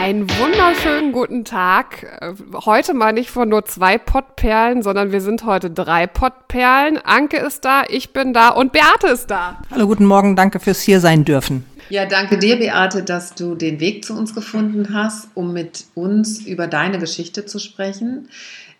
Einen 0.00 0.30
wunderschönen 0.30 1.12
guten 1.12 1.44
Tag. 1.44 2.18
Heute 2.64 2.94
mal 2.94 3.12
nicht 3.12 3.28
von 3.28 3.50
nur 3.50 3.66
zwei 3.66 3.98
Pottperlen, 3.98 4.82
sondern 4.82 5.12
wir 5.12 5.20
sind 5.20 5.44
heute 5.44 5.70
drei 5.70 6.06
Pottperlen. 6.06 6.96
Anke 6.96 7.36
ist 7.36 7.66
da, 7.66 7.82
ich 7.86 8.14
bin 8.14 8.32
da 8.32 8.48
und 8.48 8.72
Beate 8.72 9.08
ist 9.08 9.30
da. 9.30 9.60
Hallo, 9.70 9.86
guten 9.86 10.06
Morgen, 10.06 10.36
danke 10.36 10.58
fürs 10.58 10.80
hier 10.80 11.00
sein 11.00 11.26
dürfen. 11.26 11.66
Ja, 11.90 12.06
danke 12.06 12.38
dir, 12.38 12.56
Beate, 12.56 13.02
dass 13.02 13.34
du 13.34 13.54
den 13.54 13.78
Weg 13.78 14.06
zu 14.06 14.16
uns 14.16 14.34
gefunden 14.34 14.94
hast, 14.94 15.28
um 15.34 15.52
mit 15.52 15.84
uns 15.94 16.46
über 16.46 16.66
deine 16.66 16.98
Geschichte 16.98 17.44
zu 17.44 17.58
sprechen. 17.58 18.30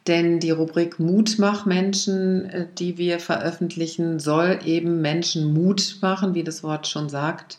Denn 0.06 0.41
die 0.41 0.52
Rubrik 0.52 0.98
Mutmachmenschen, 0.98 2.48
äh, 2.48 2.66
die 2.78 2.97
wir 2.97 3.20
veröffentlichen, 3.20 4.20
soll 4.20 4.61
eben 4.64 5.02
Menschen 5.02 5.52
Mut 5.52 5.98
machen, 6.00 6.34
wie 6.34 6.45
das 6.45 6.62
Wort 6.62 6.89
schon 6.89 7.11
sagt 7.11 7.59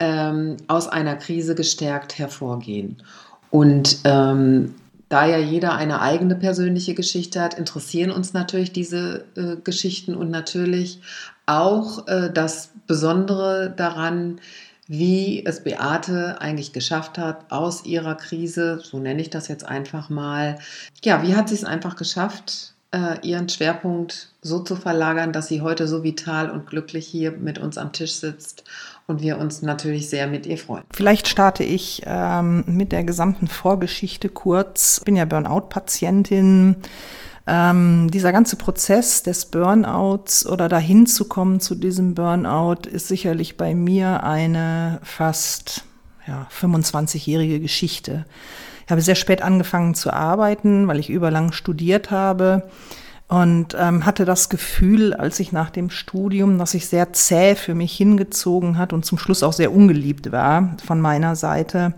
ähm, 0.00 0.56
aus 0.68 0.88
einer 0.88 1.16
Krise 1.16 1.54
gestärkt 1.54 2.18
hervorgehen. 2.18 3.02
Und 3.50 3.98
ähm, 4.04 4.74
da 5.08 5.26
ja 5.26 5.38
jeder 5.38 5.74
eine 5.74 6.00
eigene 6.00 6.34
persönliche 6.34 6.94
Geschichte 6.94 7.40
hat, 7.40 7.54
interessieren 7.54 8.10
uns 8.10 8.32
natürlich 8.32 8.72
diese 8.72 9.24
äh, 9.36 9.56
Geschichten 9.62 10.14
und 10.14 10.30
natürlich 10.30 11.00
auch 11.46 12.06
äh, 12.08 12.30
das 12.32 12.70
Besondere 12.86 13.72
daran, 13.76 14.40
wie 14.88 15.44
es 15.44 15.62
Beate 15.64 16.40
eigentlich 16.40 16.72
geschafft 16.72 17.18
hat, 17.18 17.50
aus 17.50 17.84
ihrer 17.84 18.14
Krise, 18.14 18.80
so 18.82 18.98
nenne 18.98 19.20
ich 19.20 19.30
das 19.30 19.48
jetzt 19.48 19.64
einfach 19.64 20.10
mal, 20.10 20.58
ja, 21.04 21.22
wie 21.22 21.34
hat 21.34 21.48
sie 21.48 21.56
es 21.56 21.64
einfach 21.64 21.96
geschafft, 21.96 22.74
ihren 23.22 23.48
Schwerpunkt 23.48 24.30
so 24.40 24.60
zu 24.60 24.74
verlagern, 24.74 25.32
dass 25.32 25.48
sie 25.48 25.60
heute 25.60 25.86
so 25.86 26.02
vital 26.02 26.50
und 26.50 26.66
glücklich 26.66 27.06
hier 27.06 27.32
mit 27.32 27.58
uns 27.58 27.76
am 27.76 27.92
Tisch 27.92 28.14
sitzt 28.14 28.64
und 29.06 29.20
wir 29.20 29.38
uns 29.38 29.62
natürlich 29.62 30.08
sehr 30.08 30.26
mit 30.26 30.46
ihr 30.46 30.58
freuen. 30.58 30.84
Vielleicht 30.92 31.28
starte 31.28 31.62
ich 31.62 32.02
ähm, 32.06 32.64
mit 32.66 32.92
der 32.92 33.04
gesamten 33.04 33.48
Vorgeschichte 33.48 34.28
kurz. 34.28 34.98
Ich 34.98 35.04
bin 35.04 35.16
ja 35.16 35.24
Burnout-Patientin. 35.24 36.76
Ähm, 37.46 38.10
dieser 38.10 38.32
ganze 38.32 38.56
Prozess 38.56 39.22
des 39.22 39.46
Burnouts 39.46 40.46
oder 40.46 40.68
dahin 40.68 41.06
zu 41.06 41.28
kommen 41.28 41.60
zu 41.60 41.76
diesem 41.76 42.14
Burnout 42.14 42.88
ist 42.90 43.06
sicherlich 43.06 43.56
bei 43.56 43.74
mir 43.74 44.24
eine 44.24 44.98
fast 45.04 45.84
ja, 46.26 46.48
25-jährige 46.50 47.60
Geschichte. 47.60 48.24
Ich 48.86 48.90
habe 48.92 49.00
sehr 49.00 49.16
spät 49.16 49.42
angefangen 49.42 49.96
zu 49.96 50.12
arbeiten, 50.12 50.86
weil 50.86 51.00
ich 51.00 51.10
überlang 51.10 51.50
studiert 51.50 52.12
habe 52.12 52.62
und 53.26 53.76
ähm, 53.76 54.06
hatte 54.06 54.24
das 54.24 54.48
Gefühl, 54.48 55.12
als 55.12 55.40
ich 55.40 55.50
nach 55.50 55.70
dem 55.70 55.90
Studium, 55.90 56.56
dass 56.56 56.70
sich 56.70 56.86
sehr 56.86 57.12
zäh 57.12 57.56
für 57.56 57.74
mich 57.74 57.96
hingezogen 57.96 58.78
hat 58.78 58.92
und 58.92 59.04
zum 59.04 59.18
Schluss 59.18 59.42
auch 59.42 59.52
sehr 59.52 59.72
ungeliebt 59.72 60.30
war 60.30 60.76
von 60.84 61.00
meiner 61.00 61.34
Seite, 61.34 61.94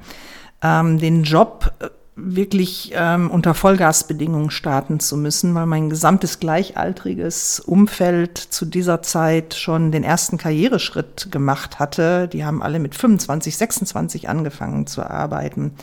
ähm, 0.63 0.99
den 0.99 1.25
Job 1.25 1.73
äh, 1.81 1.89
wirklich 2.17 2.93
ähm, 2.95 3.31
unter 3.31 3.53
Vollgasbedingungen 3.53 4.51
starten 4.51 4.99
zu 4.99 5.19
müssen, 5.19 5.55
weil 5.55 5.67
mein 5.67 5.91
gesamtes 5.91 6.41
gleichaltriges 6.41 7.61
Umfeld 7.61 8.39
zu 8.39 8.65
dieser 8.65 9.03
Zeit 9.03 9.53
schon 9.53 9.93
den 9.93 10.05
ersten 10.05 10.39
Karriereschritt 10.39 11.31
gemacht 11.31 11.79
hatte. 11.79 12.29
Die 12.29 12.47
haben 12.47 12.63
alle 12.63 12.79
mit 12.79 12.95
25, 12.95 13.59
26 13.59 14.29
angefangen 14.31 14.87
zu 14.87 15.03
arbeiten. 15.03 15.75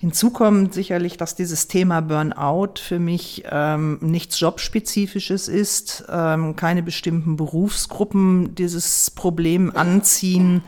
Hinzu 0.00 0.30
kommt 0.30 0.72
sicherlich, 0.72 1.18
dass 1.18 1.34
dieses 1.34 1.68
Thema 1.68 2.00
Burnout 2.00 2.80
für 2.80 2.98
mich 2.98 3.44
ähm, 3.50 3.98
nichts 4.00 4.40
Jobspezifisches 4.40 5.46
ist, 5.46 6.04
ähm, 6.08 6.56
keine 6.56 6.82
bestimmten 6.82 7.36
Berufsgruppen 7.36 8.54
dieses 8.54 9.10
Problem 9.10 9.76
anziehen, 9.76 10.62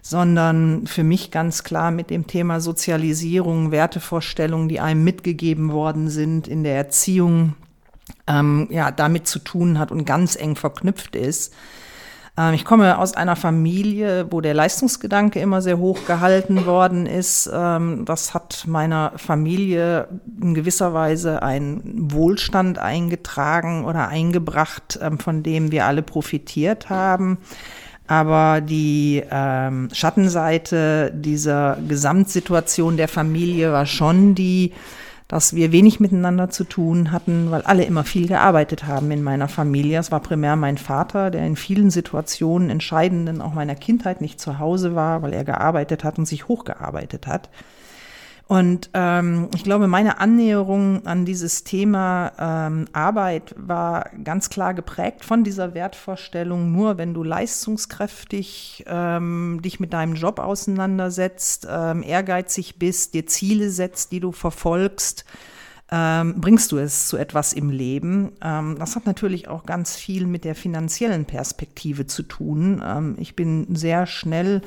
sondern 0.00 0.86
für 0.86 1.04
mich 1.04 1.30
ganz 1.30 1.64
klar 1.64 1.90
mit 1.90 2.08
dem 2.08 2.26
Thema 2.26 2.60
Sozialisierung, 2.60 3.72
Wertevorstellungen, 3.72 4.70
die 4.70 4.80
einem 4.80 5.04
mitgegeben 5.04 5.70
worden 5.70 6.08
sind 6.08 6.48
in 6.48 6.64
der 6.64 6.76
Erziehung, 6.76 7.56
ähm, 8.26 8.68
ja, 8.70 8.90
damit 8.90 9.26
zu 9.26 9.38
tun 9.38 9.78
hat 9.78 9.92
und 9.92 10.06
ganz 10.06 10.34
eng 10.34 10.56
verknüpft 10.56 11.14
ist. 11.14 11.52
Ähm, 12.38 12.54
ich 12.54 12.64
komme 12.64 12.98
aus 12.98 13.14
einer 13.14 13.36
Familie, 13.36 14.28
wo 14.30 14.40
der 14.40 14.54
Leistungsgedanke 14.54 15.40
immer 15.40 15.60
sehr 15.60 15.78
hoch 15.78 16.06
gehalten 16.06 16.64
worden 16.64 17.06
ist. 17.06 17.50
Ähm, 17.52 18.04
das 18.04 18.32
hat 18.32 18.64
meiner 18.66 19.12
Familie 19.16 20.08
in 20.40 20.54
gewisser 20.54 20.94
Weise 20.94 21.42
einen 21.42 22.12
Wohlstand 22.12 22.78
eingetragen 22.78 23.84
oder 23.84 24.08
eingebracht, 24.08 24.98
ähm, 25.02 25.18
von 25.18 25.42
dem 25.42 25.72
wir 25.72 25.86
alle 25.86 26.02
profitiert 26.02 26.88
haben. 26.88 27.38
Aber 28.10 28.62
die 28.62 29.22
Schattenseite 29.92 31.12
dieser 31.14 31.76
Gesamtsituation 31.86 32.96
der 32.96 33.06
Familie 33.06 33.70
war 33.70 33.84
schon 33.84 34.34
die, 34.34 34.72
dass 35.28 35.54
wir 35.54 35.72
wenig 35.72 36.00
miteinander 36.00 36.48
zu 36.48 36.64
tun 36.64 37.12
hatten, 37.12 37.50
weil 37.50 37.60
alle 37.62 37.84
immer 37.84 38.02
viel 38.02 38.26
gearbeitet 38.26 38.86
haben 38.86 39.10
in 39.10 39.22
meiner 39.22 39.46
Familie. 39.46 39.98
Es 39.98 40.10
war 40.10 40.20
primär 40.20 40.56
mein 40.56 40.78
Vater, 40.78 41.30
der 41.30 41.46
in 41.46 41.54
vielen 41.54 41.90
Situationen, 41.90 42.70
entscheidenden 42.70 43.42
auch 43.42 43.52
meiner 43.52 43.74
Kindheit 43.74 44.22
nicht 44.22 44.40
zu 44.40 44.58
Hause 44.58 44.94
war, 44.94 45.20
weil 45.20 45.34
er 45.34 45.44
gearbeitet 45.44 46.02
hat 46.02 46.18
und 46.18 46.24
sich 46.24 46.48
hochgearbeitet 46.48 47.26
hat. 47.26 47.50
Und 48.48 48.88
ähm, 48.94 49.50
ich 49.54 49.62
glaube, 49.62 49.88
meine 49.88 50.20
Annäherung 50.20 51.06
an 51.06 51.26
dieses 51.26 51.64
Thema 51.64 52.32
ähm, 52.38 52.86
Arbeit 52.94 53.54
war 53.58 54.08
ganz 54.24 54.48
klar 54.48 54.72
geprägt 54.72 55.22
von 55.22 55.44
dieser 55.44 55.74
Wertvorstellung, 55.74 56.72
nur 56.72 56.96
wenn 56.96 57.12
du 57.12 57.22
leistungskräftig 57.22 58.84
ähm, 58.86 59.60
dich 59.62 59.80
mit 59.80 59.92
deinem 59.92 60.14
Job 60.14 60.38
auseinandersetzt, 60.38 61.68
ähm, 61.70 62.02
ehrgeizig 62.02 62.78
bist, 62.78 63.12
dir 63.12 63.26
Ziele 63.26 63.68
setzt, 63.68 64.12
die 64.12 64.20
du 64.20 64.32
verfolgst, 64.32 65.26
ähm, 65.90 66.34
bringst 66.38 66.70
du 66.72 66.76
es 66.76 67.08
zu 67.08 67.16
etwas 67.16 67.54
im 67.54 67.70
Leben. 67.70 68.32
Ähm, 68.42 68.76
das 68.78 68.94
hat 68.94 69.06
natürlich 69.06 69.48
auch 69.48 69.64
ganz 69.64 69.96
viel 69.96 70.26
mit 70.26 70.44
der 70.44 70.54
finanziellen 70.54 71.24
Perspektive 71.24 72.06
zu 72.06 72.22
tun. 72.24 72.82
Ähm, 72.84 73.16
ich 73.18 73.36
bin 73.36 73.74
sehr 73.74 74.06
schnell 74.06 74.60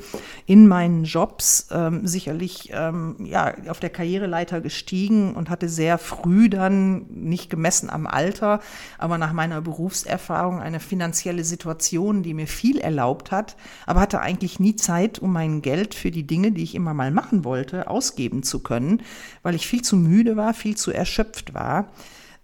in 0.46 0.66
meinen 0.66 1.04
Jobs 1.04 1.68
ähm, 1.70 2.06
sicherlich 2.08 2.70
ähm, 2.72 3.16
ja, 3.24 3.54
auf 3.68 3.78
der 3.78 3.90
Karriereleiter 3.90 4.60
gestiegen 4.60 5.34
und 5.34 5.48
hatte 5.48 5.68
sehr 5.68 5.96
früh 5.96 6.48
dann, 6.48 7.06
nicht 7.08 7.50
gemessen 7.50 7.88
am 7.88 8.08
Alter, 8.08 8.60
aber 8.98 9.16
nach 9.16 9.32
meiner 9.32 9.60
Berufserfahrung 9.60 10.60
eine 10.60 10.80
finanzielle 10.80 11.44
Situation, 11.44 12.24
die 12.24 12.34
mir 12.34 12.48
viel 12.48 12.78
erlaubt 12.78 13.30
hat, 13.30 13.56
aber 13.86 14.00
hatte 14.00 14.20
eigentlich 14.20 14.58
nie 14.58 14.74
Zeit, 14.74 15.20
um 15.20 15.32
mein 15.32 15.62
Geld 15.62 15.94
für 15.94 16.10
die 16.10 16.26
Dinge, 16.26 16.50
die 16.50 16.64
ich 16.64 16.74
immer 16.74 16.94
mal 16.94 17.12
machen 17.12 17.44
wollte, 17.44 17.88
ausgeben 17.88 18.42
zu 18.42 18.58
können, 18.58 19.02
weil 19.44 19.54
ich 19.54 19.68
viel 19.68 19.82
zu 19.82 19.96
müde 19.96 20.36
war, 20.36 20.52
viel 20.52 20.76
zu 20.76 20.90
erschöpft 20.90 21.11
erschöpft 21.12 21.54
war. 21.54 21.88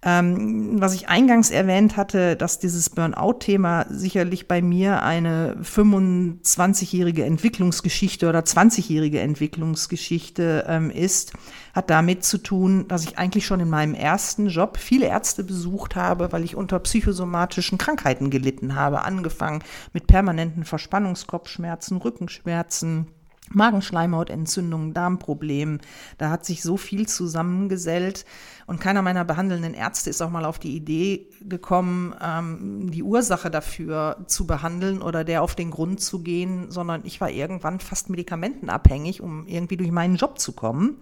Ähm, 0.01 0.79
was 0.79 0.93
ich 0.93 1.09
eingangs 1.09 1.51
erwähnt 1.51 1.97
hatte, 1.97 2.37
dass 2.37 2.57
dieses 2.57 2.89
Burnout-Thema 2.89 3.85
sicherlich 3.89 4.47
bei 4.47 4.61
mir 4.61 5.03
eine 5.03 5.57
25-jährige 5.61 7.25
Entwicklungsgeschichte 7.25 8.29
oder 8.29 8.39
20-jährige 8.39 9.19
Entwicklungsgeschichte 9.19 10.63
ähm, 10.69 10.89
ist, 10.89 11.33
hat 11.73 11.89
damit 11.89 12.23
zu 12.23 12.37
tun, 12.37 12.87
dass 12.87 13.03
ich 13.03 13.17
eigentlich 13.17 13.45
schon 13.45 13.59
in 13.59 13.69
meinem 13.69 13.93
ersten 13.93 14.47
Job 14.47 14.77
viele 14.77 15.07
Ärzte 15.07 15.43
besucht 15.43 15.97
habe, 15.97 16.31
weil 16.31 16.45
ich 16.45 16.55
unter 16.55 16.79
psychosomatischen 16.79 17.77
Krankheiten 17.77 18.29
gelitten 18.29 18.75
habe, 18.75 19.03
angefangen 19.03 19.63
mit 19.91 20.07
permanenten 20.07 20.63
Verspannungskopfschmerzen, 20.63 21.97
Rückenschmerzen, 21.97 23.07
Magenschleimhautentzündungen, 23.53 24.93
Darmproblemen. 24.93 25.79
Da 26.17 26.29
hat 26.29 26.45
sich 26.45 26.61
so 26.61 26.77
viel 26.77 27.07
zusammengesellt 27.07 28.25
und 28.67 28.79
keiner 28.79 29.01
meiner 29.01 29.25
behandelnden 29.25 29.73
Ärzte 29.73 30.09
ist 30.09 30.21
auch 30.21 30.29
mal 30.29 30.45
auf 30.45 30.59
die 30.59 30.75
Idee 30.75 31.27
gekommen, 31.41 32.13
ähm, 32.21 32.91
die 32.91 33.03
Ursache 33.03 33.49
dafür 33.49 34.17
zu 34.27 34.45
behandeln 34.45 35.01
oder 35.01 35.23
der 35.23 35.41
auf 35.41 35.55
den 35.55 35.71
Grund 35.71 36.01
zu 36.01 36.21
gehen, 36.21 36.69
sondern 36.69 37.01
ich 37.03 37.19
war 37.19 37.31
irgendwann 37.31 37.79
fast 37.79 38.09
medikamentenabhängig, 38.09 39.21
um 39.21 39.47
irgendwie 39.47 39.77
durch 39.77 39.91
meinen 39.91 40.17
Job 40.17 40.39
zu 40.39 40.51
kommen. 40.51 40.97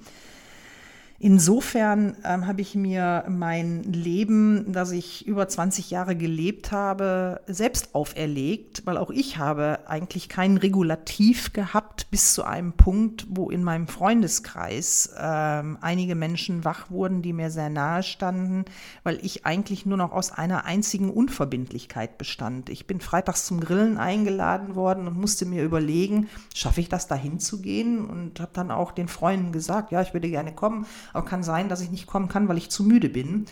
Insofern 1.19 2.16
ähm, 2.24 2.46
habe 2.46 2.62
ich 2.62 2.75
mir 2.75 3.25
mein 3.28 3.81
Leben, 3.81 4.72
das 4.72 4.92
ich 4.92 5.25
über 5.25 5.48
20 5.48 5.90
Jahre 5.90 6.16
gelebt 6.16 6.72
habe, 6.72 7.42
selbst 7.48 7.96
auferlegt, 7.96 8.84
weil 8.86 8.98
auch 8.98 9.10
ich 9.10 9.40
habe 9.40 9.80
eigentlich 9.88 10.30
kein 10.30 10.58
Regulativ 10.58 11.54
gehabt 11.54 12.12
bis 12.12 12.36
zu 12.36 12.44
einem 12.44 12.74
Punkt, 12.74 13.25
wo 13.31 13.50
in 13.50 13.64
meinem 13.64 13.88
Freundeskreis 13.88 15.10
ähm, 15.19 15.80
einige 15.81 16.14
Menschen 16.14 16.64
wach 16.64 16.92
wurden, 16.92 17.24
die 17.24 17.34
mir 17.34 17.50
sehr 17.50 17.72
nahe 17.72 18.04
standen, 18.04 18.66
weil 19.02 19.18
ich 19.25 19.44
eigentlich 19.44 19.88
nur 19.88 19.98
noch 19.98 20.12
aus 20.12 20.31
einer 20.31 20.66
einzigen 20.66 21.10
Unverbindlichkeit 21.10 22.20
bestand. 22.20 22.70
Ich 22.70 22.86
bin 22.86 23.02
freitags 23.02 23.48
zum 23.48 23.60
Grillen 23.60 23.98
eingeladen 23.98 24.75
worden 24.75 25.08
und 25.08 25.20
musste 25.20 25.48
mir 25.48 25.63
überlegen, 25.63 26.30
schaffe 26.54 26.80
ich 26.80 26.90
das 26.90 27.08
dahin 27.08 27.40
zu 27.40 27.60
gehen 27.60 28.06
und 28.06 28.40
habe 28.40 28.52
dann 28.54 28.70
auch 28.70 28.92
den 28.92 29.08
Freunden 29.08 29.52
gesagt, 29.52 29.92
ja, 29.92 30.04
ich 30.04 30.13
würde 30.13 30.30
gerne 30.30 30.54
kommen 30.54 30.86
aber 31.13 31.25
kann 31.25 31.44
sein, 31.44 31.69
dass 31.69 31.81
ich 31.81 31.92
nicht 31.92 32.07
kommen 32.07 32.27
kann, 32.27 32.48
weil 32.48 32.57
ich 32.57 32.69
zu 32.69 32.83
müde 32.83 33.09
bin. 33.09 33.45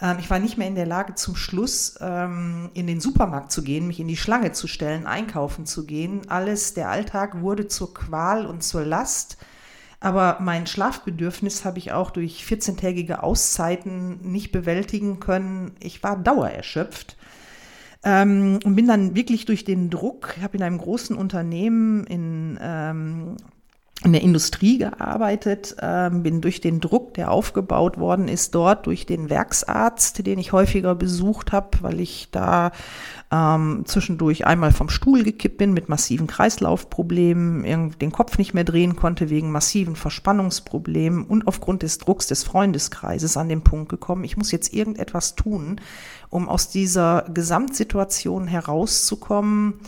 Ähm, 0.00 0.16
ich 0.20 0.30
war 0.30 0.38
nicht 0.38 0.58
mehr 0.58 0.68
in 0.68 0.74
der 0.74 0.86
Lage, 0.86 1.14
zum 1.14 1.36
Schluss 1.36 1.96
ähm, 2.00 2.70
in 2.74 2.86
den 2.86 3.00
Supermarkt 3.00 3.52
zu 3.52 3.62
gehen, 3.62 3.86
mich 3.86 4.00
in 4.00 4.08
die 4.08 4.16
Schlange 4.16 4.52
zu 4.52 4.66
stellen, 4.66 5.06
einkaufen 5.06 5.66
zu 5.66 5.86
gehen. 5.86 6.22
Alles, 6.28 6.74
der 6.74 6.90
Alltag 6.90 7.40
wurde 7.40 7.68
zur 7.68 7.94
Qual 7.94 8.46
und 8.46 8.62
zur 8.62 8.84
Last. 8.84 9.38
Aber 9.98 10.38
mein 10.40 10.66
Schlafbedürfnis 10.66 11.64
habe 11.64 11.78
ich 11.78 11.92
auch 11.92 12.10
durch 12.10 12.44
14-tägige 12.44 13.22
Auszeiten 13.22 14.20
nicht 14.30 14.52
bewältigen 14.52 15.20
können. 15.20 15.72
Ich 15.80 16.02
war 16.02 16.16
dauererschöpft. 16.16 17.16
Ähm, 18.04 18.60
und 18.62 18.76
bin 18.76 18.86
dann 18.86 19.16
wirklich 19.16 19.46
durch 19.46 19.64
den 19.64 19.90
Druck, 19.90 20.34
ich 20.36 20.42
habe 20.42 20.56
in 20.58 20.62
einem 20.62 20.78
großen 20.78 21.16
Unternehmen 21.16 22.04
in 22.04 22.58
ähm, 22.60 23.36
in 24.04 24.12
der 24.12 24.22
Industrie 24.22 24.76
gearbeitet, 24.76 25.74
äh, 25.78 26.10
bin 26.10 26.42
durch 26.42 26.60
den 26.60 26.80
Druck, 26.80 27.14
der 27.14 27.30
aufgebaut 27.30 27.96
worden 27.96 28.28
ist, 28.28 28.54
dort 28.54 28.86
durch 28.86 29.06
den 29.06 29.30
Werksarzt, 29.30 30.26
den 30.26 30.38
ich 30.38 30.52
häufiger 30.52 30.94
besucht 30.94 31.50
habe, 31.52 31.78
weil 31.80 32.00
ich 32.00 32.28
da 32.30 32.72
ähm, 33.32 33.84
zwischendurch 33.86 34.46
einmal 34.46 34.72
vom 34.72 34.90
Stuhl 34.90 35.24
gekippt 35.24 35.56
bin 35.56 35.72
mit 35.72 35.88
massiven 35.88 36.26
Kreislaufproblemen, 36.26 37.98
den 37.98 38.12
Kopf 38.12 38.36
nicht 38.36 38.52
mehr 38.52 38.64
drehen 38.64 38.96
konnte 38.96 39.30
wegen 39.30 39.50
massiven 39.50 39.96
Verspannungsproblemen 39.96 41.24
und 41.24 41.46
aufgrund 41.46 41.82
des 41.82 41.96
Drucks 41.96 42.26
des 42.26 42.44
Freundeskreises 42.44 43.38
an 43.38 43.48
den 43.48 43.62
Punkt 43.62 43.88
gekommen, 43.88 44.24
ich 44.24 44.36
muss 44.36 44.52
jetzt 44.52 44.74
irgendetwas 44.74 45.36
tun, 45.36 45.80
um 46.28 46.50
aus 46.50 46.68
dieser 46.68 47.24
Gesamtsituation 47.32 48.46
herauszukommen, 48.46 49.80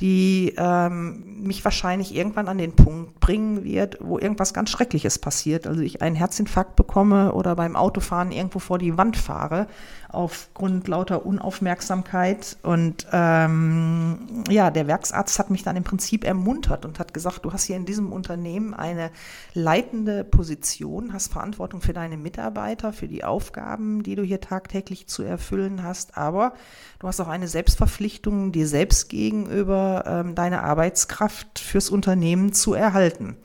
die 0.00 0.54
ähm, 0.56 1.42
mich 1.42 1.64
wahrscheinlich 1.64 2.14
irgendwann 2.14 2.48
an 2.48 2.58
den 2.58 2.74
Punkt 2.74 3.20
bringen 3.20 3.62
wird, 3.62 3.98
wo 4.00 4.18
irgendwas 4.18 4.52
ganz 4.52 4.70
Schreckliches 4.70 5.18
passiert. 5.18 5.66
Also 5.66 5.82
ich 5.82 6.02
einen 6.02 6.16
Herzinfarkt 6.16 6.74
bekomme 6.74 7.32
oder 7.32 7.54
beim 7.54 7.76
Autofahren 7.76 8.32
irgendwo 8.32 8.58
vor 8.58 8.78
die 8.78 8.96
Wand 8.96 9.16
fahre 9.16 9.68
aufgrund 10.14 10.88
lauter 10.88 11.26
Unaufmerksamkeit. 11.26 12.56
Und 12.62 13.06
ähm, 13.12 14.44
ja, 14.48 14.70
der 14.70 14.86
Werksarzt 14.86 15.38
hat 15.38 15.50
mich 15.50 15.62
dann 15.62 15.76
im 15.76 15.84
Prinzip 15.84 16.24
ermuntert 16.24 16.84
und 16.84 16.98
hat 16.98 17.12
gesagt, 17.12 17.44
du 17.44 17.52
hast 17.52 17.64
hier 17.64 17.76
in 17.76 17.84
diesem 17.84 18.12
Unternehmen 18.12 18.74
eine 18.74 19.10
leitende 19.52 20.24
Position, 20.24 21.12
hast 21.12 21.32
Verantwortung 21.32 21.80
für 21.80 21.92
deine 21.92 22.16
Mitarbeiter, 22.16 22.92
für 22.92 23.08
die 23.08 23.24
Aufgaben, 23.24 24.02
die 24.02 24.14
du 24.14 24.22
hier 24.22 24.40
tagtäglich 24.40 25.06
zu 25.08 25.22
erfüllen 25.22 25.82
hast, 25.82 26.16
aber 26.16 26.54
du 26.98 27.08
hast 27.08 27.20
auch 27.20 27.28
eine 27.28 27.48
Selbstverpflichtung 27.48 28.52
dir 28.52 28.66
selbst 28.66 29.08
gegenüber, 29.08 30.04
ähm, 30.06 30.34
deine 30.34 30.62
Arbeitskraft 30.62 31.58
fürs 31.58 31.90
Unternehmen 31.90 32.52
zu 32.52 32.74
erhalten. 32.74 33.36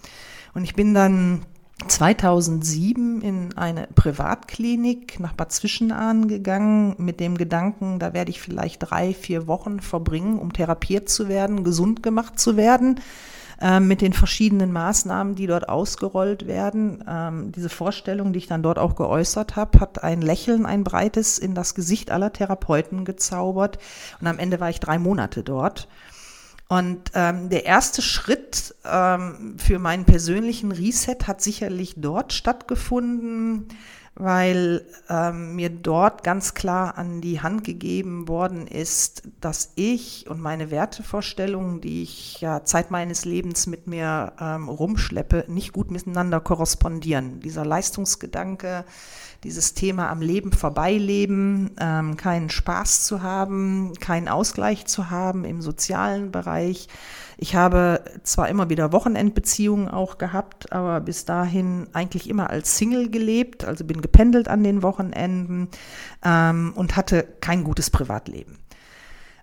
Und 0.54 0.64
ich 0.64 0.74
bin 0.74 0.94
dann 0.94 1.46
2007 1.88 3.22
in 3.22 3.58
eine 3.58 3.88
Privatklinik 3.96 5.20
nach 5.20 5.34
Bad 5.34 5.52
Zwischenahn 5.52 6.28
gegangen 6.28 6.96
mit 6.98 7.20
dem 7.20 7.38
Gedanken, 7.38 8.00
da 8.00 8.14
werde 8.14 8.32
ich 8.32 8.42
vielleicht 8.42 8.80
drei, 8.90 9.14
vier 9.14 9.48
Wochen 9.48 9.80
verbringen, 9.80 10.40
um 10.40 10.52
therapiert 10.54 11.10
zu 11.10 11.30
werden, 11.30 11.64
gesund 11.64 12.04
gemacht 12.04 12.40
zu 12.40 12.58
werden, 12.58 13.00
äh, 13.62 13.80
mit 13.80 14.02
den 14.02 14.14
verschiedenen 14.14 14.72
Maßnahmen, 14.72 15.36
die 15.36 15.48
dort 15.48 15.70
ausgerollt 15.70 16.48
werden. 16.48 17.04
Ähm, 17.08 17.52
diese 17.54 17.70
Vorstellung, 17.70 18.34
die 18.34 18.40
ich 18.40 18.48
dann 18.48 18.64
dort 18.64 18.78
auch 18.78 18.96
geäußert 18.96 19.56
habe, 19.56 19.80
hat 19.80 20.04
ein 20.04 20.22
Lächeln, 20.22 20.66
ein 20.66 20.84
breites 20.84 21.40
in 21.40 21.56
das 21.56 21.76
Gesicht 21.76 22.12
aller 22.12 22.34
Therapeuten 22.34 23.06
gezaubert. 23.06 23.80
Und 24.20 24.28
am 24.28 24.40
Ende 24.40 24.60
war 24.60 24.70
ich 24.70 24.80
drei 24.80 25.00
Monate 25.00 25.44
dort. 25.44 25.88
Und 26.72 27.12
ähm, 27.16 27.50
der 27.50 27.66
erste 27.66 28.04
Schritt 28.04 28.76
ähm, 28.86 29.56
für 29.58 29.80
meinen 29.80 30.06
persönlichen 30.06 30.72
Reset 30.72 31.18
hat 31.26 31.42
sicherlich 31.42 31.96
dort 31.98 32.32
stattgefunden, 32.32 33.70
weil 34.14 34.86
ähm, 35.10 35.56
mir 35.56 35.72
dort 35.72 36.24
ganz 36.24 36.54
klar 36.54 36.96
an 36.96 37.22
die 37.22 37.42
Hand 37.42 37.64
gegeben 37.64 38.28
worden 38.28 38.68
ist, 38.68 39.24
dass 39.42 39.72
ich 39.76 40.30
und 40.30 40.42
meine 40.42 40.70
Wertevorstellungen, 40.70 41.82
die 41.82 42.04
ich 42.04 42.40
ja 42.40 42.64
Zeit 42.64 42.92
meines 42.92 43.26
Lebens 43.26 43.66
mit 43.66 43.88
mir 43.88 44.34
ähm, 44.40 44.70
rumschleppe, 44.70 45.46
nicht 45.48 45.74
gut 45.74 45.90
miteinander 45.90 46.40
korrespondieren. 46.40 47.40
Dieser 47.40 47.66
Leistungsgedanke, 47.66 48.86
dieses 49.44 49.74
Thema 49.74 50.10
am 50.10 50.22
Leben 50.22 50.52
vorbeileben, 50.52 51.72
ähm, 51.80 52.18
keinen 52.18 52.50
Spaß 52.50 53.06
zu 53.06 53.22
haben, 53.22 53.94
keinen 54.00 54.28
Ausgleich 54.28 54.86
zu 54.86 55.10
haben 55.10 55.46
im 55.46 55.62
sozialen 55.62 56.32
Bereich. 56.32 56.88
Ich 57.38 57.56
habe 57.56 58.04
zwar 58.24 58.50
immer 58.50 58.70
wieder 58.70 58.92
Wochenendbeziehungen 58.92 59.88
auch 59.88 60.18
gehabt, 60.18 60.74
aber 60.74 61.00
bis 61.00 61.24
dahin 61.24 61.88
eigentlich 61.94 62.30
immer 62.30 62.50
als 62.50 62.78
Single 62.78 63.10
gelebt, 63.10 63.64
also 63.64 63.86
bin 63.86 64.02
gependelt 64.02 64.50
an 64.50 64.64
den 64.64 64.84
Wochenenden 64.84 65.70
ähm, 66.24 66.74
und 66.76 66.98
hatte 66.98 67.26
kein 67.40 67.64
gutes 67.64 67.90
Privatleben. 67.90 68.60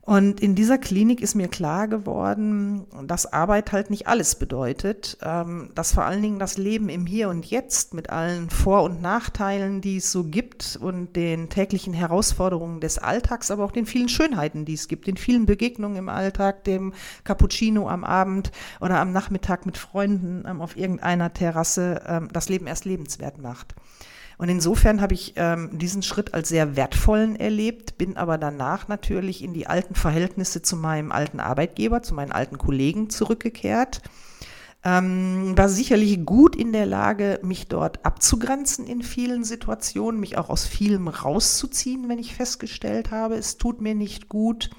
Und 0.06 0.38
in 0.38 0.54
dieser 0.54 0.78
Klinik 0.78 1.20
ist 1.20 1.34
mir 1.34 1.48
klar 1.48 1.88
geworden, 1.88 2.86
dass 3.08 3.32
Arbeit 3.32 3.72
halt 3.72 3.90
nicht 3.90 4.06
alles 4.06 4.36
bedeutet, 4.36 5.18
ähm, 5.20 5.72
dass 5.74 5.94
vor 5.94 6.04
allen 6.04 6.22
Dingen 6.22 6.38
das 6.38 6.58
Leben 6.58 6.88
im 6.88 7.06
Hier 7.06 7.28
und 7.28 7.44
Jetzt 7.44 7.92
mit 7.92 8.08
allen 8.08 8.48
Vor- 8.48 8.84
und 8.84 9.02
Nachteilen, 9.02 9.80
die 9.80 9.96
es 9.96 10.12
so 10.12 10.22
gibt 10.22 10.78
und 10.80 11.16
den 11.16 11.48
täglichen 11.48 11.92
Herausforderungen 11.92 12.78
des 12.78 12.98
Alltags, 12.98 13.50
aber 13.50 13.64
auch 13.64 13.72
den 13.72 13.84
vielen 13.84 14.08
Schönheiten, 14.08 14.64
die 14.64 14.74
es 14.74 14.86
gibt, 14.86 15.08
den 15.08 15.16
vielen 15.16 15.44
Begegnungen 15.44 15.96
im 15.96 16.08
Alltag, 16.08 16.62
dem 16.62 16.94
Cappuccino 17.24 17.88
am 17.88 18.04
Abend 18.04 18.52
oder 18.80 19.00
am 19.00 19.10
Nachmittag 19.10 19.66
mit 19.66 19.76
Freunden 19.76 20.44
ähm, 20.46 20.60
auf 20.60 20.76
irgendeiner 20.76 21.32
Terrasse, 21.32 22.04
ähm, 22.06 22.28
das 22.32 22.48
Leben 22.48 22.68
erst 22.68 22.84
lebenswert 22.84 23.38
macht. 23.38 23.74
Und 24.38 24.48
insofern 24.50 25.00
habe 25.00 25.14
ich 25.14 25.32
ähm, 25.36 25.78
diesen 25.78 26.02
Schritt 26.02 26.34
als 26.34 26.48
sehr 26.48 26.76
wertvollen 26.76 27.36
erlebt, 27.36 27.96
bin 27.96 28.16
aber 28.16 28.36
danach 28.36 28.86
natürlich 28.88 29.42
in 29.42 29.54
die 29.54 29.66
alten 29.66 29.94
Verhältnisse 29.94 30.60
zu 30.60 30.76
meinem 30.76 31.10
alten 31.10 31.40
Arbeitgeber, 31.40 32.02
zu 32.02 32.14
meinen 32.14 32.32
alten 32.32 32.58
Kollegen 32.58 33.08
zurückgekehrt. 33.08 34.02
Ähm, 34.84 35.56
war 35.56 35.68
sicherlich 35.68 36.24
gut 36.24 36.54
in 36.54 36.72
der 36.72 36.86
Lage, 36.86 37.40
mich 37.42 37.66
dort 37.66 38.04
abzugrenzen 38.04 38.86
in 38.86 39.02
vielen 39.02 39.42
Situationen, 39.42 40.20
mich 40.20 40.36
auch 40.36 40.50
aus 40.50 40.66
vielem 40.66 41.08
rauszuziehen, 41.08 42.08
wenn 42.08 42.18
ich 42.18 42.36
festgestellt 42.36 43.10
habe, 43.10 43.36
es 43.36 43.56
tut 43.56 43.80
mir 43.80 43.94
nicht 43.94 44.28
gut. 44.28 44.70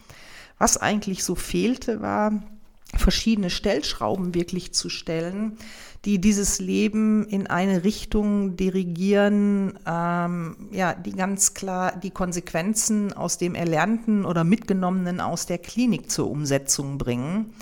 Was 0.59 0.77
eigentlich 0.77 1.23
so 1.23 1.35
fehlte, 1.35 2.01
war 2.01 2.31
verschiedene 2.95 3.49
Stellschrauben 3.49 4.33
wirklich 4.33 4.73
zu 4.73 4.89
stellen, 4.89 5.57
die 6.05 6.19
dieses 6.19 6.59
Leben 6.59 7.25
in 7.27 7.47
eine 7.47 7.83
Richtung 7.83 8.55
dirigieren, 8.55 9.77
ähm, 9.85 10.69
ja, 10.71 10.93
die 10.93 11.13
ganz 11.13 11.53
klar 11.53 11.93
die 11.97 12.11
Konsequenzen 12.11 13.13
aus 13.13 13.37
dem 13.37 13.55
Erlernten 13.55 14.25
oder 14.25 14.43
Mitgenommenen 14.43 15.19
aus 15.19 15.45
der 15.45 15.57
Klinik 15.57 16.09
zur 16.11 16.29
Umsetzung 16.29 16.97
bringen. 16.97 17.53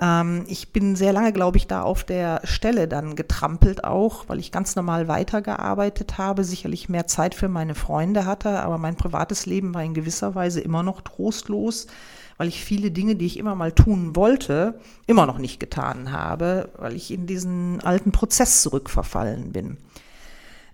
Ähm, 0.00 0.44
ich 0.48 0.72
bin 0.72 0.96
sehr 0.96 1.12
lange, 1.12 1.32
glaube 1.32 1.56
ich, 1.56 1.66
da 1.66 1.82
auf 1.82 2.04
der 2.04 2.40
Stelle 2.44 2.88
dann 2.88 3.16
getrampelt 3.16 3.84
auch, 3.84 4.28
weil 4.28 4.38
ich 4.38 4.50
ganz 4.50 4.76
normal 4.76 5.08
weitergearbeitet 5.08 6.18
habe, 6.18 6.44
sicherlich 6.44 6.88
mehr 6.88 7.06
Zeit 7.06 7.34
für 7.34 7.48
meine 7.48 7.74
Freunde 7.74 8.26
hatte, 8.26 8.60
aber 8.60 8.78
mein 8.78 8.96
privates 8.96 9.46
Leben 9.46 9.74
war 9.74 9.84
in 9.84 9.94
gewisser 9.94 10.34
Weise 10.34 10.60
immer 10.60 10.82
noch 10.82 11.00
trostlos 11.02 11.86
weil 12.36 12.48
ich 12.48 12.64
viele 12.64 12.90
Dinge, 12.90 13.16
die 13.16 13.26
ich 13.26 13.38
immer 13.38 13.54
mal 13.54 13.72
tun 13.72 14.16
wollte, 14.16 14.80
immer 15.06 15.26
noch 15.26 15.38
nicht 15.38 15.60
getan 15.60 16.12
habe, 16.12 16.70
weil 16.78 16.94
ich 16.94 17.10
in 17.10 17.26
diesen 17.26 17.80
alten 17.80 18.12
Prozess 18.12 18.62
zurückverfallen 18.62 19.52
bin. 19.52 19.78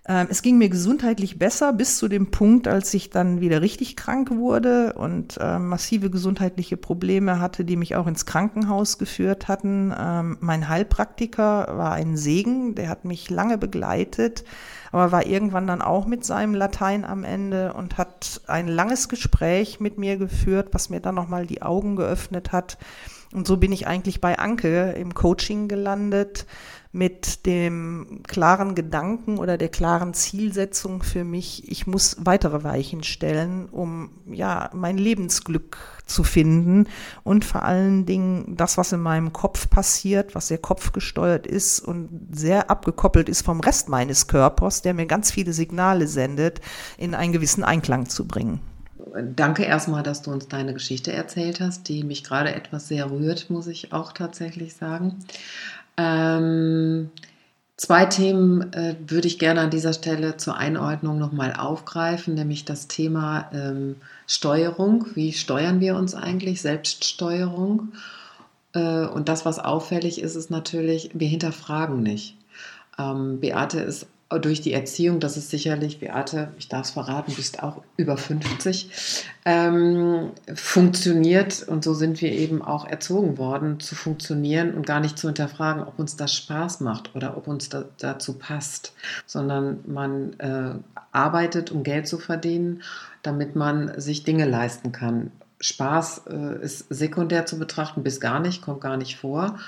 Ähm, 0.07 0.27
es 0.31 0.41
ging 0.41 0.57
mir 0.57 0.69
gesundheitlich 0.69 1.37
besser 1.37 1.73
bis 1.73 1.97
zu 1.97 2.07
dem 2.07 2.31
Punkt, 2.31 2.67
als 2.67 2.91
ich 2.95 3.11
dann 3.11 3.39
wieder 3.39 3.61
richtig 3.61 3.95
krank 3.95 4.31
wurde 4.31 4.93
und 4.93 5.37
äh, 5.39 5.59
massive 5.59 6.09
gesundheitliche 6.09 6.75
Probleme 6.75 7.39
hatte, 7.39 7.63
die 7.63 7.75
mich 7.75 7.95
auch 7.95 8.07
ins 8.07 8.25
Krankenhaus 8.25 8.97
geführt 8.97 9.47
hatten. 9.47 9.93
Ähm, 9.97 10.37
mein 10.39 10.67
Heilpraktiker 10.67 11.77
war 11.77 11.93
ein 11.93 12.17
Segen, 12.17 12.73
der 12.73 12.89
hat 12.89 13.05
mich 13.05 13.29
lange 13.29 13.59
begleitet, 13.59 14.43
aber 14.91 15.11
war 15.11 15.27
irgendwann 15.27 15.67
dann 15.67 15.83
auch 15.83 16.07
mit 16.07 16.25
seinem 16.25 16.55
Latein 16.55 17.05
am 17.05 17.23
Ende 17.23 17.73
und 17.73 17.99
hat 17.99 18.41
ein 18.47 18.67
langes 18.67 19.07
Gespräch 19.07 19.79
mit 19.79 19.99
mir 19.99 20.17
geführt, 20.17 20.69
was 20.71 20.89
mir 20.89 20.99
dann 20.99 21.15
nochmal 21.15 21.45
die 21.45 21.61
Augen 21.61 21.95
geöffnet 21.95 22.51
hat. 22.51 22.79
Und 23.33 23.47
so 23.47 23.55
bin 23.55 23.71
ich 23.71 23.87
eigentlich 23.87 24.19
bei 24.19 24.39
Anke 24.39 24.91
im 24.91 25.13
Coaching 25.13 25.67
gelandet 25.67 26.45
mit 26.93 27.45
dem 27.45 28.21
klaren 28.27 28.75
Gedanken 28.75 29.37
oder 29.37 29.57
der 29.57 29.69
klaren 29.69 30.13
Zielsetzung 30.13 31.03
für 31.03 31.23
mich, 31.23 31.71
ich 31.71 31.87
muss 31.87 32.17
weitere 32.19 32.63
Weichen 32.63 33.03
stellen, 33.03 33.69
um 33.69 34.11
ja 34.25 34.69
mein 34.73 34.97
Lebensglück 34.97 35.77
zu 36.05 36.23
finden 36.23 36.87
und 37.23 37.45
vor 37.45 37.63
allen 37.63 38.05
Dingen 38.05 38.55
das, 38.57 38.77
was 38.77 38.91
in 38.91 38.99
meinem 38.99 39.31
Kopf 39.31 39.69
passiert, 39.69 40.35
was 40.35 40.49
sehr 40.49 40.57
kopfgesteuert 40.57 41.47
ist 41.47 41.79
und 41.79 42.27
sehr 42.33 42.69
abgekoppelt 42.69 43.29
ist 43.29 43.43
vom 43.43 43.61
Rest 43.61 43.87
meines 43.87 44.27
Körpers, 44.27 44.81
der 44.81 44.93
mir 44.93 45.05
ganz 45.05 45.31
viele 45.31 45.53
Signale 45.53 46.07
sendet, 46.07 46.59
in 46.97 47.15
einen 47.15 47.31
gewissen 47.31 47.63
Einklang 47.63 48.09
zu 48.09 48.27
bringen. 48.27 48.59
Danke 49.35 49.63
erstmal, 49.63 50.03
dass 50.03 50.21
du 50.21 50.31
uns 50.31 50.47
deine 50.47 50.73
Geschichte 50.73 51.11
erzählt 51.11 51.59
hast, 51.59 51.89
die 51.89 52.03
mich 52.03 52.23
gerade 52.23 52.53
etwas 52.53 52.87
sehr 52.87 53.09
rührt, 53.11 53.49
muss 53.49 53.67
ich 53.67 53.91
auch 53.91 54.13
tatsächlich 54.13 54.75
sagen. 54.75 55.19
Ähm, 55.97 57.09
zwei 57.77 58.05
Themen 58.05 58.73
äh, 58.73 58.95
würde 59.07 59.27
ich 59.27 59.39
gerne 59.39 59.61
an 59.61 59.69
dieser 59.69 59.93
Stelle 59.93 60.37
zur 60.37 60.57
Einordnung 60.57 61.17
nochmal 61.17 61.53
aufgreifen, 61.53 62.35
nämlich 62.35 62.65
das 62.65 62.87
Thema 62.87 63.49
ähm, 63.53 63.95
Steuerung. 64.27 65.05
Wie 65.15 65.33
steuern 65.33 65.79
wir 65.79 65.95
uns 65.95 66.15
eigentlich? 66.15 66.61
Selbststeuerung. 66.61 67.93
Äh, 68.73 69.05
und 69.05 69.29
das, 69.29 69.45
was 69.45 69.59
auffällig 69.59 70.21
ist, 70.21 70.35
ist 70.35 70.49
natürlich, 70.49 71.11
wir 71.13 71.27
hinterfragen 71.27 72.01
nicht. 72.03 72.37
Ähm, 72.97 73.39
Beate 73.39 73.79
ist 73.79 74.07
durch 74.39 74.61
die 74.61 74.73
Erziehung, 74.73 75.19
das 75.19 75.37
ist 75.37 75.49
sicherlich, 75.49 75.99
Beate, 75.99 76.53
ich 76.57 76.67
darf 76.69 76.87
es 76.87 76.91
verraten, 76.91 77.33
bist 77.35 77.61
auch 77.61 77.81
über 77.97 78.17
50, 78.17 79.25
ähm, 79.45 80.31
funktioniert 80.53 81.63
und 81.67 81.83
so 81.83 81.93
sind 81.93 82.21
wir 82.21 82.31
eben 82.31 82.61
auch 82.61 82.87
erzogen 82.87 83.37
worden, 83.37 83.79
zu 83.79 83.95
funktionieren 83.95 84.73
und 84.73 84.85
gar 84.85 84.99
nicht 84.99 85.17
zu 85.17 85.27
hinterfragen, 85.27 85.83
ob 85.83 85.99
uns 85.99 86.15
das 86.15 86.35
Spaß 86.35 86.79
macht 86.81 87.15
oder 87.15 87.37
ob 87.37 87.47
uns 87.47 87.69
da, 87.69 87.85
dazu 87.97 88.33
passt, 88.33 88.93
sondern 89.25 89.79
man 89.85 90.39
äh, 90.39 90.75
arbeitet, 91.11 91.71
um 91.71 91.83
Geld 91.83 92.07
zu 92.07 92.17
verdienen, 92.17 92.83
damit 93.23 93.55
man 93.55 93.99
sich 93.99 94.23
Dinge 94.23 94.45
leisten 94.45 94.91
kann. 94.91 95.31
Spaß 95.59 96.23
äh, 96.29 96.63
ist 96.63 96.85
sekundär 96.89 97.45
zu 97.45 97.59
betrachten, 97.59 98.03
bis 98.03 98.19
gar 98.19 98.39
nicht, 98.39 98.61
kommt 98.61 98.81
gar 98.81 98.97
nicht 98.97 99.17
vor. 99.17 99.59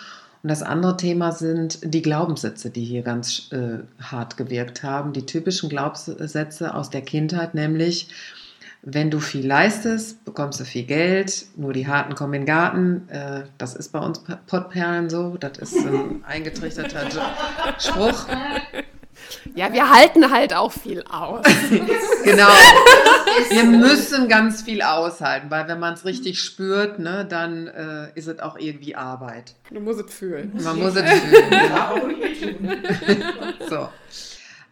Und 0.44 0.50
das 0.50 0.62
andere 0.62 0.98
Thema 0.98 1.32
sind 1.32 1.80
die 1.86 2.02
Glaubenssätze, 2.02 2.70
die 2.70 2.84
hier 2.84 3.02
ganz 3.02 3.50
äh, 3.54 3.80
hart 4.02 4.36
gewirkt 4.36 4.84
haben. 4.84 5.14
Die 5.14 5.26
typischen 5.26 5.70
Glaubenssätze 5.70 6.74
aus 6.74 6.90
der 6.90 7.02
Kindheit, 7.02 7.56
nämlich, 7.56 8.10
wenn 8.82 9.10
du 9.10 9.22
viel 9.22 9.48
leistest, 9.48 10.26
bekommst 10.26 10.60
du 10.60 10.66
viel 10.66 10.84
Geld, 10.84 11.46
nur 11.56 11.72
die 11.72 11.88
Harten 11.88 12.16
kommen 12.16 12.34
in 12.34 12.42
den 12.42 12.48
Garten. 12.48 13.08
Äh, 13.08 13.44
das 13.58 13.74
ist 13.74 13.94
bei 13.94 14.00
uns 14.00 14.22
Pottperlen 14.48 15.10
so, 15.10 15.38
das 15.38 15.60
ist 15.60 15.78
ein 15.78 16.22
eingetrichterter 16.28 17.08
Spruch. 17.80 18.28
Ja, 19.56 19.72
wir 19.72 19.90
halten 19.90 20.32
halt 20.32 20.54
auch 20.54 20.72
viel 20.72 21.04
aus. 21.10 21.46
genau. 22.24 22.48
Wir 23.50 23.64
müssen 23.64 24.28
ganz 24.28 24.64
viel 24.64 24.82
aushalten, 24.82 25.50
weil 25.50 25.68
wenn 25.68 25.80
man 25.80 25.94
es 25.94 26.06
richtig 26.06 26.42
spürt, 26.42 27.00
ne, 27.00 27.26
dann 27.28 27.68
äh, 27.68 28.08
ist 28.16 28.28
es 28.28 28.40
auch 28.40 28.58
irgendwie 28.58 28.96
Arbeit. 28.96 29.56
Du 29.72 29.80
musst 29.80 30.00
es 30.00 30.14
fühlen. 30.14 30.52
Man 30.64 30.80
muss 30.80 30.96
es 30.96 31.10
fühlen. 31.20 32.84
So. 33.70 33.90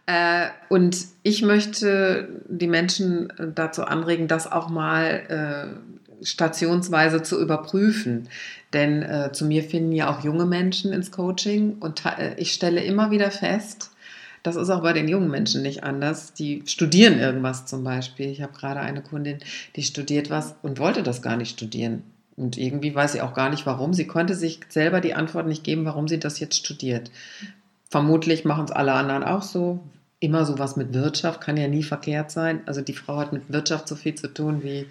Äh, 0.06 0.48
und 0.68 0.96
ich 1.22 1.42
möchte 1.42 2.28
die 2.48 2.66
Menschen 2.66 3.32
dazu 3.54 3.84
anregen, 3.84 4.26
das 4.26 4.50
auch 4.50 4.68
mal 4.68 5.76
äh, 6.20 6.24
stationsweise 6.24 7.22
zu 7.22 7.40
überprüfen. 7.40 8.28
Denn 8.72 9.02
äh, 9.02 9.30
zu 9.32 9.44
mir 9.44 9.62
finden 9.62 9.92
ja 9.92 10.10
auch 10.10 10.24
junge 10.24 10.46
Menschen 10.46 10.92
ins 10.92 11.10
Coaching 11.12 11.76
und 11.78 12.04
äh, 12.04 12.34
ich 12.36 12.52
stelle 12.52 12.82
immer 12.82 13.10
wieder 13.10 13.30
fest, 13.30 13.90
das 14.42 14.56
ist 14.56 14.70
auch 14.70 14.82
bei 14.82 14.92
den 14.92 15.08
jungen 15.08 15.30
Menschen 15.30 15.62
nicht 15.62 15.84
anders. 15.84 16.34
Die 16.34 16.62
studieren 16.66 17.18
irgendwas 17.18 17.66
zum 17.66 17.84
Beispiel. 17.84 18.28
Ich 18.28 18.42
habe 18.42 18.52
gerade 18.52 18.80
eine 18.80 19.02
Kundin, 19.02 19.38
die 19.76 19.82
studiert 19.82 20.30
was 20.30 20.54
und 20.62 20.78
wollte 20.78 21.02
das 21.02 21.22
gar 21.22 21.36
nicht 21.36 21.50
studieren. 21.50 22.02
Und 22.36 22.58
irgendwie 22.58 22.94
weiß 22.94 23.12
sie 23.12 23.20
auch 23.20 23.34
gar 23.34 23.50
nicht, 23.50 23.66
warum. 23.66 23.94
Sie 23.94 24.06
konnte 24.06 24.34
sich 24.34 24.60
selber 24.68 25.00
die 25.00 25.14
Antwort 25.14 25.46
nicht 25.46 25.64
geben, 25.64 25.84
warum 25.84 26.08
sie 26.08 26.18
das 26.18 26.40
jetzt 26.40 26.56
studiert. 26.56 27.10
Vermutlich 27.90 28.44
machen 28.44 28.64
es 28.64 28.70
alle 28.70 28.94
anderen 28.94 29.22
auch 29.22 29.42
so 29.42 29.80
immer 30.22 30.44
sowas 30.44 30.76
mit 30.76 30.94
Wirtschaft 30.94 31.40
kann 31.40 31.56
ja 31.56 31.66
nie 31.66 31.82
verkehrt 31.82 32.30
sein. 32.30 32.60
Also 32.66 32.80
die 32.80 32.92
Frau 32.92 33.16
hat 33.16 33.32
mit 33.32 33.52
Wirtschaft 33.52 33.88
so 33.88 33.96
viel 33.96 34.14
zu 34.14 34.32
tun 34.32 34.62
wie 34.62 34.86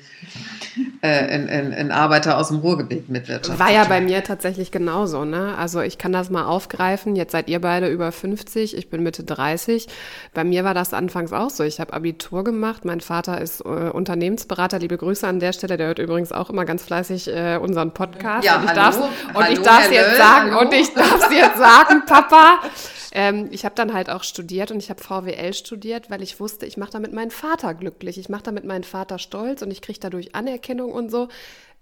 äh, 1.02 1.08
ein, 1.08 1.50
ein, 1.50 1.74
ein, 1.74 1.92
Arbeiter 1.92 2.38
aus 2.38 2.50
dem 2.50 2.58
Ruhrgebiet 2.58 3.08
mit 3.08 3.30
Wirtschaft. 3.30 3.58
War 3.58 3.72
ja 3.72 3.86
bei 3.86 4.02
mir 4.02 4.26
tatsächlich 4.26 4.72
genauso. 4.72 5.24
Ne? 5.24 5.56
Also 5.58 5.80
ich 5.80 5.98
kann 5.98 6.12
das 6.12 6.30
mal 6.30 6.44
aufgreifen. 6.44 7.16
Jetzt 7.16 7.32
seid 7.32 7.48
ihr 7.48 7.62
beide 7.62 7.88
über 7.88 8.12
50, 8.12 8.76
ich 8.76 8.90
bin 8.90 9.04
Mitte 9.04 9.24
30. 9.24 9.88
Bei 10.34 10.44
mir 10.44 10.66
war 10.66 10.74
das 10.74 10.94
anfangs 10.94 11.32
auch 11.32 11.50
so. 11.50 11.64
Ich 11.64 11.80
habe 11.80 11.94
Abitur 11.94 12.44
gemacht. 12.44 12.84
Mein 12.84 13.00
Vater 13.00 13.40
ist 13.40 13.62
äh, 13.62 13.64
Unternehmensberater. 13.90 14.80
Liebe 14.80 14.98
Grüße 14.98 15.26
an 15.26 15.40
der 15.40 15.54
Stelle. 15.54 15.78
Der 15.78 15.88
hört 15.88 16.00
übrigens 16.00 16.34
auch 16.34 16.50
immer 16.50 16.66
ganz 16.66 16.84
fleißig 16.84 17.30
äh, 17.30 17.56
unseren 17.56 17.94
Podcast. 17.94 18.44
Ja, 18.44 18.58
und 18.58 18.66
ich 18.66 18.72
hallo, 18.72 19.08
und 19.34 19.50
ich 19.50 19.60
darf 19.62 19.90
jetzt 19.90 20.18
sagen, 20.18 20.52
hallo. 20.54 20.68
und 20.68 20.74
ich 20.74 20.94
darf 20.94 21.32
jetzt 21.32 21.58
sagen, 21.58 22.04
Papa. 22.06 22.60
Ähm, 23.12 23.50
ich 23.52 23.66
habe 23.66 23.76
dann 23.76 23.94
halt 23.94 24.10
auch 24.10 24.24
studiert 24.24 24.72
und 24.72 24.78
ich 24.78 24.90
habe 24.90 25.02
VWL 25.02 25.54
studiert, 25.54 26.10
weil 26.10 26.22
ich 26.22 26.40
wusste, 26.40 26.66
ich 26.66 26.78
mache 26.78 26.92
damit 26.92 27.14
meinen 27.14 27.32
Vater 27.32 27.74
glücklich. 27.74 28.18
Ich 28.18 28.30
mache 28.30 28.44
damit 28.44 28.64
meinen 28.64 28.84
Vater 28.84 29.20
stolz 29.20 29.62
und 29.62 29.72
ich 29.72 29.82
kriege 29.82 30.00
dadurch 30.00 30.36
Anerkennung 30.36 30.92
und 30.92 31.12
so. 31.12 31.28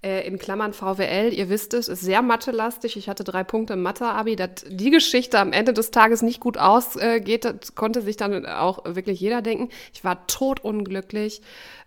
Äh, 0.01 0.25
in 0.25 0.39
Klammern 0.39 0.71
VWL, 0.71 1.33
ihr 1.33 1.49
wisst 1.49 1.73
es, 1.73 1.89
ist 1.89 2.01
sehr 2.01 2.21
mathelastig. 2.21 2.95
Ich 2.95 3.09
hatte 3.09 3.25
drei 3.25 3.43
Punkte 3.43 3.73
im 3.73 3.81
Mathe-Abi. 3.81 4.37
Dass 4.37 4.65
die 4.67 4.91
Geschichte 4.91 5.39
am 5.39 5.51
Ende 5.51 5.73
des 5.73 5.91
Tages 5.91 6.21
nicht 6.21 6.39
gut 6.39 6.57
ausgeht, 6.57 7.45
das 7.45 7.75
konnte 7.75 8.01
sich 8.01 8.15
dann 8.15 8.45
auch 8.45 8.85
wirklich 8.85 9.19
jeder 9.19 9.41
denken. 9.41 9.69
Ich 9.93 10.03
war 10.03 10.25
totunglücklich, 10.27 11.41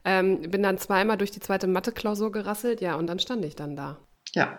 ähm, 0.04 0.42
bin 0.50 0.62
dann 0.62 0.78
zweimal 0.78 1.16
durch 1.16 1.30
die 1.30 1.40
zweite 1.40 1.66
Mathe-Klausur 1.66 2.32
gerasselt, 2.32 2.80
ja, 2.82 2.96
und 2.96 3.06
dann 3.06 3.18
stand 3.18 3.44
ich 3.44 3.56
dann 3.56 3.76
da. 3.76 3.98
Ja, 4.34 4.58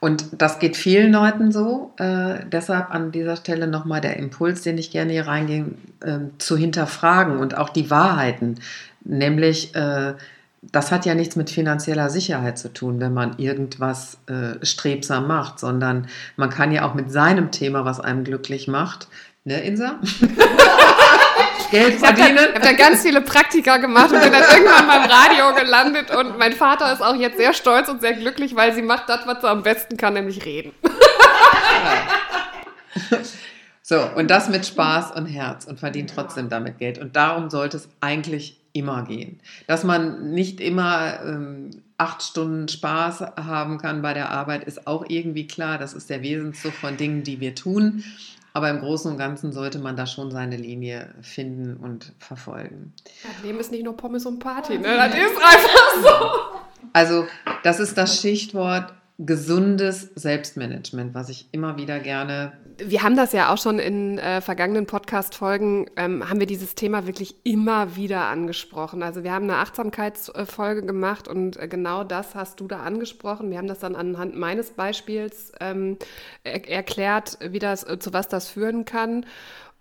und 0.00 0.24
das 0.40 0.58
geht 0.58 0.76
vielen 0.76 1.12
Leuten 1.12 1.52
so. 1.52 1.92
Äh, 1.98 2.46
deshalb 2.50 2.90
an 2.90 3.12
dieser 3.12 3.36
Stelle 3.36 3.66
nochmal 3.66 4.00
der 4.00 4.16
Impuls, 4.16 4.62
den 4.62 4.78
ich 4.78 4.90
gerne 4.90 5.12
hier 5.12 5.26
reingehe, 5.26 5.66
äh, 6.00 6.18
zu 6.38 6.56
hinterfragen 6.56 7.36
und 7.36 7.56
auch 7.56 7.68
die 7.68 7.90
Wahrheiten. 7.90 8.60
Nämlich, 9.04 9.74
äh, 9.74 10.14
das 10.62 10.92
hat 10.92 11.04
ja 11.04 11.14
nichts 11.14 11.36
mit 11.36 11.50
finanzieller 11.50 12.08
Sicherheit 12.08 12.58
zu 12.58 12.72
tun, 12.72 13.00
wenn 13.00 13.12
man 13.12 13.38
irgendwas 13.38 14.16
äh, 14.28 14.64
strebsam 14.64 15.26
macht, 15.26 15.58
sondern 15.58 16.08
man 16.36 16.48
kann 16.48 16.72
ja 16.72 16.88
auch 16.88 16.94
mit 16.94 17.12
seinem 17.12 17.50
Thema, 17.50 17.84
was 17.84 18.00
einem 18.00 18.24
glücklich 18.24 18.66
macht, 18.66 19.08
ne, 19.44 19.60
Insa? 19.60 20.00
Geld 21.72 21.94
verdienen. 21.94 22.36
Ich 22.36 22.42
habe 22.42 22.52
da, 22.52 22.54
hab 22.54 22.62
da, 22.62 22.72
ganz 22.74 23.02
viele 23.02 23.20
Praktika 23.22 23.78
gemacht 23.78 24.12
und 24.12 24.20
bin 24.20 24.30
dann 24.30 24.42
irgendwann 24.42 24.86
beim 24.86 25.10
Radio 25.10 25.54
gelandet 25.54 26.14
und 26.14 26.38
mein 26.38 26.52
Vater 26.52 26.92
ist 26.92 27.02
auch 27.02 27.16
jetzt 27.16 27.38
sehr 27.38 27.54
stolz 27.54 27.88
und 27.88 28.00
sehr 28.00 28.12
glücklich, 28.12 28.54
weil 28.54 28.74
sie 28.74 28.82
macht 28.82 29.08
das, 29.08 29.26
was 29.26 29.40
sie 29.40 29.48
am 29.48 29.62
besten 29.62 29.96
kann, 29.96 30.14
nämlich 30.14 30.44
reden. 30.44 30.72
So, 33.84 34.00
und 34.14 34.30
das 34.30 34.48
mit 34.48 34.64
Spaß 34.64 35.10
und 35.16 35.26
Herz 35.26 35.66
und 35.66 35.80
verdient 35.80 36.12
trotzdem 36.14 36.48
damit 36.48 36.78
Geld. 36.78 36.98
Und 36.98 37.16
darum 37.16 37.50
sollte 37.50 37.76
es 37.76 37.88
eigentlich 38.00 38.60
immer 38.72 39.02
gehen. 39.04 39.40
Dass 39.66 39.84
man 39.84 40.30
nicht 40.30 40.60
immer 40.60 41.20
ähm, 41.24 41.70
acht 41.98 42.22
Stunden 42.22 42.68
Spaß 42.68 43.20
haben 43.36 43.78
kann 43.78 44.00
bei 44.00 44.14
der 44.14 44.30
Arbeit, 44.30 44.64
ist 44.64 44.86
auch 44.86 45.04
irgendwie 45.08 45.46
klar. 45.46 45.78
Das 45.78 45.94
ist 45.94 46.10
der 46.10 46.22
Wesenszug 46.22 46.72
von 46.72 46.96
Dingen, 46.96 47.22
die 47.22 47.40
wir 47.40 47.54
tun. 47.54 48.04
Aber 48.54 48.68
im 48.70 48.80
Großen 48.80 49.10
und 49.10 49.18
Ganzen 49.18 49.52
sollte 49.52 49.78
man 49.78 49.96
da 49.96 50.06
schon 50.06 50.30
seine 50.30 50.56
Linie 50.56 51.14
finden 51.22 51.76
und 51.76 52.12
verfolgen. 52.18 52.92
Das 53.22 53.42
Leben 53.42 53.58
ist 53.58 53.72
nicht 53.72 53.84
nur 53.84 53.96
Pommes 53.96 54.26
und 54.26 54.38
Party, 54.38 54.78
ne? 54.78 54.96
Das 54.96 55.14
ist 55.14 55.36
einfach 55.36 56.02
so. 56.02 56.58
Also, 56.92 57.26
das 57.62 57.80
ist 57.80 57.96
das 57.96 58.20
Schichtwort 58.20 58.92
gesundes 59.18 60.10
Selbstmanagement, 60.14 61.14
was 61.14 61.28
ich 61.28 61.48
immer 61.52 61.76
wieder 61.76 62.00
gerne. 62.00 62.52
Wir 62.78 63.02
haben 63.02 63.16
das 63.16 63.32
ja 63.32 63.52
auch 63.52 63.58
schon 63.58 63.78
in 63.78 64.18
äh, 64.18 64.40
vergangenen 64.40 64.86
Podcast-Folgen, 64.86 65.90
ähm, 65.96 66.28
haben 66.28 66.40
wir 66.40 66.46
dieses 66.46 66.74
Thema 66.74 67.06
wirklich 67.06 67.36
immer 67.44 67.96
wieder 67.96 68.22
angesprochen. 68.26 69.02
Also 69.02 69.24
wir 69.24 69.32
haben 69.32 69.44
eine 69.44 69.56
Achtsamkeitsfolge 69.56 70.84
gemacht 70.84 71.28
und 71.28 71.56
äh, 71.56 71.68
genau 71.68 72.04
das 72.04 72.34
hast 72.34 72.60
du 72.60 72.68
da 72.68 72.80
angesprochen. 72.80 73.50
Wir 73.50 73.58
haben 73.58 73.66
das 73.66 73.80
dann 73.80 73.96
anhand 73.96 74.36
meines 74.36 74.70
Beispiels 74.70 75.52
ähm, 75.60 75.98
er 76.44 76.68
erklärt, 76.68 77.38
wie 77.40 77.58
das, 77.58 77.84
äh, 77.84 77.98
zu 77.98 78.12
was 78.12 78.28
das 78.28 78.48
führen 78.48 78.84
kann. 78.84 79.26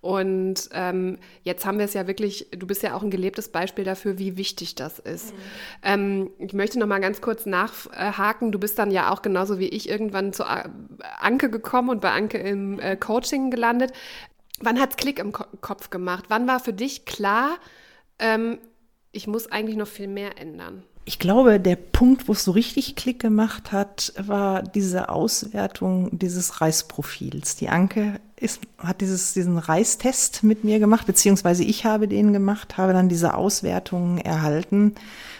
Und 0.01 0.67
ähm, 0.73 1.19
jetzt 1.43 1.63
haben 1.63 1.77
wir 1.77 1.85
es 1.85 1.93
ja 1.93 2.07
wirklich, 2.07 2.47
du 2.51 2.65
bist 2.65 2.81
ja 2.81 2.95
auch 2.95 3.03
ein 3.03 3.11
gelebtes 3.11 3.49
Beispiel 3.49 3.85
dafür, 3.85 4.17
wie 4.17 4.35
wichtig 4.35 4.73
das 4.73 4.97
ist. 4.97 5.33
Mhm. 5.33 5.39
Ähm, 5.83 6.29
ich 6.39 6.53
möchte 6.53 6.79
noch 6.79 6.87
mal 6.87 6.99
ganz 6.99 7.21
kurz 7.21 7.45
nachhaken. 7.45 8.51
Du 8.51 8.57
bist 8.57 8.79
dann 8.79 8.89
ja 8.89 9.11
auch 9.11 9.21
genauso 9.21 9.59
wie 9.59 9.69
ich 9.69 9.87
irgendwann 9.87 10.33
zu 10.33 10.43
Anke 10.47 11.51
gekommen 11.51 11.89
und 11.89 12.01
bei 12.01 12.11
Anke 12.11 12.39
im 12.39 12.79
äh, 12.79 12.97
Coaching 12.97 13.51
gelandet. 13.51 13.93
Wann 14.59 14.79
hat 14.79 14.91
es 14.91 14.97
Klick 14.97 15.19
im 15.19 15.31
Ko 15.31 15.45
Kopf 15.61 15.91
gemacht? 15.91 16.25
Wann 16.29 16.47
war 16.47 16.59
für 16.59 16.73
dich 16.73 17.05
klar, 17.05 17.57
ähm, 18.17 18.57
ich 19.11 19.27
muss 19.27 19.51
eigentlich 19.51 19.77
noch 19.77 19.87
viel 19.87 20.07
mehr 20.07 20.39
ändern? 20.39 20.83
Ich 21.03 21.17
glaube, 21.17 21.59
der 21.59 21.77
Punkt, 21.77 22.27
wo 22.27 22.33
es 22.33 22.43
so 22.43 22.51
richtig 22.51 22.95
Klick 22.95 23.19
gemacht 23.19 23.71
hat, 23.71 24.13
war 24.17 24.61
diese 24.61 25.09
Auswertung 25.09 26.09
dieses 26.11 26.61
Reisprofils. 26.61 27.55
Die 27.55 27.69
Anke 27.69 28.19
ist, 28.35 28.61
hat 28.77 29.01
dieses, 29.01 29.33
diesen 29.33 29.57
Reistest 29.57 30.43
mit 30.43 30.63
mir 30.63 30.77
gemacht, 30.77 31.07
beziehungsweise 31.07 31.63
ich 31.63 31.85
habe 31.85 32.07
den 32.07 32.33
gemacht, 32.33 32.77
habe 32.77 32.93
dann 32.93 33.09
diese 33.09 33.33
Auswertungen 33.33 34.19
erhalten 34.19 34.93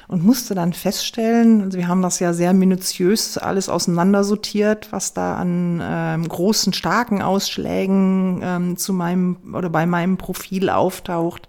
und 0.07 0.25
musste 0.25 0.55
dann 0.55 0.73
feststellen, 0.73 1.61
also 1.61 1.77
wir 1.77 1.87
haben 1.87 2.01
das 2.01 2.19
ja 2.19 2.33
sehr 2.33 2.53
minutiös 2.53 3.37
alles 3.37 3.69
auseinandersortiert, 3.69 4.91
was 4.91 5.13
da 5.13 5.35
an 5.35 5.79
ähm, 5.83 6.27
großen, 6.27 6.73
starken 6.73 7.21
Ausschlägen 7.21 8.41
ähm, 8.43 8.77
zu 8.77 8.93
meinem 8.93 9.37
oder 9.53 9.69
bei 9.69 9.85
meinem 9.85 10.17
Profil 10.17 10.69
auftaucht 10.69 11.47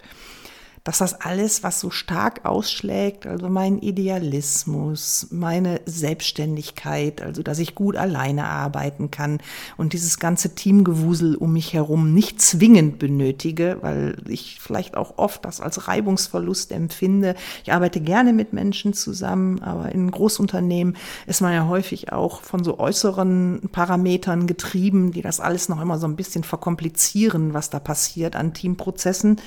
dass 0.83 0.97
das 0.97 1.21
alles, 1.21 1.63
was 1.63 1.79
so 1.79 1.89
stark 1.89 2.43
ausschlägt, 2.43 3.25
also 3.25 3.47
mein 3.47 3.79
Idealismus, 3.79 5.27
meine 5.31 5.79
Selbstständigkeit, 5.85 7.21
also 7.21 7.41
dass 7.41 7.59
ich 7.59 7.73
gut 7.73 7.95
alleine 7.95 8.45
arbeiten 8.45 9.09
kann 9.09 9.39
und 9.77 9.93
dieses 9.93 10.19
ganze 10.19 10.55
Teamgewusel 10.55 11.35
um 11.35 11.53
mich 11.53 11.73
herum 11.73 12.13
nicht 12.13 12.41
zwingend 12.41 12.99
benötige, 12.99 13.77
weil 13.79 14.17
ich 14.27 14.59
vielleicht 14.59 14.97
auch 14.97 15.17
oft 15.17 15.45
das 15.45 15.61
als 15.61 15.87
Reibungsverlust 15.87 16.73
empfinde. 16.73 17.35
Ich 17.63 17.71
arbeite 17.71 18.01
gerne 18.01 18.33
mit 18.33 18.51
Menschen 18.51 18.93
zusammen, 18.93 19.61
aber 19.61 19.93
in 19.93 20.11
Großunternehmen 20.11 20.97
ist 21.27 21.39
man 21.39 21.53
ja 21.53 21.67
häufig 21.67 22.11
auch 22.11 22.41
von 22.41 22.65
so 22.65 22.77
äußeren 22.79 23.69
Parametern 23.71 24.47
getrieben, 24.47 25.13
die 25.13 25.21
das 25.21 25.39
alles 25.39 25.69
noch 25.69 25.81
immer 25.81 25.97
so 25.97 26.07
ein 26.07 26.17
bisschen 26.17 26.43
verkomplizieren, 26.43 27.53
was 27.53 27.69
da 27.69 27.79
passiert 27.79 28.35
an 28.35 28.53
Teamprozessen. 28.53 29.39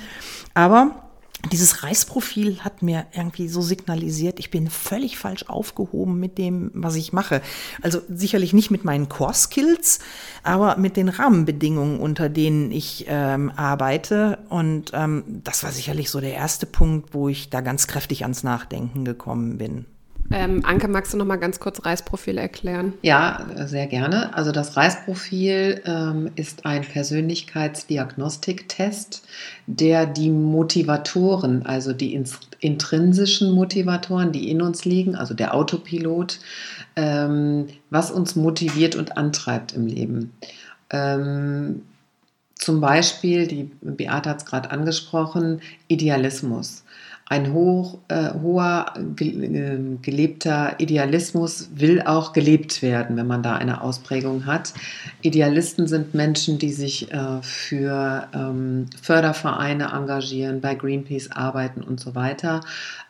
Aber 0.54 1.05
dieses 1.52 1.82
Reisprofil 1.82 2.60
hat 2.60 2.82
mir 2.82 3.06
irgendwie 3.12 3.48
so 3.48 3.60
signalisiert, 3.62 4.38
ich 4.38 4.50
bin 4.50 4.68
völlig 4.70 5.18
falsch 5.18 5.44
aufgehoben 5.48 6.18
mit 6.20 6.38
dem, 6.38 6.70
was 6.74 6.94
ich 6.96 7.12
mache. 7.12 7.42
Also 7.82 8.00
sicherlich 8.08 8.52
nicht 8.52 8.70
mit 8.70 8.84
meinen 8.84 9.08
Core-Skills, 9.08 9.98
aber 10.42 10.76
mit 10.76 10.96
den 10.96 11.08
Rahmenbedingungen, 11.08 11.98
unter 12.00 12.28
denen 12.28 12.70
ich 12.70 13.06
ähm, 13.08 13.50
arbeite. 13.54 14.38
Und 14.48 14.92
ähm, 14.94 15.24
das 15.44 15.62
war 15.64 15.72
sicherlich 15.72 16.10
so 16.10 16.20
der 16.20 16.34
erste 16.34 16.66
Punkt, 16.66 17.14
wo 17.14 17.28
ich 17.28 17.50
da 17.50 17.60
ganz 17.60 17.86
kräftig 17.86 18.22
ans 18.22 18.42
Nachdenken 18.42 19.04
gekommen 19.04 19.58
bin. 19.58 19.86
Ähm, 20.30 20.64
Anke, 20.64 20.86
magst 20.88 21.12
du 21.12 21.16
noch 21.16 21.24
mal 21.24 21.36
ganz 21.36 21.60
kurz 21.60 21.84
Reisprofil 21.84 22.38
erklären? 22.38 22.94
Ja, 23.02 23.46
sehr 23.66 23.86
gerne. 23.86 24.34
Also 24.34 24.50
das 24.52 24.76
Reisprofil 24.76 25.82
ähm, 25.84 26.30
ist 26.36 26.64
ein 26.66 26.82
Persönlichkeitsdiagnostiktest, 26.82 29.26
der 29.66 30.06
die 30.06 30.30
Motivatoren, 30.30 31.66
also 31.66 31.92
die 31.92 32.20
intrinsischen 32.60 33.52
Motivatoren, 33.52 34.32
die 34.32 34.50
in 34.50 34.62
uns 34.62 34.84
liegen, 34.84 35.14
also 35.14 35.34
der 35.34 35.54
Autopilot, 35.54 36.40
ähm, 36.96 37.66
was 37.90 38.10
uns 38.10 38.34
motiviert 38.36 38.96
und 38.96 39.16
antreibt 39.16 39.74
im 39.74 39.86
Leben. 39.86 40.32
Ähm, 40.90 41.82
zum 42.54 42.80
Beispiel, 42.80 43.46
die 43.46 43.70
Beate 43.82 44.30
hat 44.30 44.38
es 44.38 44.46
gerade 44.46 44.70
angesprochen, 44.70 45.60
Idealismus 45.88 46.84
ein 47.28 47.52
hoch, 47.52 47.98
äh, 48.06 48.30
hoher 48.40 48.94
äh, 49.18 49.96
gelebter 50.00 50.76
Idealismus 50.78 51.70
will 51.74 52.02
auch 52.02 52.32
gelebt 52.32 52.82
werden, 52.82 53.16
wenn 53.16 53.26
man 53.26 53.42
da 53.42 53.56
eine 53.56 53.80
Ausprägung 53.80 54.46
hat. 54.46 54.72
Idealisten 55.22 55.88
sind 55.88 56.14
Menschen, 56.14 56.58
die 56.58 56.72
sich 56.72 57.12
äh, 57.12 57.42
für 57.42 58.28
ähm, 58.32 58.86
Fördervereine 59.02 59.90
engagieren, 59.92 60.60
bei 60.60 60.76
Greenpeace 60.76 61.32
arbeiten 61.32 61.82
und 61.82 61.98
so 61.98 62.14
weiter. 62.14 62.60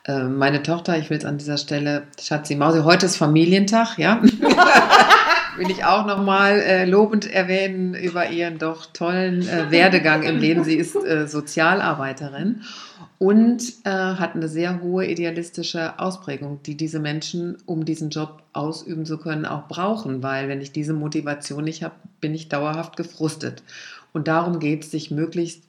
Äh, 0.05 0.23
meine 0.23 0.63
Tochter, 0.63 0.97
ich 0.97 1.11
will 1.11 1.17
es 1.17 1.25
an 1.25 1.37
dieser 1.37 1.57
Stelle, 1.57 2.03
Schatzi 2.19 2.55
Mausi, 2.55 2.79
heute 2.79 3.05
ist 3.05 3.17
Familientag, 3.17 3.99
ja. 3.99 4.19
will 5.57 5.69
ich 5.69 5.85
auch 5.85 6.05
nochmal 6.05 6.59
äh, 6.59 6.85
lobend 6.85 7.31
erwähnen 7.31 7.93
über 7.93 8.29
ihren 8.29 8.57
doch 8.57 8.87
tollen 8.87 9.47
äh, 9.47 9.69
Werdegang 9.69 10.23
im 10.23 10.37
Leben. 10.37 10.63
Sie 10.63 10.75
ist 10.75 10.95
äh, 10.95 11.27
Sozialarbeiterin 11.27 12.61
und 13.19 13.73
äh, 13.83 13.89
hat 13.89 14.35
eine 14.35 14.47
sehr 14.47 14.81
hohe 14.81 15.07
idealistische 15.07 15.99
Ausprägung, 15.99 16.61
die 16.63 16.77
diese 16.77 16.99
Menschen, 16.99 17.57
um 17.65 17.83
diesen 17.83 18.09
Job 18.09 18.43
ausüben 18.53 19.05
zu 19.05 19.17
können, 19.17 19.45
auch 19.45 19.67
brauchen, 19.67 20.21
weil 20.21 20.47
wenn 20.47 20.61
ich 20.61 20.71
diese 20.71 20.93
Motivation 20.93 21.63
nicht 21.63 21.83
habe, 21.83 21.95
bin 22.21 22.35
ich 22.35 22.49
dauerhaft 22.49 22.95
gefrustet. 22.95 23.63
Und 24.13 24.27
darum 24.27 24.59
geht 24.59 24.83
es, 24.83 24.91
sich 24.91 25.09
möglichst 25.09 25.63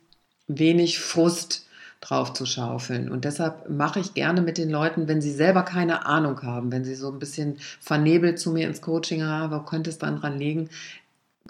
wenig 0.47 0.99
Frust 0.99 1.67
drauf 2.01 2.33
zu 2.33 2.47
schaufeln. 2.47 3.11
Und 3.11 3.25
deshalb 3.25 3.69
mache 3.69 3.99
ich 3.99 4.15
gerne 4.15 4.41
mit 4.41 4.59
den 4.59 4.71
Leuten, 4.71 5.09
wenn 5.09 5.21
sie 5.21 5.33
selber 5.33 5.63
keine 5.63 6.07
Ahnung 6.07 6.43
haben, 6.43 6.71
wenn 6.71 6.85
sie 6.85 6.95
so 6.95 7.11
ein 7.11 7.19
bisschen 7.19 7.57
vernebelt 7.81 8.39
zu 8.39 8.53
mir 8.53 8.69
ins 8.69 8.83
Coaching 8.83 9.25
haben, 9.25 9.53
wo 9.53 9.61
könnte 9.61 9.91
es 9.91 9.99
dann 9.99 10.21
dran 10.21 10.39
liegen, 10.39 10.69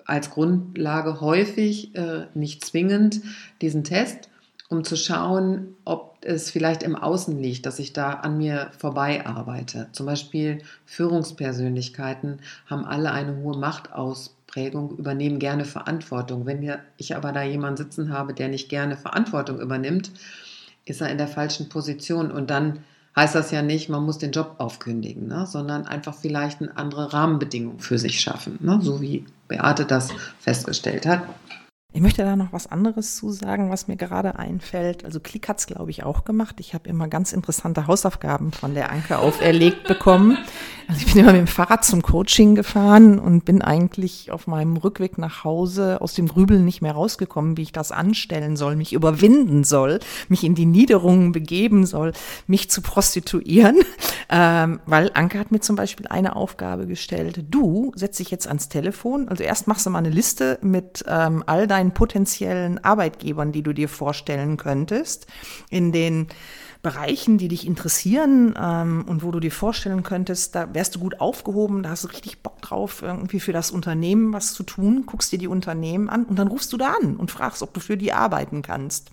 als 0.07 0.31
Grundlage 0.31 1.21
häufig, 1.21 1.95
äh, 1.97 2.26
nicht 2.34 2.65
zwingend, 2.65 3.21
diesen 3.61 3.84
Test 3.84 4.27
um 4.69 4.85
zu 4.85 4.97
schauen, 4.97 5.76
ob 5.85 6.19
es 6.21 6.50
vielleicht 6.50 6.83
im 6.83 6.95
Außen 6.95 7.41
liegt, 7.41 7.65
dass 7.65 7.78
ich 7.78 7.93
da 7.93 8.11
an 8.11 8.37
mir 8.37 8.71
vorbei 8.78 9.25
arbeite. 9.25 9.89
Zum 9.93 10.07
Beispiel 10.07 10.63
Führungspersönlichkeiten 10.85 12.41
haben 12.67 12.85
alle 12.85 13.13
eine 13.13 13.37
hohe 13.37 13.57
Machtausprägung, 13.57 14.99
übernehmen 14.99 15.39
gerne 15.39 15.65
Verantwortung. 15.65 16.45
Wenn 16.45 16.78
ich 16.99 17.17
aber 17.17 17.33
da 17.33 17.43
jemanden 17.43 17.78
sitzen 17.78 18.13
habe, 18.13 18.35
der 18.35 18.49
nicht 18.49 18.69
gerne 18.69 18.97
Verantwortung 18.97 19.59
übernimmt, 19.59 20.11
ist 20.85 21.00
er 21.00 21.11
in 21.11 21.19
der 21.19 21.28
falschen 21.28 21.69
Position 21.69 22.31
und 22.31 22.50
dann 22.50 22.81
heißt 23.17 23.35
das 23.35 23.50
ja 23.50 23.63
nicht, 23.63 23.89
man 23.89 24.04
muss 24.04 24.19
den 24.19 24.33
Job 24.33 24.57
aufkündigen, 24.59 25.26
ne, 25.26 25.47
sondern 25.47 25.87
einfach 25.87 26.15
vielleicht 26.15 26.61
eine 26.61 26.76
andere 26.76 27.13
Rahmenbedingung 27.13 27.81
für 27.81 27.99
sich 27.99 28.21
schaffen, 28.21 28.59
ne, 28.61 28.78
so 28.83 29.00
wie 29.00 29.25
Beate 29.49 29.85
das 29.85 30.11
festgestellt 30.39 31.07
hat. 31.07 31.23
Ich 31.94 32.02
möchte 32.02 32.22
da 32.22 32.36
noch 32.36 32.52
was 32.52 32.66
anderes 32.66 33.16
zu 33.16 33.30
sagen, 33.30 33.70
was 33.70 33.88
mir 33.88 33.96
gerade 33.96 34.38
einfällt. 34.38 35.06
Also 35.06 35.20
Klick 35.20 35.48
hat 35.48 35.58
es, 35.58 35.66
glaube 35.66 35.90
ich, 35.90 36.04
auch 36.04 36.24
gemacht. 36.24 36.56
Ich 36.58 36.74
habe 36.74 36.86
immer 36.86 37.08
ganz 37.08 37.32
interessante 37.32 37.86
Hausaufgaben 37.86 38.52
von 38.52 38.74
der 38.74 38.92
Anke 38.92 39.18
auferlegt 39.18 39.84
bekommen. 39.88 40.36
Also 40.86 41.00
ich 41.00 41.12
bin 41.12 41.22
immer 41.22 41.32
mit 41.32 41.40
dem 41.40 41.46
Fahrrad 41.46 41.84
zum 41.84 42.02
Coaching 42.02 42.54
gefahren 42.54 43.18
und 43.18 43.44
bin 43.44 43.62
eigentlich 43.62 44.30
auf 44.30 44.46
meinem 44.46 44.76
Rückweg 44.76 45.16
nach 45.18 45.44
Hause 45.44 46.00
aus 46.00 46.14
dem 46.14 46.28
Grübeln 46.28 46.64
nicht 46.64 46.82
mehr 46.82 46.92
rausgekommen, 46.92 47.56
wie 47.56 47.62
ich 47.62 47.72
das 47.72 47.90
anstellen 47.92 48.56
soll, 48.56 48.76
mich 48.76 48.92
überwinden 48.92 49.64
soll, 49.64 50.00
mich 50.28 50.44
in 50.44 50.54
die 50.54 50.66
Niederungen 50.66 51.32
begeben 51.32 51.84
soll, 51.86 52.12
mich 52.46 52.70
zu 52.70 52.82
prostituieren. 52.82 53.76
Ähm, 54.30 54.80
weil 54.84 55.10
Anke 55.14 55.38
hat 55.38 55.52
mir 55.52 55.60
zum 55.60 55.74
Beispiel 55.74 56.06
eine 56.08 56.36
Aufgabe 56.36 56.86
gestellt. 56.86 57.46
Du 57.48 57.92
setz 57.94 58.18
dich 58.18 58.30
jetzt 58.30 58.46
ans 58.46 58.68
Telefon. 58.68 59.28
Also 59.28 59.42
erst 59.42 59.68
machst 59.68 59.86
du 59.86 59.90
mal 59.90 60.00
eine 60.00 60.10
Liste 60.10 60.58
mit 60.60 61.02
ähm, 61.08 61.42
all 61.46 61.66
deinen 61.66 61.77
deinen 61.78 61.93
potenziellen 61.93 62.82
Arbeitgebern, 62.82 63.52
die 63.52 63.62
du 63.62 63.73
dir 63.73 63.88
vorstellen 63.88 64.56
könntest, 64.56 65.26
in 65.71 65.93
den 65.93 66.26
Bereichen, 66.82 67.38
die 67.38 67.49
dich 67.49 67.67
interessieren 67.67 68.54
ähm, 68.60 69.04
und 69.08 69.23
wo 69.23 69.30
du 69.30 69.41
dir 69.41 69.50
vorstellen 69.50 70.02
könntest, 70.02 70.54
da 70.54 70.75
wärst 70.75 70.95
du 70.95 71.00
gut 71.00 71.21
aufgehoben, 71.21 71.82
da 71.82 71.91
hast 71.91 72.04
du 72.04 72.08
richtig 72.08 72.43
Bock 72.43 72.60
drauf, 72.62 73.02
irgendwie 73.02 73.41
für 73.41 73.52
das 73.52 73.71
Unternehmen 73.71 74.32
was 74.32 74.54
zu 74.54 74.62
tun, 74.62 75.04
guckst 75.06 75.32
dir 75.32 75.38
die 75.38 75.49
Unternehmen 75.49 76.08
an 76.08 76.25
und 76.25 76.38
dann 76.38 76.49
rufst 76.49 76.73
du 76.73 76.76
da 76.76 76.95
an 77.00 77.17
und 77.17 77.30
fragst, 77.30 77.62
ob 77.62 77.75
du 77.75 77.80
für 77.80 77.97
die 77.97 78.12
arbeiten 78.12 78.62
kannst. 78.62 79.10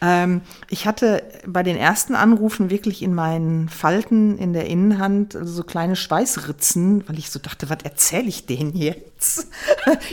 Ähm, 0.00 0.42
ich 0.68 0.86
hatte 0.86 1.24
bei 1.46 1.64
den 1.64 1.76
ersten 1.76 2.14
Anrufen 2.14 2.70
wirklich 2.70 3.02
in 3.02 3.14
meinen 3.14 3.68
Falten 3.68 4.38
in 4.38 4.52
der 4.52 4.66
Innenhand 4.66 5.36
so 5.40 5.64
kleine 5.64 5.96
Schweißritzen, 5.96 7.08
weil 7.08 7.18
ich 7.18 7.30
so 7.30 7.40
dachte, 7.40 7.68
was 7.70 7.78
erzähle 7.82 8.28
ich 8.28 8.46
denen 8.46 8.72
jetzt? 9.18 9.48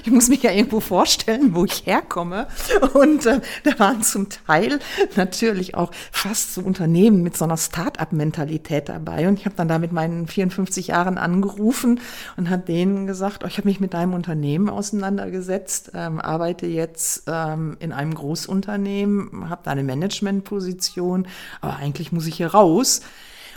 Ich 0.04 0.12
muss 0.12 0.30
mich 0.30 0.44
ja 0.44 0.52
irgendwo 0.52 0.80
vorstellen, 0.80 1.54
wo 1.56 1.66
ich 1.66 1.86
herkomme. 1.86 2.48
Und 2.94 3.26
äh, 3.26 3.42
da 3.64 3.78
waren 3.80 4.04
zum 4.04 4.30
Teil 4.30 4.80
natürlich 5.16 5.76
auch 5.76 5.92
fast 6.12 6.54
so 6.54 6.62
Unternehmen 6.62 7.24
mit 7.24 7.36
so 7.36 7.46
einer 7.46 7.58
Start-up-Mentalität 7.58 8.90
dabei. 8.90 9.28
Und 9.28 9.40
ich 9.40 9.46
habe 9.46 9.56
dann 9.56 9.68
da 9.68 9.80
mit 9.80 9.92
meinen 9.92 10.28
54 10.28 10.88
Jahren 10.88 11.18
angerufen 11.18 12.00
und 12.38 12.50
habe 12.50 12.64
denen 12.64 13.08
gesagt, 13.08 13.44
oh, 13.44 13.48
ich 13.48 13.58
habe 13.58 13.68
mich 13.68 13.80
mit 13.80 13.94
deinem 13.94 14.14
Unternehmen 14.14 14.70
auseinandergesetzt, 14.70 15.92
ähm, 15.94 16.20
arbeite 16.22 16.68
jetzt 16.68 17.24
ähm, 17.28 17.78
in 17.80 17.92
einem 17.92 18.14
Großunternehmen, 18.14 19.50
habe 19.50 19.62
da 19.64 19.72
eine 19.72 19.84
Managementposition, 19.84 21.28
aber 21.62 21.78
eigentlich 21.78 22.12
muss 22.12 22.28
ich 22.28 22.38
hier 22.38 22.48
raus. 22.48 23.02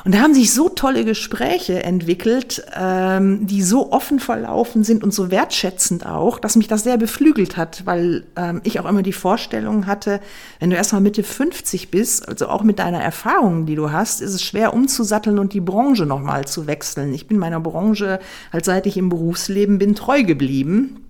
Und 0.04 0.14
da 0.14 0.20
haben 0.20 0.34
sich 0.34 0.52
so 0.54 0.68
tolle 0.68 1.04
Gespräche 1.04 1.82
entwickelt, 1.82 2.64
ähm, 2.74 3.46
die 3.46 3.62
so 3.62 3.90
offen 3.92 4.20
verlaufen 4.20 4.84
sind 4.84 5.02
und 5.02 5.12
so 5.12 5.30
wertschätzend 5.30 6.06
auch, 6.06 6.38
dass 6.38 6.56
mich 6.56 6.68
das 6.68 6.84
sehr 6.84 6.96
beflügelt 6.96 7.56
hat, 7.56 7.84
weil 7.84 8.24
ähm, 8.36 8.60
ich 8.62 8.78
auch 8.78 8.86
immer 8.86 9.02
die 9.02 9.12
Vorstellung 9.12 9.86
hatte, 9.86 10.20
wenn 10.60 10.70
du 10.70 10.76
erstmal 10.76 11.00
Mitte 11.00 11.24
50 11.24 11.90
bist, 11.90 12.28
also 12.28 12.48
auch 12.48 12.62
mit 12.62 12.78
deiner 12.78 13.02
Erfahrung, 13.02 13.66
die 13.66 13.74
du 13.74 13.90
hast, 13.90 14.20
ist 14.20 14.34
es 14.34 14.42
schwer 14.42 14.72
umzusatteln 14.72 15.38
und 15.38 15.52
die 15.52 15.60
Branche 15.60 16.06
nochmal 16.06 16.46
zu 16.46 16.66
wechseln. 16.66 17.12
Ich 17.12 17.26
bin 17.26 17.38
meiner 17.38 17.60
Branche, 17.60 18.20
halt 18.52 18.64
seit 18.64 18.86
ich 18.86 18.96
im 18.96 19.08
Berufsleben 19.08 19.78
bin, 19.78 19.94
treu 19.96 20.22
geblieben 20.22 21.07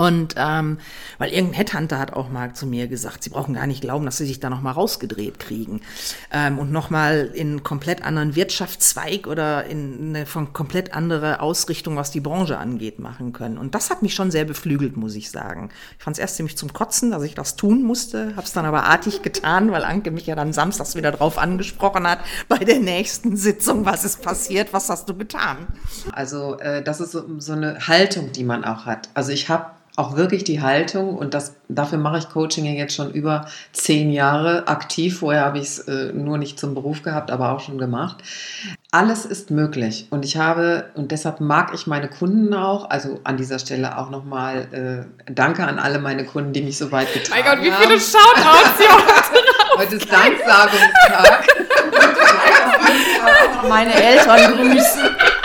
Und 0.00 0.36
ähm, 0.36 0.78
weil 1.18 1.32
irgendein 1.32 1.56
Headhunter 1.56 1.98
hat 1.98 2.12
auch 2.12 2.28
mal 2.28 2.52
zu 2.52 2.68
mir 2.68 2.86
gesagt, 2.86 3.24
sie 3.24 3.30
brauchen 3.30 3.54
gar 3.54 3.66
nicht 3.66 3.80
glauben, 3.80 4.04
dass 4.04 4.18
sie 4.18 4.26
sich 4.26 4.38
da 4.38 4.48
nochmal 4.48 4.74
rausgedreht 4.74 5.40
kriegen 5.40 5.80
ähm, 6.32 6.60
und 6.60 6.70
nochmal 6.70 7.32
in 7.34 7.48
einen 7.48 7.62
komplett 7.64 8.04
anderen 8.04 8.36
Wirtschaftszweig 8.36 9.26
oder 9.26 9.64
in 9.64 10.10
eine 10.10 10.24
von 10.24 10.52
komplett 10.52 10.94
andere 10.94 11.40
Ausrichtung, 11.40 11.96
was 11.96 12.12
die 12.12 12.20
Branche 12.20 12.58
angeht, 12.58 13.00
machen 13.00 13.32
können. 13.32 13.58
Und 13.58 13.74
das 13.74 13.90
hat 13.90 14.02
mich 14.02 14.14
schon 14.14 14.30
sehr 14.30 14.44
beflügelt, 14.44 14.96
muss 14.96 15.16
ich 15.16 15.32
sagen. 15.32 15.70
Ich 15.98 16.04
fand 16.04 16.16
es 16.16 16.20
erst 16.20 16.36
ziemlich 16.36 16.56
zum 16.56 16.72
Kotzen, 16.72 17.10
dass 17.10 17.24
ich 17.24 17.34
das 17.34 17.56
tun 17.56 17.82
musste, 17.82 18.36
habe 18.36 18.46
es 18.46 18.52
dann 18.52 18.66
aber 18.66 18.84
artig 18.84 19.22
getan, 19.22 19.72
weil 19.72 19.82
Anke 19.82 20.12
mich 20.12 20.28
ja 20.28 20.36
dann 20.36 20.52
samstags 20.52 20.94
wieder 20.94 21.10
drauf 21.10 21.38
angesprochen 21.38 22.06
hat 22.06 22.20
bei 22.48 22.58
der 22.58 22.78
nächsten 22.78 23.36
Sitzung, 23.36 23.84
was 23.84 24.04
ist 24.04 24.22
passiert, 24.22 24.72
was 24.72 24.90
hast 24.90 25.08
du 25.08 25.16
getan? 25.16 25.66
Also 26.12 26.56
äh, 26.60 26.84
das 26.84 27.00
ist 27.00 27.10
so, 27.10 27.24
so 27.38 27.54
eine 27.54 27.88
Haltung, 27.88 28.30
die 28.30 28.44
man 28.44 28.64
auch 28.64 28.86
hat. 28.86 29.08
Also 29.14 29.32
ich 29.32 29.48
habe 29.48 29.72
auch 29.98 30.14
wirklich 30.16 30.44
die 30.44 30.62
Haltung 30.62 31.16
und 31.16 31.34
das, 31.34 31.56
dafür 31.68 31.98
mache 31.98 32.18
ich 32.18 32.28
Coaching 32.28 32.64
ja 32.64 32.72
jetzt 32.72 32.94
schon 32.94 33.10
über 33.10 33.46
zehn 33.72 34.12
Jahre 34.12 34.68
aktiv. 34.68 35.18
Vorher 35.18 35.44
habe 35.44 35.58
ich 35.58 35.64
es 35.64 35.78
äh, 35.80 36.12
nur 36.12 36.38
nicht 36.38 36.60
zum 36.60 36.74
Beruf 36.74 37.02
gehabt, 37.02 37.32
aber 37.32 37.50
auch 37.50 37.58
schon 37.58 37.78
gemacht. 37.78 38.18
Alles 38.92 39.26
ist 39.26 39.50
möglich 39.50 40.06
und 40.10 40.24
ich 40.24 40.36
habe 40.36 40.84
und 40.94 41.10
deshalb 41.10 41.40
mag 41.40 41.72
ich 41.74 41.88
meine 41.88 42.08
Kunden 42.08 42.54
auch. 42.54 42.88
Also 42.90 43.18
an 43.24 43.36
dieser 43.36 43.58
Stelle 43.58 43.98
auch 43.98 44.10
nochmal 44.10 45.06
äh, 45.26 45.32
Danke 45.32 45.66
an 45.66 45.80
alle 45.80 45.98
meine 45.98 46.24
Kunden, 46.24 46.52
die 46.52 46.62
mich 46.62 46.78
so 46.78 46.92
weit 46.92 47.12
getragen 47.12 47.44
haben. 47.44 47.60
Mein 47.60 47.70
Gott, 47.70 47.80
wie 47.80 47.86
viele 47.86 48.00
Shoutouts 48.00 48.78
hier 48.78 48.88
heute 48.94 49.38
Heute 49.78 49.96
ist 49.96 50.12
Danksagungstag. 50.12 51.46
meine 53.68 53.94
Eltern 53.94 54.56
grüßen. 54.56 55.37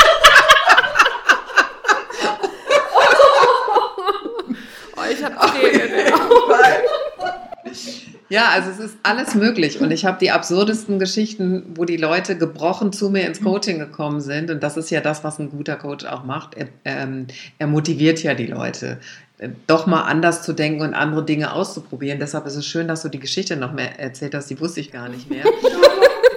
Ja, 8.33 8.49
also 8.49 8.71
es 8.71 8.79
ist 8.79 8.97
alles 9.03 9.35
möglich 9.35 9.79
und 9.79 9.91
ich 9.91 10.05
habe 10.05 10.17
die 10.19 10.31
absurdesten 10.31 10.97
Geschichten, 10.97 11.67
wo 11.75 11.85
die 11.85 11.97
Leute 11.97 12.35
gebrochen 12.35 12.91
zu 12.91 13.11
mir 13.11 13.27
ins 13.27 13.43
Coaching 13.43 13.77
gekommen 13.77 14.21
sind 14.21 14.49
und 14.49 14.63
das 14.63 14.75
ist 14.75 14.89
ja 14.89 15.01
das, 15.01 15.23
was 15.23 15.37
ein 15.37 15.51
guter 15.51 15.75
Coach 15.75 16.03
auch 16.05 16.23
macht. 16.23 16.55
Er, 16.55 16.67
ähm, 16.83 17.27
er 17.59 17.67
motiviert 17.67 18.23
ja 18.23 18.33
die 18.33 18.47
Leute, 18.47 18.97
äh, 19.37 19.49
doch 19.67 19.85
mal 19.85 20.01
anders 20.01 20.41
zu 20.41 20.53
denken 20.53 20.81
und 20.81 20.95
andere 20.95 21.23
Dinge 21.23 21.53
auszuprobieren. 21.53 22.17
Deshalb 22.17 22.47
ist 22.47 22.55
es 22.55 22.65
schön, 22.65 22.87
dass 22.87 23.03
du 23.03 23.09
die 23.09 23.19
Geschichte 23.19 23.55
noch 23.55 23.71
mehr 23.71 23.99
erzählt 23.99 24.33
hast, 24.33 24.49
die 24.49 24.59
wusste 24.59 24.79
ich 24.79 24.91
gar 24.91 25.09
nicht 25.09 25.29
mehr. 25.29 25.45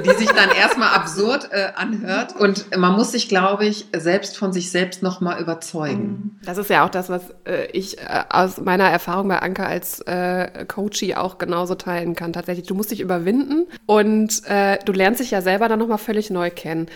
die 0.07 0.15
sich 0.15 0.31
dann 0.31 0.51
erstmal 0.51 0.95
absurd 0.95 1.49
äh, 1.53 1.69
anhört. 1.75 2.37
Und 2.37 2.77
man 2.77 2.95
muss 2.95 3.13
sich, 3.13 3.29
glaube 3.29 3.67
ich, 3.67 3.87
selbst 3.97 4.39
von 4.39 4.53
sich 4.53 4.71
selbst 4.71 5.03
nochmal 5.03 5.41
überzeugen. 5.41 6.39
Das 6.45 6.59
ist 6.59 6.71
ja 6.71 6.85
auch 6.85 6.91
das, 6.91 7.09
was 7.09 7.23
äh, 7.45 7.67
ich 7.73 7.99
äh, 7.99 8.25
aus 8.29 8.59
meiner 8.61 8.85
Erfahrung 8.85 9.29
bei 9.29 9.41
Anke 9.41 9.67
als 9.67 10.01
äh, 10.03 10.65
Coachie 10.67 11.15
auch 11.15 11.39
genauso 11.39 11.75
teilen 11.75 12.15
kann. 12.15 12.33
Tatsächlich, 12.33 12.67
du 12.67 12.75
musst 12.75 12.91
dich 12.91 13.01
überwinden 13.01 13.67
und 13.87 14.43
äh, 14.47 14.79
du 14.85 14.93
lernst 14.93 15.21
dich 15.21 15.31
ja 15.31 15.43
selber 15.43 15.69
dann 15.69 15.79
nochmal 15.79 15.99
völlig 15.99 16.31
neu 16.31 16.51
kennen. 16.51 16.87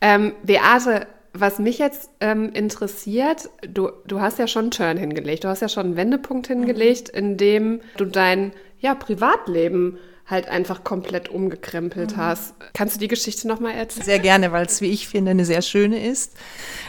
Ähm, 0.00 0.32
Beate, 0.42 1.06
was 1.32 1.58
mich 1.58 1.78
jetzt 1.78 2.10
ähm, 2.20 2.50
interessiert, 2.52 3.50
du, 3.68 3.90
du 4.06 4.20
hast 4.20 4.38
ja 4.38 4.46
schon 4.46 4.64
einen 4.64 4.70
Turn 4.70 4.96
hingelegt, 4.96 5.44
du 5.44 5.48
hast 5.48 5.60
ja 5.60 5.68
schon 5.68 5.86
einen 5.86 5.96
Wendepunkt 5.96 6.46
hingelegt, 6.46 7.08
in 7.08 7.36
dem 7.36 7.80
du 7.96 8.04
dein 8.04 8.52
ja, 8.78 8.94
Privatleben 8.94 9.98
halt 10.26 10.48
einfach 10.48 10.84
komplett 10.84 11.28
umgekrempelt 11.28 12.16
mhm. 12.16 12.20
hast. 12.20 12.54
Kannst 12.72 12.96
du 12.96 13.00
die 13.00 13.08
Geschichte 13.08 13.46
nochmal 13.46 13.72
erzählen? 13.72 14.06
Sehr 14.06 14.18
gerne, 14.18 14.52
weil 14.52 14.64
es, 14.64 14.80
wie 14.80 14.90
ich 14.90 15.06
finde, 15.06 15.32
eine 15.32 15.44
sehr 15.44 15.60
schöne 15.60 16.02
ist. 16.04 16.32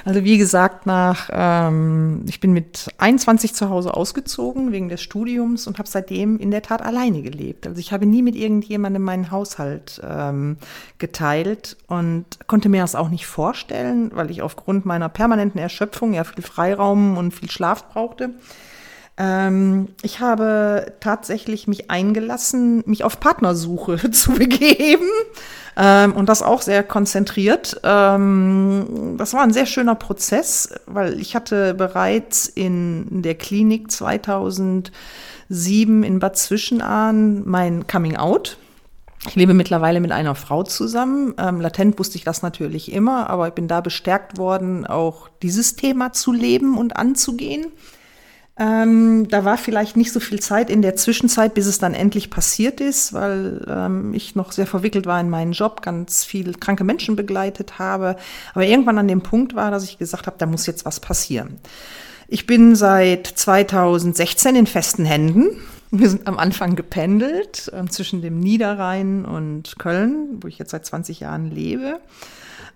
Also 0.05 0.23
wie 0.23 0.37
gesagt, 0.37 0.85
nach 0.85 1.29
ähm, 1.33 2.23
ich 2.27 2.39
bin 2.39 2.53
mit 2.53 2.87
21 2.97 3.53
zu 3.53 3.69
Hause 3.69 3.93
ausgezogen 3.93 4.71
wegen 4.71 4.87
des 4.87 5.01
Studiums 5.01 5.67
und 5.67 5.79
habe 5.79 5.89
seitdem 5.89 6.39
in 6.39 6.49
der 6.49 6.61
Tat 6.61 6.81
alleine 6.81 7.21
gelebt. 7.21 7.67
Also 7.67 7.79
ich 7.79 7.91
habe 7.91 8.05
nie 8.05 8.21
mit 8.21 8.35
irgendjemandem 8.35 9.01
meinen 9.01 9.31
Haushalt 9.31 10.01
ähm, 10.07 10.57
geteilt 10.97 11.75
und 11.87 12.25
konnte 12.47 12.69
mir 12.69 12.81
das 12.81 12.95
auch 12.95 13.09
nicht 13.09 13.25
vorstellen, 13.25 14.11
weil 14.13 14.31
ich 14.31 14.41
aufgrund 14.41 14.85
meiner 14.85 15.09
permanenten 15.09 15.59
Erschöpfung 15.59 16.13
ja 16.13 16.23
viel 16.23 16.43
Freiraum 16.43 17.17
und 17.17 17.33
viel 17.33 17.51
Schlaf 17.51 17.89
brauchte. 17.89 18.29
Ähm, 19.17 19.87
ich 20.01 20.19
habe 20.19 20.93
tatsächlich 20.99 21.67
mich 21.67 21.89
eingelassen, 21.89 22.83
mich 22.85 23.03
auf 23.03 23.19
Partnersuche 23.19 24.11
zu 24.11 24.33
begeben 24.33 25.07
ähm, 25.77 26.13
und 26.13 26.27
das 26.27 26.41
auch 26.41 26.61
sehr 26.61 26.83
konzentriert. 26.83 27.79
Ähm, 27.83 29.15
das 29.17 29.33
war 29.33 29.41
ein 29.43 29.53
sehr 29.53 29.65
schöner 29.65 29.95
Prozess, 29.95 30.73
weil 30.85 31.19
ich 31.19 31.35
hatte 31.35 31.73
bereits 31.73 32.47
in 32.47 33.21
der 33.21 33.35
Klinik 33.35 33.89
2007 33.89 34.91
in 36.03 36.19
Bad 36.19 36.37
Zwischenahn 36.37 37.43
mein 37.45 37.87
Coming 37.87 38.17
Out. 38.17 38.57
Ich 39.27 39.35
lebe 39.35 39.53
mittlerweile 39.53 40.01
mit 40.01 40.11
einer 40.11 40.35
Frau 40.35 40.63
zusammen. 40.63 41.33
Ähm, 41.37 41.59
latent 41.61 41.97
wusste 41.97 42.17
ich 42.17 42.25
das 42.25 42.41
natürlich 42.41 42.91
immer, 42.91 43.29
aber 43.29 43.47
ich 43.47 43.53
bin 43.53 43.67
da 43.67 43.81
bestärkt 43.81 44.37
worden, 44.37 44.85
auch 44.85 45.29
dieses 45.41 45.75
Thema 45.77 46.11
zu 46.11 46.31
leben 46.31 46.77
und 46.77 46.97
anzugehen. 46.97 47.67
Ähm, 48.57 49.27
da 49.27 49.43
war 49.43 49.57
vielleicht 49.57 49.97
nicht 49.97 50.13
so 50.13 50.21
viel 50.21 50.39
Zeit 50.39 50.69
in 50.69 50.81
der 50.81 50.95
Zwischenzeit, 50.95 51.53
bis 51.53 51.65
es 51.65 51.77
dann 51.77 51.93
endlich 51.93 52.29
passiert 52.29 52.79
ist, 52.79 53.11
weil 53.11 53.65
ähm, 53.67 54.13
ich 54.13 54.35
noch 54.35 54.53
sehr 54.53 54.65
verwickelt 54.65 55.05
war 55.05 55.19
in 55.19 55.29
meinen 55.29 55.51
Job, 55.51 55.81
ganz 55.81 56.23
viel 56.23 56.53
kranke 56.53 56.85
Menschen 56.85 57.17
begleitet 57.17 57.79
habe. 57.79 58.15
Aber 58.53 58.65
irgendwann 58.65 58.97
an 58.97 59.09
dem 59.09 59.21
Punkt 59.21 59.55
war, 59.55 59.71
dass 59.71 59.83
ich 59.83 59.97
gesagt 59.97 60.25
habe, 60.25 60.37
da 60.37 60.45
muss 60.45 60.67
jetzt 60.67 60.85
was 60.85 61.01
passieren. 61.01 61.59
Ich 62.29 62.47
bin 62.47 62.75
seit 62.75 63.27
2016 63.27 64.55
in 64.55 64.67
festen 64.67 65.03
Händen. 65.03 65.47
Wir 65.91 66.09
sind 66.09 66.25
am 66.25 66.39
Anfang 66.39 66.75
gependelt 66.77 67.71
äh, 67.73 67.85
zwischen 67.87 68.21
dem 68.21 68.39
Niederrhein 68.39 69.25
und 69.25 69.77
Köln, 69.79 70.39
wo 70.41 70.47
ich 70.47 70.57
jetzt 70.57 70.71
seit 70.71 70.85
20 70.85 71.19
Jahren 71.19 71.51
lebe. 71.51 71.99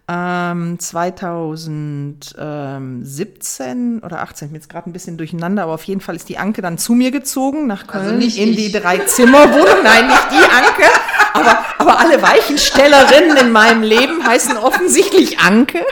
2017 0.09 2.33
ähm, 2.39 4.01
oder 4.03 4.21
18, 4.21 4.47
ich 4.47 4.51
bin 4.51 4.59
jetzt 4.59 4.69
gerade 4.69 4.89
ein 4.89 4.93
bisschen 4.93 5.17
durcheinander, 5.17 5.61
aber 5.63 5.73
auf 5.73 5.83
jeden 5.83 6.01
Fall 6.01 6.15
ist 6.15 6.29
die 6.29 6.39
Anke 6.39 6.63
dann 6.63 6.79
zu 6.79 6.93
mir 6.93 7.11
gezogen 7.11 7.67
nach 7.67 7.87
also 7.87 8.09
Köln 8.09 8.23
also 8.23 8.41
in 8.41 8.55
die 8.55 8.71
Drei-Zimmer-Wohnung. 8.71 9.83
Nein, 9.83 10.07
nicht 10.07 10.31
die 10.31 10.51
Anke, 10.51 10.87
aber, 11.33 11.63
aber 11.77 11.99
alle 11.99 12.23
Weichenstellerinnen 12.23 13.37
in 13.37 13.51
meinem 13.51 13.83
Leben 13.83 14.25
heißen 14.25 14.57
offensichtlich 14.57 15.37
Anke. 15.39 15.85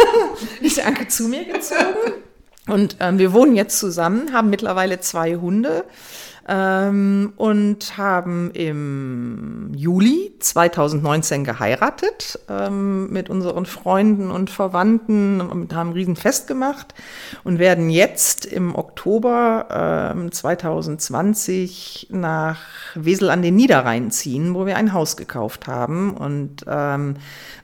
ist 0.60 0.78
Anke 0.78 1.08
zu 1.08 1.24
mir 1.24 1.44
gezogen. 1.44 2.12
Und 2.68 2.98
ähm, 3.00 3.18
wir 3.18 3.32
wohnen 3.32 3.56
jetzt 3.56 3.80
zusammen, 3.80 4.32
haben 4.32 4.48
mittlerweile 4.48 5.00
zwei 5.00 5.34
Hunde 5.34 5.84
ähm, 6.48 7.32
und 7.36 7.98
haben 7.98 8.50
im 8.52 9.72
Juli 9.74 10.34
2019 10.38 11.44
geheiratet 11.44 12.38
ähm, 12.48 13.10
mit 13.10 13.30
unseren 13.30 13.66
Freunden 13.66 14.30
und 14.30 14.50
Verwandten 14.50 15.40
und 15.40 15.74
haben 15.74 15.90
ein 15.90 15.94
Riesenfest 15.94 16.46
gemacht 16.46 16.94
und 17.42 17.58
werden 17.58 17.90
jetzt 17.90 18.46
im 18.46 18.74
Oktober 18.76 20.12
ähm, 20.14 20.30
2020 20.30 22.08
nach 22.10 22.60
Wesel 22.94 23.30
an 23.30 23.42
den 23.42 23.56
Niederrhein 23.56 24.10
ziehen, 24.10 24.54
wo 24.54 24.66
wir 24.66 24.76
ein 24.76 24.92
Haus 24.92 25.16
gekauft 25.16 25.66
haben. 25.66 26.14
Und 26.14 26.64
ähm, 26.68 27.14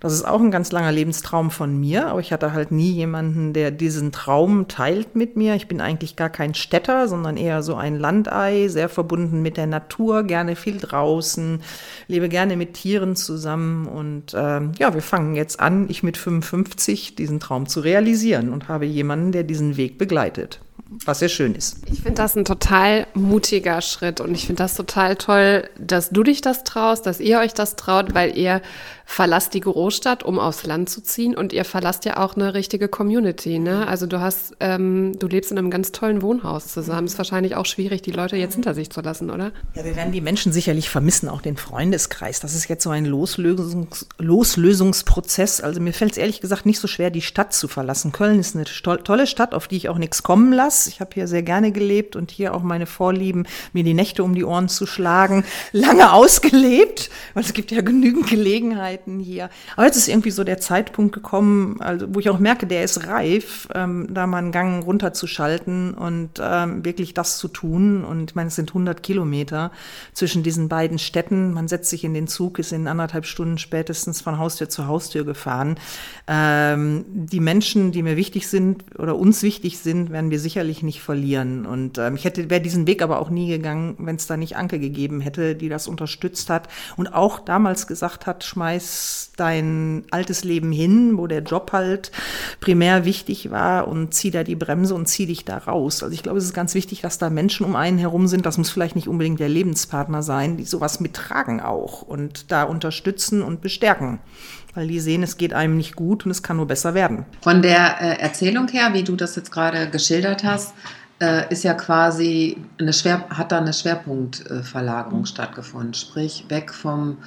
das 0.01 0.12
ist 0.12 0.27
auch 0.27 0.40
ein 0.40 0.51
ganz 0.51 0.73
langer 0.73 0.92
Lebenstraum 0.92 1.51
von 1.51 1.79
mir, 1.79 2.09
aber 2.09 2.21
ich 2.21 2.33
hatte 2.33 2.53
halt 2.53 2.73
nie 2.73 2.90
jemanden, 2.90 3.53
der 3.53 3.71
diesen 3.71 4.11
Traum 4.11 4.66
teilt 4.66 5.14
mit 5.14 5.37
mir. 5.37 5.55
Ich 5.55 5.68
bin 5.68 5.81
eigentlich 5.81 6.16
gar 6.16 6.31
kein 6.31 6.55
Städter, 6.55 7.07
sondern 7.07 7.37
eher 7.37 7.62
so 7.62 7.77
ein 7.77 7.97
Landei, 7.97 8.68
sehr 8.73 8.89
verbunden 8.89 9.43
mit 9.43 9.57
der 9.57 9.67
Natur, 9.69 10.25
gerne 10.25 10.57
viel 10.57 10.79
draußen, 10.79 11.63
lebe 12.09 12.29
gerne 12.29 12.57
mit 12.57 12.75
Tieren 12.75 13.15
zusammen 13.15 13.87
und 13.87 14.35
ähm, 14.35 14.73
ja, 14.79 14.95
wir 14.95 15.03
fangen 15.03 15.37
jetzt 15.37 15.61
an, 15.61 15.89
ich 15.89 16.03
mit 16.03 16.17
55 16.17 17.15
diesen 17.15 17.39
Traum 17.39 17.69
zu 17.69 17.81
realisieren 17.81 18.49
und 18.49 18.69
habe 18.69 18.87
jemanden, 18.87 19.31
der 19.31 19.45
diesen 19.45 19.77
Weg 19.77 19.99
begleitet 19.99 20.61
was 21.05 21.21
sehr 21.21 21.29
schön 21.29 21.55
ist. 21.55 21.79
Ich 21.91 22.03
finde 22.03 22.17
das 22.17 22.37
ein 22.37 22.45
total 22.45 23.07
mutiger 23.15 23.81
Schritt 23.81 24.21
und 24.21 24.35
ich 24.35 24.47
finde 24.47 24.63
das 24.63 24.75
total 24.75 25.17
toll, 25.17 25.69
dass 25.79 26.11
du 26.11 26.23
dich 26.23 26.41
das 26.41 26.65
traust, 26.65 27.07
dass 27.07 27.21
ihr 27.21 27.39
euch 27.39 27.55
das 27.55 27.77
traut, 27.77 28.15
weil 28.15 28.37
ihr 28.37 28.61
verlasst 29.05 29.55
die 29.55 29.61
Großstadt, 29.61 30.23
um 30.23 30.38
aufs 30.38 30.65
Land 30.65 30.88
zu 30.88 31.03
ziehen 31.03 31.37
und 31.37 31.53
ihr 31.53 31.65
verlasst 31.65 32.05
ja 32.05 32.17
auch 32.19 32.37
eine 32.37 32.55
richtige 32.55 32.88
Community. 32.88 33.59
Ne? 33.59 33.87
Also 33.87 34.07
du 34.07 34.21
hast, 34.21 34.55
ähm, 34.61 35.19
du 35.19 35.27
lebst 35.27 35.51
in 35.51 35.59
einem 35.59 35.71
ganz 35.71 35.93
tollen 35.93 36.23
Wohnhaus 36.23 36.69
zusammen. 36.69 37.07
Ist 37.07 37.19
wahrscheinlich 37.19 37.57
auch 37.57 37.67
schwierig, 37.67 38.03
die 38.03 38.11
Leute 38.11 38.37
jetzt 38.37 38.55
hinter 38.55 38.75
sich 38.75 38.91
zu 38.91 39.01
lassen, 39.01 39.31
oder? 39.31 39.53
Ja, 39.75 39.85
wir 39.85 39.97
werden 39.97 40.12
die 40.12 40.21
Menschen 40.21 40.53
sicherlich 40.53 40.88
vermissen, 40.88 41.29
auch 41.29 41.43
den 41.43 41.57
Freundeskreis. 41.57 42.41
Das 42.41 42.55
ist 42.55 42.69
jetzt 42.69 42.85
so 42.85 42.91
ein 42.91 43.05
Loslösungs 43.05 44.07
Loslösungsprozess. 44.19 45.61
Also 45.61 45.81
mir 45.81 45.93
fällt 45.93 46.12
es 46.12 46.19
ehrlich 46.19 46.41
gesagt 46.41 46.67
nicht 46.67 46.79
so 46.79 46.88
schwer, 46.88 47.11
die 47.11 47.23
Stadt 47.23 47.53
zu 47.53 47.69
verlassen. 47.69 48.12
Köln 48.12 48.38
ist 48.38 48.55
eine 48.55 48.65
tolle 48.65 49.27
Stadt, 49.27 49.55
auf 49.55 49.69
die 49.69 49.77
ich 49.77 49.88
auch 49.88 49.99
nichts 49.99 50.23
kommen 50.23 50.53
lasse. 50.53 50.88
Ich 50.88 51.01
habe 51.01 51.11
hier 51.15 51.29
sehr 51.29 51.43
gerne 51.43 51.73
gelebt 51.73 52.17
und 52.17 52.31
hier 52.31 52.55
auch 52.55 52.62
meine 52.62 52.87
Vorlieben, 52.87 53.47
mir 53.73 53.85
die 53.85 53.95
Nächte 53.95 54.25
um 54.25 54.35
die 54.35 54.45
Ohren 54.45 54.69
zu 54.69 54.87
schlagen, 54.87 55.45
lange 55.73 56.12
ausgelebt, 56.12 57.11
weil 57.35 57.45
es 57.45 57.53
gibt 57.53 57.71
ja 57.71 57.81
genügend 57.81 58.29
Gelegenheiten 58.29 58.92
hier. 59.21 59.51
Aber 59.77 59.87
jetzt 59.87 59.97
ist 59.97 60.09
irgendwie 60.09 60.31
so 60.31 60.45
der 60.45 60.59
Zeitpunkt 60.59 61.15
gekommen, 61.15 61.81
also 61.81 62.07
wo 62.15 62.21
ich 62.21 62.31
auch 62.31 62.39
merke, 62.39 62.67
der 62.67 62.85
ist 62.85 63.07
reif, 63.07 63.69
ähm, 63.75 64.09
da 64.11 64.27
mal 64.27 64.39
einen 64.39 64.53
Gang 64.53 64.85
runterzuschalten 64.85 65.95
und 65.95 66.41
ähm, 66.41 66.85
wirklich 66.85 67.15
das 67.15 67.39
zu 67.39 67.49
tun. 67.49 68.05
Und 68.05 68.31
ich 68.31 68.35
meine, 68.35 68.49
es 68.49 68.57
sind 68.57 68.71
100 68.71 69.03
Kilometer 69.03 69.71
zwischen 70.13 70.43
diesen 70.43 70.69
beiden 70.69 70.99
Städten. 70.99 71.53
Man 71.53 71.69
setzt 71.69 71.91
sich 71.91 72.05
in 72.05 72.15
den 72.15 72.27
Zug, 72.27 72.59
ist 72.59 72.73
in 72.73 72.89
anderthalb 72.89 73.27
Stunden 73.27 73.59
spätestens 73.59 74.21
von 74.21 74.39
Haustür 74.39 74.69
zu 74.69 74.87
Haustür 74.87 75.25
gefahren. 75.25 75.77
Ähm, 76.27 77.05
die 77.09 77.41
Menschen, 77.41 77.93
die 77.93 78.03
mir 78.03 78.17
wichtig 78.17 78.49
sind 78.49 78.99
oder 78.99 79.17
uns 79.17 79.43
wichtig 79.43 79.79
sind, 79.79 80.11
werden 80.11 80.31
wir 80.31 80.41
sicherlich 80.41 80.83
nicht 80.83 81.01
verlieren. 81.01 81.67
Und 81.67 81.99
ähm, 81.99 82.17
ich 82.17 82.25
hätte, 82.25 82.51
wäre 82.51 82.61
diesen 82.61 82.87
Weg 82.87 83.03
aber 83.03 83.21
auch 83.21 83.31
nie 83.31 83.49
gegangen, 83.49 83.97
wenn 83.99 84.17
es 84.17 84.27
da 84.27 84.37
nicht 84.37 84.57
Anke 84.57 84.79
gegeben 84.79 85.21
hätte, 85.21 85.55
die 85.55 85.69
das 85.69 85.89
unterstützt 85.89 86.51
hat 86.51 86.69
und 86.97 87.15
auch 87.15 87.41
damals 87.41 87.87
gesagt 87.87 88.27
hat, 88.27 88.45
schmeiß 88.45 88.82
dein 89.37 90.05
altes 90.11 90.45
Leben 90.45 90.73
hin, 90.73 91.16
wo 91.16 91.27
der 91.27 91.42
Job 91.42 91.73
halt 91.73 92.12
primär 92.61 93.05
wichtig 93.05 93.51
war 93.51 93.88
und 93.88 94.14
zieh 94.14 94.31
da 94.31 94.45
die 94.45 94.57
Bremse 94.57 94.95
und 94.95 95.07
zieh 95.07 95.27
dich 95.27 95.45
da 95.45 95.59
raus. 95.59 96.03
Also 96.03 96.14
ich 96.14 96.23
glaube, 96.23 96.38
es 96.38 96.45
ist 96.45 96.55
ganz 96.55 96.75
wichtig, 96.75 97.01
dass 97.01 97.18
da 97.18 97.31
Menschen 97.31 97.64
um 97.64 97.77
einen 97.77 97.99
herum 97.99 98.27
sind. 98.27 98.47
Das 98.47 98.59
muss 98.59 98.71
vielleicht 98.71 98.97
nicht 98.97 99.09
unbedingt 99.09 99.40
der 99.40 99.49
Lebenspartner 99.49 100.23
sein, 100.23 100.57
die 100.57 100.64
sowas 100.64 101.01
mittragen 101.01 101.61
auch 101.61 102.03
und 102.03 102.51
da 102.53 102.64
unterstützen 102.64 103.42
und 103.42 103.61
bestärken 103.61 104.21
weil 104.75 104.88
die 104.88 105.01
sehen, 105.01 105.23
es 105.23 105.37
geht 105.37 105.53
einem 105.53 105.77
nicht 105.77 105.97
gut 105.97 106.25
und 106.25 106.31
es 106.31 106.42
kann 106.42 106.57
nur 106.57 106.66
besser 106.66 106.95
werden. 106.95 107.27
Von 107.42 107.61
der 107.61 108.01
äh, 108.01 108.21
Erzählung 108.21 108.68
her, 108.68 108.95
wie 108.95 109.03
du 109.03 109.16
das 109.16 109.37
jetzt 109.37 109.53
gerade 109.53 109.90
geschildert 109.90 110.45
hast, 110.45 110.73
äh, 111.21 111.51
ist 111.53 111.62
ja 111.62 111.75
quasi 111.75 112.57
eine 112.79 112.92
Schwer 112.92 113.25
hat 113.31 113.53
da 113.53 113.59
eine 113.59 113.73
Schwerpunktverlagerung 113.73 115.21
mhm. 115.21 115.27
stattgefunden, 115.27 115.95
sprich 115.95 116.47
weg 116.49 116.73
vom 116.73 117.18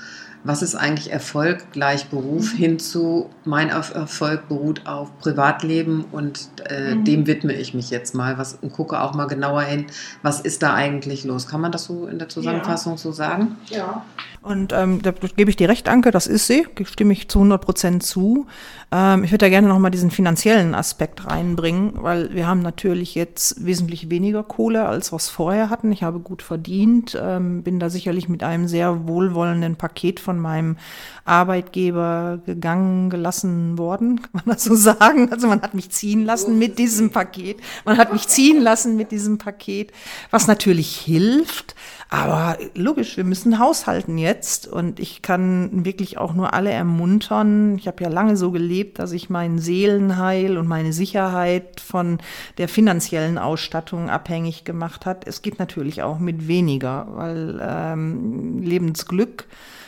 was 0.45 0.62
ist 0.62 0.75
eigentlich 0.75 1.12
Erfolg 1.12 1.71
gleich 1.71 2.08
Beruf 2.10 2.53
mhm. 2.53 2.58
hin 2.58 2.79
zu 2.79 3.29
mein 3.43 3.69
Erfolg 3.69 4.47
beruht 4.47 4.86
auf 4.86 5.17
Privatleben 5.19 6.05
und 6.12 6.49
äh, 6.69 6.95
mhm. 6.95 7.03
dem 7.03 7.27
widme 7.27 7.53
ich 7.53 7.73
mich 7.73 7.89
jetzt 7.89 8.13
mal 8.13 8.38
was 8.38 8.53
und 8.62 8.71
gucke 8.71 9.01
auch 9.01 9.13
mal 9.13 9.25
genauer 9.25 9.63
hin, 9.63 9.88
was 10.21 10.39
ist 10.39 10.62
da 10.62 10.73
eigentlich 10.75 11.23
los? 11.23 11.47
Kann 11.47 11.62
man 11.62 11.71
das 11.71 11.86
so 11.86 12.05
in 12.05 12.19
der 12.19 12.29
Zusammenfassung 12.29 12.93
ja. 12.93 12.97
so 12.97 13.12
sagen? 13.12 13.58
Ja. 13.69 14.05
Und 14.45 14.73
ähm, 14.73 15.01
da 15.01 15.12
gebe 15.12 15.49
ich 15.49 15.55
dir 15.55 15.69
recht, 15.69 15.89
Anke, 15.89 16.12
das 16.12 16.27
ist 16.27 16.45
sie, 16.45 16.67
stimme 16.84 17.13
ich 17.13 17.29
zu 17.29 17.39
100 17.39 17.60
Prozent 17.60 18.03
zu. 18.03 18.45
Ähm, 18.91 19.23
ich 19.23 19.31
würde 19.31 19.45
da 19.45 19.49
gerne 19.49 19.67
nochmal 19.67 19.89
diesen 19.89 20.12
finanziellen 20.12 20.75
Aspekt 20.75 21.25
reinbringen, 21.25 21.93
weil 21.95 22.31
wir 22.31 22.45
haben 22.45 22.62
natürlich 22.62 23.15
jetzt 23.15 23.65
wesentlich 23.65 24.12
weniger 24.12 24.43
Kohle, 24.43 24.86
als 24.86 25.12
was 25.12 25.29
vorher 25.29 25.71
hatten. 25.71 25.91
Ich 25.91 26.03
habe 26.03 26.19
gut 26.19 26.43
verdient, 26.43 27.17
ähm, 27.19 27.63
bin 27.63 27.79
da 27.79 27.89
sicherlich 27.89 28.29
mit 28.29 28.43
einem 28.43 28.67
sehr 28.67 29.08
wohlwollenden 29.08 29.77
Paket 29.77 30.19
von 30.19 30.38
meinem 30.38 30.77
Arbeitgeber 31.25 32.39
gegangen, 32.45 33.10
gelassen 33.10 33.79
worden, 33.79 34.21
kann 34.21 34.29
man 34.34 34.55
das 34.55 34.63
so 34.63 34.75
sagen. 34.75 35.31
Also 35.31 35.47
man 35.47 35.63
hat 35.63 35.73
mich 35.73 35.89
ziehen 35.89 36.23
lassen 36.23 36.60
mit 36.60 36.77
diesem 36.77 37.10
Paket. 37.10 37.58
Man 37.84 37.97
hat 37.97 38.13
mich 38.13 38.27
ziehen 38.27 38.62
lassen 38.62 38.95
mit 38.95 39.10
diesem 39.12 39.39
Paket, 39.39 39.91
was 40.29 40.45
natürlich 40.45 40.97
hilft. 40.97 41.73
Aber 42.09 42.57
logisch, 42.75 43.17
wir 43.17 43.23
müssen 43.23 43.57
haushalten 43.57 44.17
jetzt 44.17 44.67
und 44.67 44.99
ich 44.99 45.21
kann 45.21 45.85
wirklich 45.85 46.17
auch 46.19 46.33
nur 46.33 46.53
alle 46.53 46.71
ermuntern. 46.71 47.77
Ich 47.77 47.87
habe 47.87 48.03
ja 48.03 48.09
lange 48.09 48.37
so 48.37 48.51
gelebt, 48.51 48.99
dass 48.99 49.11
ich 49.11 49.29
mein 49.29 49.57
Seelenheil 49.57 50.57
und 50.57 50.67
meine 50.67 50.93
Sicherheit 50.93 51.79
von 51.81 52.19
der 52.59 52.69
finanziellen 52.69 53.37
Ausstattung 53.39 54.09
abhängig 54.09 54.65
gemacht 54.65 55.05
hat. 55.05 55.27
Es 55.27 55.41
geht 55.41 55.57
natürlich 55.57 56.03
auch 56.03 56.19
mit 56.19 56.47
weniger, 56.47 57.07
weil 57.11 57.59
ähm, 57.61 58.61
Lebensglück 58.61 59.45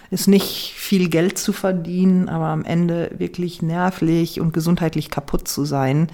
ist 0.09 0.27
nicht 0.27 0.73
viel 0.75 1.09
Geld 1.09 1.37
zu 1.37 1.53
verdienen, 1.53 2.29
aber 2.29 2.45
am 2.45 2.63
Ende 2.63 3.11
wirklich 3.17 3.61
nervlich 3.61 4.39
und 4.39 4.53
gesundheitlich 4.53 5.09
kaputt 5.09 5.47
zu 5.47 5.65
sein. 5.65 6.07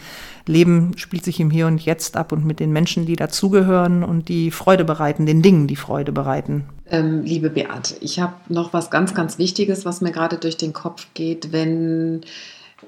Leben 0.46 0.98
spielt 0.98 1.24
sich 1.24 1.40
im 1.40 1.52
Hier 1.52 1.68
und 1.68 1.84
Jetzt 1.84 2.18
ab 2.18 2.32
und 2.32 2.46
mit 2.46 2.60
den 2.60 2.72
Menschen, 2.72 3.06
die 3.06 3.16
dazugehören 3.16 4.04
und 4.04 4.30
die 4.30 4.52
Freude 4.52 4.84
bereiten, 4.84 5.26
den 5.26 5.42
Dingen, 5.42 5.68
die 5.68 5.76
Freude 5.76 6.12
bereiten. 6.12 6.66
Ähm, 6.90 7.24
liebe 7.24 7.50
Beate, 7.50 7.96
ich 8.02 8.20
habe 8.20 8.34
noch 8.50 8.74
was 8.74 8.90
ganz, 8.90 9.14
ganz 9.14 9.38
Wichtiges, 9.38 9.86
was 9.86 10.02
mir 10.02 10.12
gerade 10.12 10.38
durch 10.38 10.58
den 10.58 10.74
Kopf 10.74 11.08
geht, 11.14 11.52
wenn 11.52 12.22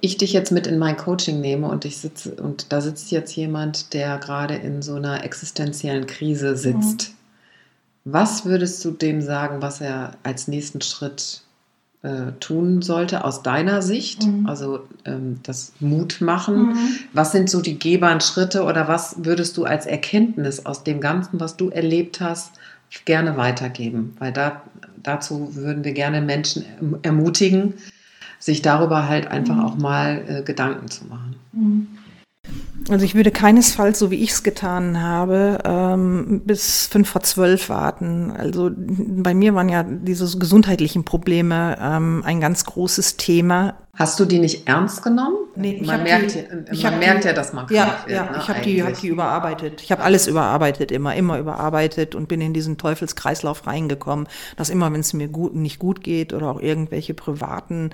ich 0.02 0.18
dich 0.18 0.34
jetzt 0.34 0.52
mit 0.52 0.68
in 0.68 0.78
mein 0.78 0.98
Coaching 0.98 1.40
nehme 1.40 1.68
und 1.68 1.86
ich 1.86 1.98
sitze 1.98 2.36
und 2.36 2.72
da 2.74 2.82
sitzt 2.82 3.12
jetzt 3.12 3.36
jemand, 3.36 3.94
der 3.94 4.18
gerade 4.18 4.56
in 4.56 4.82
so 4.82 4.96
einer 4.96 5.24
existenziellen 5.24 6.06
Krise 6.06 6.58
sitzt. 6.58 7.10
Mhm 7.10 7.15
was 8.06 8.46
würdest 8.46 8.86
du 8.86 8.92
dem 8.92 9.22
sagen, 9.22 9.62
was 9.62 9.82
er 9.82 10.12
als 10.22 10.48
nächsten 10.48 10.80
Schritt 10.82 11.42
äh, 12.04 12.34
tun 12.40 12.84
sollte 12.84 13.26
aus 13.26 13.42
deiner 13.42 13.82
Sicht? 13.82 14.26
Mhm. 14.26 14.48
Also 14.48 14.82
ähm, 15.06 15.40
das 15.42 15.74
Mut 15.80 16.22
machen. 16.22 16.68
Mhm. 16.68 16.90
Was 17.14 17.32
sind 17.32 17.50
so 17.50 17.62
die 17.62 17.80
gebaren 17.80 18.22
Schritte 18.22 18.64
oder 18.64 18.88
was 18.88 19.26
würdest 19.26 19.58
du 19.58 19.66
als 19.66 19.88
Erkenntnis 19.88 20.68
aus 20.68 20.84
dem 20.84 21.02
Ganzen, 21.02 21.40
was 21.40 21.58
du 21.58 21.70
erlebt 21.70 22.22
hast, 22.22 22.52
gerne 23.06 23.38
weitergeben? 23.38 24.16
Weil 24.20 24.32
da, 24.32 24.62
dazu 25.02 25.56
würden 25.56 25.84
wir 25.84 25.94
gerne 25.94 26.22
Menschen 26.22 26.64
erm-, 26.80 27.00
ermutigen, 27.02 27.74
sich 28.38 28.62
darüber 28.62 29.10
halt 29.10 29.26
einfach 29.28 29.56
mhm. 29.56 29.66
auch 29.66 29.78
mal 29.78 30.24
äh, 30.28 30.44
Gedanken 30.44 30.90
zu 30.90 31.06
machen. 31.06 31.36
Also 32.90 33.04
ich 33.04 33.16
würde 33.16 33.32
keinesfalls, 33.32 33.98
so 33.98 34.12
wie 34.12 34.24
ich 34.24 34.32
es 34.32 34.44
getan 34.44 35.02
habe, 35.02 35.60
ähm, 35.64 36.42
bis 36.46 36.86
fünf 36.86 37.10
vor 37.10 37.22
zwölf 37.22 37.70
warten. 37.70 38.32
Also 38.32 38.70
bei 38.76 39.34
mir 39.34 39.56
waren 39.56 39.70
ja 39.70 39.84
diese 39.84 40.38
gesundheitlichen 40.38 41.04
Probleme 41.04 41.78
ähm, 41.82 42.22
ein 42.26 42.40
ganz 42.40 42.64
großes 42.66 43.18
Thema. 43.18 43.76
Hast 43.96 44.20
du 44.20 44.26
die 44.26 44.40
nicht 44.40 44.68
ernst 44.68 45.02
genommen? 45.02 45.38
Nee, 45.56 45.82
man 45.86 46.04
merkt, 46.04 46.36
die, 46.36 46.84
man 46.84 47.00
merkt 47.00 47.26
ja, 47.26 47.34
dass 47.34 47.54
man 47.54 47.68
ja, 47.70 47.86
wird. 48.06 48.10
Ja, 48.10 48.24
ne, 48.24 48.38
ich 48.40 48.48
habe 48.50 48.62
die, 48.62 48.84
hab 48.84 49.00
die 49.00 49.08
überarbeitet. 49.08 49.82
Ich 49.82 49.92
habe 49.92 50.04
alles 50.04 50.28
überarbeitet, 50.28 50.92
immer, 50.92 51.16
immer 51.16 51.40
überarbeitet 51.40 52.16
und 52.16 52.28
bin 52.28 52.42
in 52.42 52.54
diesen 52.54 52.78
Teufelskreislauf 52.78 53.66
reingekommen, 53.66 54.28
dass 54.58 54.70
immer, 54.70 54.92
wenn 54.92 55.00
es 55.00 55.14
mir 55.14 55.28
gut, 55.28 55.56
nicht 55.56 55.80
gut 55.80 56.04
geht 56.04 56.34
oder 56.34 56.50
auch 56.50 56.60
irgendwelche 56.60 57.14
privaten 57.14 57.92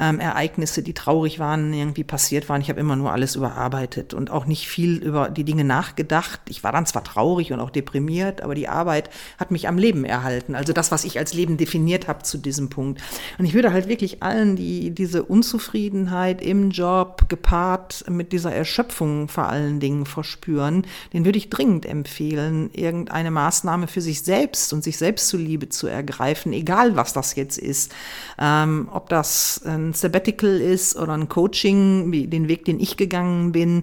ähm, 0.00 0.20
Ereignisse, 0.20 0.82
die 0.82 0.94
traurig 0.94 1.38
waren, 1.38 1.72
irgendwie 1.72 2.04
passiert 2.04 2.48
waren, 2.48 2.60
ich 2.60 2.68
habe 2.68 2.80
immer 2.80 2.96
nur 2.96 3.12
alles 3.12 3.36
überarbeitet 3.36 4.14
und 4.14 4.30
auch 4.30 4.46
nicht 4.46 4.68
viel 4.68 4.96
über 5.02 5.28
die 5.28 5.44
Dinge 5.44 5.64
nachgedacht. 5.64 6.40
Ich 6.48 6.64
war 6.64 6.72
dann 6.72 6.86
zwar 6.86 7.04
traurig 7.04 7.52
und 7.52 7.60
auch 7.60 7.70
deprimiert, 7.70 8.40
aber 8.42 8.54
die 8.54 8.68
Arbeit 8.68 9.10
hat 9.38 9.50
mich 9.50 9.68
am 9.68 9.78
Leben 9.78 10.04
erhalten. 10.04 10.54
Also 10.54 10.72
das, 10.72 10.90
was 10.90 11.04
ich 11.04 11.18
als 11.18 11.34
Leben 11.34 11.56
definiert 11.56 12.08
habe 12.08 12.22
zu 12.22 12.38
diesem 12.38 12.70
Punkt. 12.70 13.02
Und 13.38 13.44
ich 13.44 13.54
würde 13.54 13.72
halt 13.72 13.88
wirklich 13.88 14.22
allen, 14.22 14.56
die 14.56 14.90
diese 14.90 15.22
Unzufriedenheit 15.22 16.40
im 16.42 16.70
Job 16.70 17.01
gepaart 17.28 18.04
mit 18.08 18.32
dieser 18.32 18.52
Erschöpfung 18.52 19.28
vor 19.28 19.48
allen 19.48 19.80
Dingen 19.80 20.06
verspüren, 20.06 20.86
den 21.12 21.24
würde 21.24 21.38
ich 21.38 21.50
dringend 21.50 21.86
empfehlen, 21.86 22.70
irgendeine 22.72 23.30
Maßnahme 23.30 23.86
für 23.86 24.00
sich 24.00 24.22
selbst 24.22 24.72
und 24.72 24.84
sich 24.84 24.98
selbst 24.98 25.28
zuliebe 25.28 25.68
zu 25.68 25.86
ergreifen, 25.86 26.52
egal 26.52 26.96
was 26.96 27.12
das 27.12 27.34
jetzt 27.34 27.58
ist. 27.58 27.92
Ähm, 28.38 28.88
ob 28.92 29.08
das 29.08 29.62
ein 29.64 29.92
Sabbatical 29.92 30.60
ist 30.60 30.96
oder 30.96 31.12
ein 31.12 31.28
Coaching, 31.28 32.12
wie 32.12 32.26
den 32.26 32.48
Weg, 32.48 32.64
den 32.64 32.80
ich 32.80 32.96
gegangen 32.96 33.52
bin. 33.52 33.82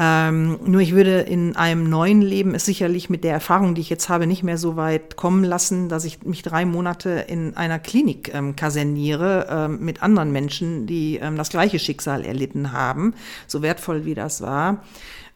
Ähm, 0.00 0.60
nur 0.64 0.80
ich 0.80 0.94
würde 0.94 1.20
in 1.20 1.56
einem 1.56 1.90
neuen 1.90 2.22
Leben 2.22 2.54
es 2.54 2.64
sicherlich 2.64 3.10
mit 3.10 3.24
der 3.24 3.32
Erfahrung, 3.32 3.74
die 3.74 3.80
ich 3.80 3.90
jetzt 3.90 4.08
habe, 4.08 4.28
nicht 4.28 4.44
mehr 4.44 4.56
so 4.56 4.76
weit 4.76 5.16
kommen 5.16 5.42
lassen, 5.42 5.88
dass 5.88 6.04
ich 6.04 6.22
mich 6.22 6.42
drei 6.42 6.64
Monate 6.64 7.24
in 7.26 7.56
einer 7.56 7.80
Klinik 7.80 8.32
ähm, 8.32 8.54
kaserniere 8.54 9.48
ähm, 9.50 9.84
mit 9.84 10.00
anderen 10.00 10.30
Menschen, 10.30 10.86
die 10.86 11.16
ähm, 11.16 11.36
das 11.36 11.48
gleiche 11.48 11.80
Schicksal 11.80 12.24
erlitten 12.24 12.57
haben, 12.72 13.14
so 13.46 13.62
wertvoll 13.62 14.04
wie 14.04 14.14
das 14.14 14.40
war. 14.42 14.84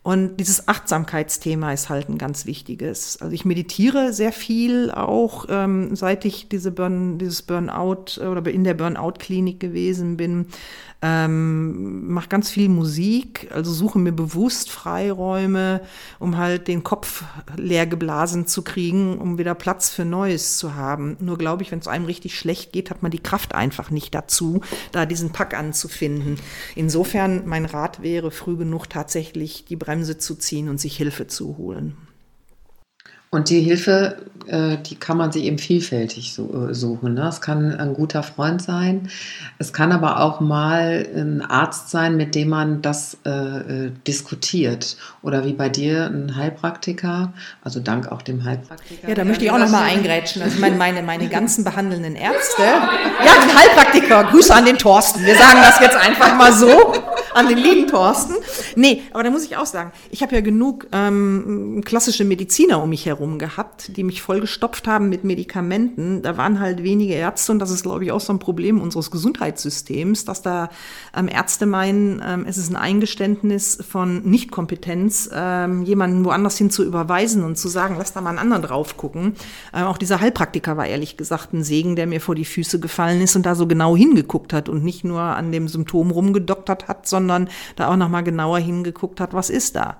Und 0.02 0.38
dieses 0.38 0.66
Achtsamkeitsthema 0.66 1.72
ist 1.72 1.88
halt 1.88 2.08
ein 2.08 2.18
ganz 2.18 2.44
wichtiges. 2.44 3.20
Also 3.20 3.32
ich 3.32 3.44
meditiere 3.44 4.12
sehr 4.12 4.32
viel, 4.32 4.90
auch 4.90 5.46
ähm, 5.48 5.94
seit 5.94 6.24
ich 6.24 6.48
diese 6.48 6.72
Burn, 6.72 7.18
dieses 7.18 7.42
Burnout 7.42 8.18
oder 8.18 8.50
in 8.50 8.64
der 8.64 8.74
Burnout-Klinik 8.74 9.60
gewesen 9.60 10.16
bin 10.16 10.46
ähm, 11.04 12.12
mache 12.12 12.28
ganz 12.28 12.48
viel 12.48 12.68
Musik, 12.68 13.48
also 13.52 13.72
suche 13.72 13.98
mir 13.98 14.12
bewusst 14.12 14.70
Freiräume, 14.70 15.80
um 16.20 16.38
halt 16.38 16.68
den 16.68 16.84
Kopf 16.84 17.24
leer 17.56 17.86
geblasen 17.86 18.46
zu 18.46 18.62
kriegen, 18.62 19.18
um 19.18 19.36
wieder 19.36 19.56
Platz 19.56 19.90
für 19.90 20.04
Neues 20.04 20.58
zu 20.58 20.76
haben. 20.76 21.16
Nur 21.18 21.38
glaube 21.38 21.64
ich, 21.64 21.72
wenn 21.72 21.80
es 21.80 21.88
einem 21.88 22.04
richtig 22.04 22.38
schlecht 22.38 22.72
geht, 22.72 22.88
hat 22.88 23.02
man 23.02 23.10
die 23.10 23.18
Kraft 23.18 23.52
einfach 23.52 23.90
nicht 23.90 24.14
dazu, 24.14 24.60
da 24.92 25.04
diesen 25.04 25.32
Pack 25.32 25.58
anzufinden. 25.58 26.38
Insofern 26.76 27.48
mein 27.48 27.64
Rat 27.64 28.00
wäre, 28.02 28.30
früh 28.30 28.56
genug 28.56 28.88
tatsächlich 28.88 29.64
die 29.64 29.76
Bremse 29.76 29.91
zu 30.18 30.34
ziehen 30.34 30.68
und 30.68 30.80
sich 30.80 30.96
Hilfe 30.96 31.26
zu 31.26 31.56
holen. 31.58 31.96
Und 33.34 33.48
die 33.48 33.60
Hilfe, 33.60 34.16
äh, 34.46 34.76
die 34.76 34.94
kann 34.94 35.16
man 35.16 35.32
sich 35.32 35.44
eben 35.44 35.56
vielfältig 35.56 36.38
äh, 36.38 36.74
suchen. 36.74 37.14
Ne? 37.14 37.26
Es 37.26 37.40
kann 37.40 37.74
ein 37.74 37.94
guter 37.94 38.22
Freund 38.22 38.60
sein, 38.60 39.08
es 39.58 39.72
kann 39.72 39.90
aber 39.90 40.20
auch 40.20 40.40
mal 40.40 41.06
ein 41.16 41.40
Arzt 41.40 41.88
sein, 41.88 42.18
mit 42.18 42.34
dem 42.34 42.50
man 42.50 42.82
das 42.82 43.16
äh, 43.24 43.90
diskutiert. 44.06 44.98
Oder 45.22 45.46
wie 45.46 45.54
bei 45.54 45.70
dir 45.70 46.08
ein 46.08 46.36
Heilpraktiker, 46.36 47.32
also 47.64 47.80
dank 47.80 48.12
auch 48.12 48.20
dem 48.20 48.44
Heilpraktiker. 48.44 49.08
Ja, 49.08 49.14
da 49.14 49.24
möchte 49.24 49.46
ich 49.46 49.50
auch 49.50 49.58
noch 49.58 49.70
mal 49.70 49.84
eingrätschen. 49.84 50.42
Also 50.42 50.60
meine, 50.60 50.76
meine, 50.76 51.02
meine 51.02 51.28
ganzen 51.28 51.64
behandelnden 51.64 52.16
Ärzte. 52.16 52.62
Ja, 53.24 53.32
ein 53.40 53.56
Heilpraktiker. 53.56 54.24
Grüße 54.24 54.52
an 54.52 54.64
den 54.64 54.76
Thorsten. 54.76 55.24
Wir 55.24 55.36
sagen 55.36 55.58
das 55.62 55.80
jetzt 55.80 55.96
einfach 55.96 56.36
mal 56.36 56.52
so 56.52 56.92
an 57.34 57.48
den 57.48 57.58
lieben 57.58 57.86
Thorsten. 57.86 58.34
Nee, 58.76 59.02
aber 59.12 59.22
da 59.22 59.30
muss 59.30 59.44
ich 59.44 59.56
auch 59.56 59.66
sagen, 59.66 59.92
ich 60.10 60.22
habe 60.22 60.34
ja 60.34 60.40
genug 60.40 60.86
ähm, 60.92 61.82
klassische 61.84 62.24
Mediziner 62.24 62.82
um 62.82 62.90
mich 62.90 63.06
herum 63.06 63.38
gehabt, 63.38 63.96
die 63.96 64.04
mich 64.04 64.22
vollgestopft 64.22 64.86
haben 64.86 65.08
mit 65.08 65.24
Medikamenten. 65.24 66.22
Da 66.22 66.36
waren 66.36 66.60
halt 66.60 66.82
wenige 66.82 67.14
Ärzte 67.14 67.52
und 67.52 67.58
das 67.58 67.70
ist, 67.70 67.82
glaube 67.82 68.04
ich, 68.04 68.12
auch 68.12 68.20
so 68.20 68.32
ein 68.32 68.38
Problem 68.38 68.80
unseres 68.80 69.10
Gesundheitssystems, 69.10 70.24
dass 70.24 70.42
da 70.42 70.68
ähm, 71.16 71.28
Ärzte 71.28 71.66
meinen, 71.66 72.22
ähm, 72.24 72.44
es 72.48 72.58
ist 72.58 72.70
ein 72.70 72.76
Eingeständnis 72.76 73.78
von 73.88 74.22
Nichtkompetenz, 74.22 75.30
ähm, 75.32 75.82
jemanden 75.82 76.24
woanders 76.24 76.58
hin 76.58 76.70
zu 76.70 76.84
überweisen 76.84 77.44
und 77.44 77.56
zu 77.56 77.68
sagen, 77.68 77.96
lass 77.98 78.12
da 78.12 78.20
mal 78.20 78.30
einen 78.30 78.38
anderen 78.38 78.62
drauf 78.62 78.96
gucken. 78.96 79.34
Ähm, 79.74 79.84
auch 79.84 79.98
dieser 79.98 80.20
Heilpraktiker 80.20 80.76
war 80.76 80.86
ehrlich 80.86 81.16
gesagt 81.16 81.52
ein 81.52 81.64
Segen, 81.64 81.96
der 81.96 82.06
mir 82.06 82.20
vor 82.20 82.34
die 82.34 82.44
Füße 82.44 82.80
gefallen 82.80 83.20
ist 83.20 83.36
und 83.36 83.46
da 83.46 83.54
so 83.54 83.66
genau 83.66 83.96
hingeguckt 83.96 84.52
hat 84.52 84.68
und 84.68 84.84
nicht 84.84 85.04
nur 85.04 85.20
an 85.20 85.52
dem 85.52 85.68
Symptom 85.68 86.10
rumgedoktert 86.10 86.88
hat, 86.88 87.06
sondern 87.06 87.21
sondern 87.28 87.48
da 87.76 87.88
auch 87.88 87.96
nochmal 87.96 88.24
genauer 88.24 88.58
hingeguckt 88.58 89.20
hat, 89.20 89.34
was 89.34 89.50
ist 89.50 89.76
da. 89.76 89.98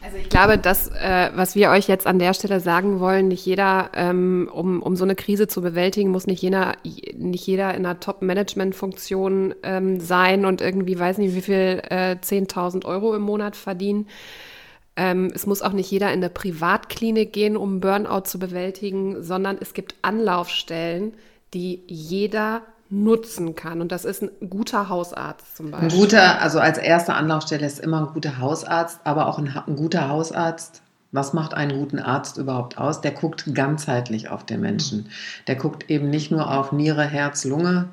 Also 0.00 0.16
ich 0.16 0.28
glaube, 0.28 0.58
das, 0.58 0.88
äh, 0.88 1.30
was 1.34 1.56
wir 1.56 1.70
euch 1.70 1.88
jetzt 1.88 2.06
an 2.06 2.20
der 2.20 2.32
Stelle 2.32 2.60
sagen 2.60 3.00
wollen, 3.00 3.28
nicht 3.28 3.44
jeder, 3.44 3.90
ähm, 3.94 4.48
um, 4.52 4.80
um 4.80 4.94
so 4.94 5.04
eine 5.04 5.16
Krise 5.16 5.48
zu 5.48 5.60
bewältigen, 5.60 6.10
muss 6.10 6.26
nicht 6.26 6.40
jeder, 6.40 6.76
nicht 7.16 7.46
jeder 7.46 7.74
in 7.74 7.84
einer 7.84 7.98
Top-Management-Funktion 7.98 9.54
ähm, 9.64 9.98
sein 9.98 10.44
und 10.44 10.60
irgendwie, 10.60 10.98
weiß 10.98 11.18
nicht, 11.18 11.34
wie 11.34 11.40
viel, 11.40 11.82
äh, 11.90 12.16
10.000 12.20 12.84
Euro 12.84 13.14
im 13.14 13.22
Monat 13.22 13.56
verdienen. 13.56 14.06
Ähm, 14.94 15.32
es 15.34 15.46
muss 15.46 15.62
auch 15.62 15.72
nicht 15.72 15.90
jeder 15.90 16.08
in 16.08 16.20
eine 16.20 16.30
Privatklinik 16.30 17.32
gehen, 17.32 17.56
um 17.56 17.80
Burnout 17.80 18.22
zu 18.22 18.38
bewältigen, 18.38 19.22
sondern 19.22 19.58
es 19.60 19.74
gibt 19.74 19.96
Anlaufstellen, 20.02 21.14
die 21.54 21.82
jeder 21.86 22.62
nutzen 22.90 23.54
kann. 23.54 23.80
Und 23.80 23.92
das 23.92 24.04
ist 24.04 24.22
ein 24.22 24.30
guter 24.48 24.88
Hausarzt 24.88 25.56
zum 25.56 25.70
Beispiel. 25.70 25.90
Ein 25.90 25.96
guter, 25.96 26.40
also 26.40 26.60
als 26.60 26.78
erste 26.78 27.14
Anlaufstelle 27.14 27.66
ist 27.66 27.80
immer 27.80 28.00
ein 28.00 28.14
guter 28.14 28.38
Hausarzt, 28.38 29.00
aber 29.04 29.26
auch 29.26 29.38
ein, 29.38 29.54
ein 29.66 29.76
guter 29.76 30.08
Hausarzt. 30.08 30.82
Was 31.10 31.32
macht 31.32 31.54
einen 31.54 31.78
guten 31.78 31.98
Arzt 31.98 32.36
überhaupt 32.36 32.76
aus? 32.76 33.00
Der 33.00 33.12
guckt 33.12 33.44
ganzheitlich 33.54 34.28
auf 34.28 34.44
den 34.44 34.60
Menschen. 34.60 35.08
Der 35.46 35.56
guckt 35.56 35.90
eben 35.90 36.10
nicht 36.10 36.30
nur 36.30 36.50
auf 36.50 36.72
Niere, 36.72 37.04
Herz, 37.04 37.44
Lunge 37.44 37.88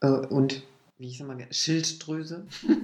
äh, 0.00 0.08
und 0.08 0.62
wie 0.98 1.08
ich 1.08 1.18
sag 1.18 1.26
mal, 1.26 1.36
Schilddrüse. 1.50 2.44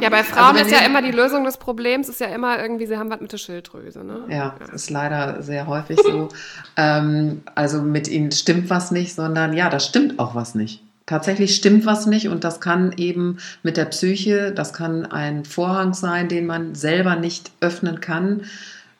Ja, 0.00 0.08
bei 0.08 0.24
Frauen 0.24 0.56
also 0.56 0.64
ist 0.64 0.72
ja 0.72 0.84
immer 0.84 1.00
die 1.00 1.12
Lösung 1.12 1.44
des 1.44 1.58
Problems, 1.58 2.08
ist 2.08 2.18
ja 2.18 2.26
immer 2.28 2.60
irgendwie, 2.60 2.86
sie 2.86 2.96
haben 2.96 3.10
was 3.10 3.20
mit 3.20 3.30
der 3.30 3.36
Schilddrüse. 3.36 4.02
Ne? 4.02 4.24
Ja, 4.28 4.56
ja. 4.58 4.74
ist 4.74 4.90
leider 4.90 5.42
sehr 5.42 5.68
häufig 5.68 6.00
so. 6.02 6.28
ähm, 6.76 7.42
also 7.54 7.82
mit 7.82 8.08
ihnen 8.08 8.32
stimmt 8.32 8.68
was 8.68 8.90
nicht, 8.90 9.14
sondern 9.14 9.52
ja, 9.52 9.68
da 9.68 9.78
stimmt 9.78 10.18
auch 10.18 10.34
was 10.34 10.56
nicht. 10.56 10.82
Tatsächlich 11.06 11.54
stimmt 11.54 11.86
was 11.86 12.06
nicht 12.06 12.28
und 12.28 12.42
das 12.42 12.60
kann 12.60 12.94
eben 12.96 13.38
mit 13.62 13.76
der 13.76 13.84
Psyche, 13.84 14.50
das 14.50 14.72
kann 14.72 15.06
ein 15.06 15.44
Vorhang 15.44 15.94
sein, 15.94 16.28
den 16.28 16.46
man 16.46 16.74
selber 16.74 17.14
nicht 17.14 17.52
öffnen 17.60 18.00
kann. 18.00 18.42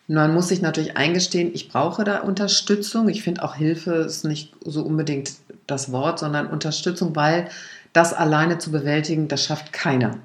Man 0.07 0.35
muss 0.35 0.49
sich 0.49 0.62
natürlich 0.62 0.97
eingestehen, 0.97 1.51
ich 1.53 1.68
brauche 1.68 2.05
da 2.05 2.21
Unterstützung. 2.21 3.09
Ich 3.09 3.23
finde 3.25 3.42
auch 3.42 3.57
Hilfe 3.57 3.95
ist 3.95 4.25
nicht 4.25 4.53
so 4.64 4.83
unbedingt 4.83 5.33
das 5.66 5.90
Wort, 5.90 6.18
sondern 6.21 6.47
Unterstützung, 6.47 7.16
weil 7.16 7.49
das 7.92 8.12
alleine 8.12 8.59
zu 8.59 8.70
bewältigen, 8.70 9.28
das 9.28 9.44
schafft 9.44 9.72
keiner. 9.72 10.18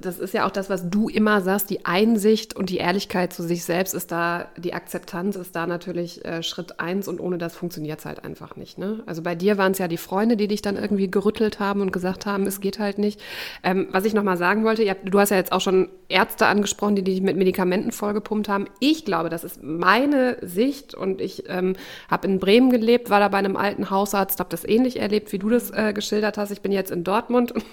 Das 0.00 0.18
ist 0.18 0.34
ja 0.34 0.46
auch 0.46 0.50
das, 0.50 0.68
was 0.68 0.90
du 0.90 1.08
immer 1.08 1.40
sagst, 1.40 1.70
die 1.70 1.84
Einsicht 1.84 2.56
und 2.56 2.70
die 2.70 2.78
Ehrlichkeit 2.78 3.32
zu 3.32 3.42
sich 3.42 3.64
selbst 3.64 3.94
ist 3.94 4.10
da, 4.10 4.48
die 4.56 4.74
Akzeptanz 4.74 5.36
ist 5.36 5.54
da 5.54 5.66
natürlich 5.66 6.24
äh, 6.24 6.42
Schritt 6.42 6.80
eins 6.80 7.08
und 7.08 7.20
ohne 7.20 7.38
das 7.38 7.54
funktioniert 7.54 8.00
es 8.00 8.04
halt 8.04 8.24
einfach 8.24 8.56
nicht. 8.56 8.78
Ne? 8.78 9.02
Also 9.06 9.22
bei 9.22 9.34
dir 9.34 9.56
waren 9.56 9.72
es 9.72 9.78
ja 9.78 9.86
die 9.86 9.96
Freunde, 9.96 10.36
die 10.36 10.48
dich 10.48 10.62
dann 10.62 10.76
irgendwie 10.76 11.10
gerüttelt 11.10 11.60
haben 11.60 11.80
und 11.80 11.92
gesagt 11.92 12.26
haben, 12.26 12.46
es 12.46 12.60
geht 12.60 12.78
halt 12.78 12.98
nicht. 12.98 13.20
Ähm, 13.62 13.88
was 13.90 14.04
ich 14.04 14.14
nochmal 14.14 14.36
sagen 14.36 14.64
wollte, 14.64 14.84
du 15.04 15.20
hast 15.20 15.30
ja 15.30 15.36
jetzt 15.36 15.52
auch 15.52 15.60
schon 15.60 15.88
Ärzte 16.08 16.46
angesprochen, 16.46 16.96
die 16.96 17.04
dich 17.04 17.20
mit 17.20 17.36
Medikamenten 17.36 17.92
vollgepumpt 17.92 18.48
haben. 18.48 18.66
Ich 18.80 19.04
glaube, 19.04 19.28
das 19.28 19.44
ist 19.44 19.62
meine 19.62 20.38
Sicht 20.42 20.94
und 20.94 21.20
ich 21.20 21.44
ähm, 21.48 21.76
habe 22.10 22.26
in 22.26 22.40
Bremen 22.40 22.70
gelebt, 22.70 23.10
war 23.10 23.20
da 23.20 23.28
bei 23.28 23.38
einem 23.38 23.56
alten 23.56 23.90
Hausarzt, 23.90 24.40
habe 24.40 24.50
das 24.50 24.64
ähnlich 24.64 25.00
erlebt, 25.00 25.32
wie 25.32 25.38
du 25.38 25.48
das 25.48 25.70
äh, 25.70 25.92
geschildert 25.92 26.38
hast. 26.38 26.50
Ich 26.50 26.60
bin 26.60 26.72
jetzt 26.72 26.90
in 26.90 27.04
Dortmund. 27.04 27.54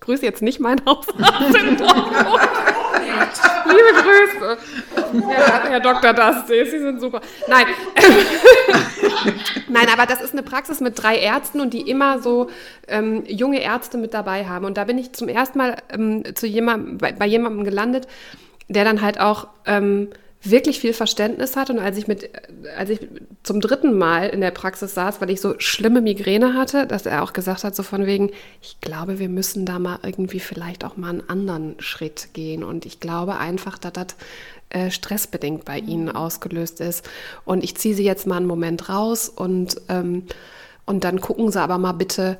Grüße 0.00 0.24
jetzt 0.24 0.42
nicht 0.42 0.60
meinen 0.60 0.84
Hausarzt 0.84 1.56
in 1.56 1.76
Dortmund. 1.76 2.16
Liebe 3.66 4.02
Grüße. 4.02 4.58
Herr, 5.28 5.70
Herr 5.70 5.80
Dr. 5.80 6.12
Dastes, 6.12 6.70
Sie 6.70 6.78
sind 6.78 7.00
super. 7.00 7.20
Nein. 7.48 7.66
Nein, 9.68 9.86
aber 9.92 10.06
das 10.06 10.20
ist 10.20 10.32
eine 10.32 10.42
Praxis 10.42 10.80
mit 10.80 11.00
drei 11.00 11.18
Ärzten 11.18 11.60
und 11.60 11.72
die 11.74 11.88
immer 11.88 12.20
so 12.20 12.50
ähm, 12.88 13.24
junge 13.26 13.62
Ärzte 13.62 13.98
mit 13.98 14.14
dabei 14.14 14.46
haben. 14.46 14.64
Und 14.64 14.76
da 14.76 14.84
bin 14.84 14.98
ich 14.98 15.12
zum 15.12 15.28
ersten 15.28 15.58
Mal 15.58 15.76
ähm, 15.90 16.24
zu 16.34 16.46
jemandem, 16.46 16.98
bei, 16.98 17.12
bei, 17.12 17.26
jemandem 17.26 17.64
gelandet, 17.64 18.08
der 18.68 18.84
dann 18.84 19.02
halt 19.02 19.20
auch 19.20 19.48
ähm, 19.66 20.08
wirklich 20.42 20.80
viel 20.80 20.94
Verständnis 20.94 21.56
hat. 21.56 21.70
Und 21.70 21.78
als 21.78 21.98
ich 21.98 22.08
mit, 22.08 22.30
als 22.76 22.90
ich 22.90 23.00
zum 23.42 23.60
dritten 23.60 23.96
Mal 23.96 24.28
in 24.28 24.40
der 24.40 24.50
Praxis 24.50 24.94
saß, 24.94 25.20
weil 25.20 25.30
ich 25.30 25.40
so 25.40 25.54
schlimme 25.58 26.00
Migräne 26.00 26.54
hatte, 26.54 26.86
dass 26.86 27.06
er 27.06 27.22
auch 27.22 27.32
gesagt 27.32 27.64
hat, 27.64 27.76
so 27.76 27.82
von 27.82 28.06
wegen, 28.06 28.30
ich 28.62 28.80
glaube, 28.80 29.18
wir 29.18 29.28
müssen 29.28 29.66
da 29.66 29.78
mal 29.78 29.98
irgendwie 30.02 30.40
vielleicht 30.40 30.84
auch 30.84 30.96
mal 30.96 31.10
einen 31.10 31.28
anderen 31.28 31.74
Schritt 31.78 32.32
gehen. 32.32 32.64
Und 32.64 32.86
ich 32.86 33.00
glaube 33.00 33.36
einfach, 33.36 33.76
dass 33.76 33.92
das 33.92 34.06
äh, 34.70 34.90
stressbedingt 34.90 35.64
bei 35.64 35.78
Ihnen 35.78 36.06
mhm. 36.06 36.16
ausgelöst 36.16 36.80
ist. 36.80 37.08
Und 37.44 37.62
ich 37.62 37.76
ziehe 37.76 37.94
Sie 37.94 38.04
jetzt 38.04 38.26
mal 38.26 38.36
einen 38.36 38.46
Moment 38.46 38.88
raus 38.88 39.28
und, 39.28 39.76
ähm, 39.88 40.24
und 40.86 41.04
dann 41.04 41.20
gucken 41.20 41.50
Sie 41.50 41.60
aber 41.60 41.76
mal 41.76 41.92
bitte, 41.92 42.38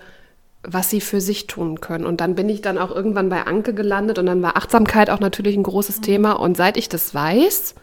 was 0.63 0.91
sie 0.91 1.01
für 1.01 1.21
sich 1.21 1.47
tun 1.47 1.81
können. 1.81 2.05
Und 2.05 2.21
dann 2.21 2.35
bin 2.35 2.49
ich 2.49 2.61
dann 2.61 2.77
auch 2.77 2.91
irgendwann 2.91 3.31
bei 3.31 3.47
Anke 3.47 3.73
gelandet 3.73 4.19
und 4.19 4.27
dann 4.27 4.43
war 4.43 4.57
Achtsamkeit 4.57 5.09
auch 5.09 5.21
natürlich 5.21 5.57
ein 5.57 5.63
großes 5.63 5.99
mhm. 5.99 6.03
Thema. 6.03 6.33
Und 6.33 6.57
seit 6.57 6.77
ich 6.77 6.89
das 6.89 7.15
weiß, 7.15 7.75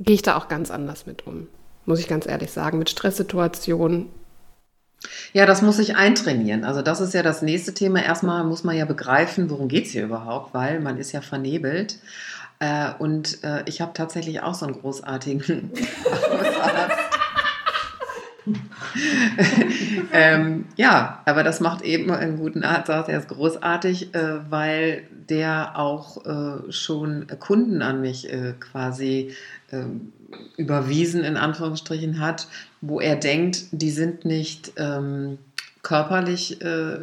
gehe 0.00 0.14
ich 0.14 0.22
da 0.22 0.36
auch 0.36 0.48
ganz 0.48 0.70
anders 0.70 1.06
mit 1.06 1.26
um, 1.26 1.46
muss 1.86 2.00
ich 2.00 2.08
ganz 2.08 2.26
ehrlich 2.26 2.50
sagen, 2.50 2.78
mit 2.78 2.90
Stresssituationen. 2.90 4.08
Ja, 5.32 5.46
das 5.46 5.62
muss 5.62 5.78
ich 5.78 5.96
eintrainieren. 5.96 6.64
Also 6.64 6.82
das 6.82 7.00
ist 7.00 7.14
ja 7.14 7.22
das 7.22 7.40
nächste 7.40 7.72
Thema. 7.72 8.02
Erstmal 8.02 8.44
muss 8.44 8.64
man 8.64 8.76
ja 8.76 8.84
begreifen, 8.84 9.48
worum 9.48 9.68
geht 9.68 9.86
es 9.86 9.92
hier 9.92 10.04
überhaupt, 10.04 10.52
weil 10.52 10.80
man 10.80 10.98
ist 10.98 11.12
ja 11.12 11.20
vernebelt. 11.20 11.98
Äh, 12.58 12.90
und 12.98 13.42
äh, 13.42 13.62
ich 13.64 13.80
habe 13.80 13.92
tatsächlich 13.94 14.42
auch 14.42 14.54
so 14.54 14.66
einen 14.66 14.78
großartigen 14.78 15.70
ähm, 20.12 20.66
ja, 20.76 21.22
aber 21.24 21.42
das 21.42 21.60
macht 21.60 21.82
eben 21.82 22.10
einen 22.10 22.38
guten 22.38 22.64
Arzt, 22.64 22.88
der 22.88 23.18
ist 23.18 23.28
großartig, 23.28 24.14
äh, 24.14 24.50
weil 24.50 25.04
der 25.28 25.78
auch 25.78 26.24
äh, 26.26 26.72
schon 26.72 27.26
Kunden 27.38 27.82
an 27.82 28.00
mich 28.00 28.32
äh, 28.32 28.54
quasi 28.58 29.34
ähm, 29.72 30.12
überwiesen, 30.56 31.24
in 31.24 31.36
Anführungsstrichen 31.36 32.20
hat, 32.20 32.48
wo 32.80 33.00
er 33.00 33.16
denkt, 33.16 33.66
die 33.72 33.90
sind 33.90 34.24
nicht 34.24 34.72
ähm, 34.76 35.38
körperlich, 35.82 36.60
äh, 36.62 36.96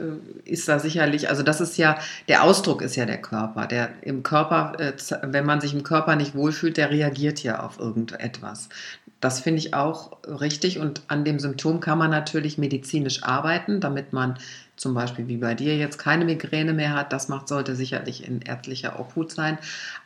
ist 0.46 0.68
da 0.68 0.80
sicherlich, 0.80 1.30
also 1.30 1.44
das 1.44 1.62
ist 1.62 1.78
ja, 1.78 1.98
der 2.28 2.44
Ausdruck 2.44 2.82
ist 2.82 2.96
ja 2.96 3.06
der 3.06 3.22
Körper. 3.22 3.66
Der 3.66 3.90
im 4.02 4.24
Körper, 4.24 4.74
äh, 4.80 4.94
wenn 5.24 5.46
man 5.46 5.62
sich 5.62 5.74
im 5.74 5.84
Körper 5.84 6.16
nicht 6.16 6.36
wohlfühlt, 6.36 6.78
der 6.78 6.92
reagiert 6.92 7.42
ja 7.44 7.62
auf 7.62 7.80
irgendetwas. 7.80 8.70
Das 9.20 9.40
finde 9.40 9.60
ich 9.60 9.74
auch 9.74 10.18
richtig 10.26 10.80
und 10.80 11.02
an 11.08 11.26
dem 11.26 11.40
Symptom 11.40 11.80
kann 11.80 11.98
man 11.98 12.12
natürlich 12.12 12.58
medizinisch 12.58 13.24
arbeiten, 13.24 13.80
damit 13.80 14.14
man 14.14 14.38
zum 14.76 14.94
Beispiel 14.94 15.28
wie 15.28 15.38
bei 15.38 15.56
dir 15.56 15.76
jetzt 15.76 15.98
keine 15.98 16.24
Migräne 16.24 16.74
mehr 16.74 16.94
hat. 16.94 17.12
Das 17.12 17.28
macht, 17.28 17.48
sollte 17.48 17.76
sicherlich 17.76 18.28
in 18.28 18.42
ärztlicher 18.42 19.00
Obhut 19.00 19.32
sein. 19.32 19.58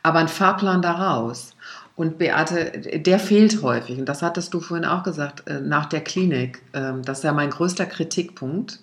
Aber 0.02 0.18
ein 0.18 0.28
Fahrplan 0.28 0.80
daraus. 0.80 1.54
Und 1.94 2.16
Beate, 2.16 3.00
der 3.00 3.18
fehlt 3.18 3.60
häufig. 3.60 3.98
Und 3.98 4.08
das 4.08 4.22
hattest 4.22 4.54
du 4.54 4.60
vorhin 4.60 4.86
auch 4.86 5.02
gesagt, 5.02 5.46
äh, 5.46 5.60
nach 5.60 5.86
der 5.86 6.00
Klinik. 6.00 6.62
Ähm, 6.72 7.02
das 7.02 7.18
ist 7.18 7.24
ja 7.24 7.32
mein 7.32 7.50
größter 7.50 7.84
Kritikpunkt 7.84 8.80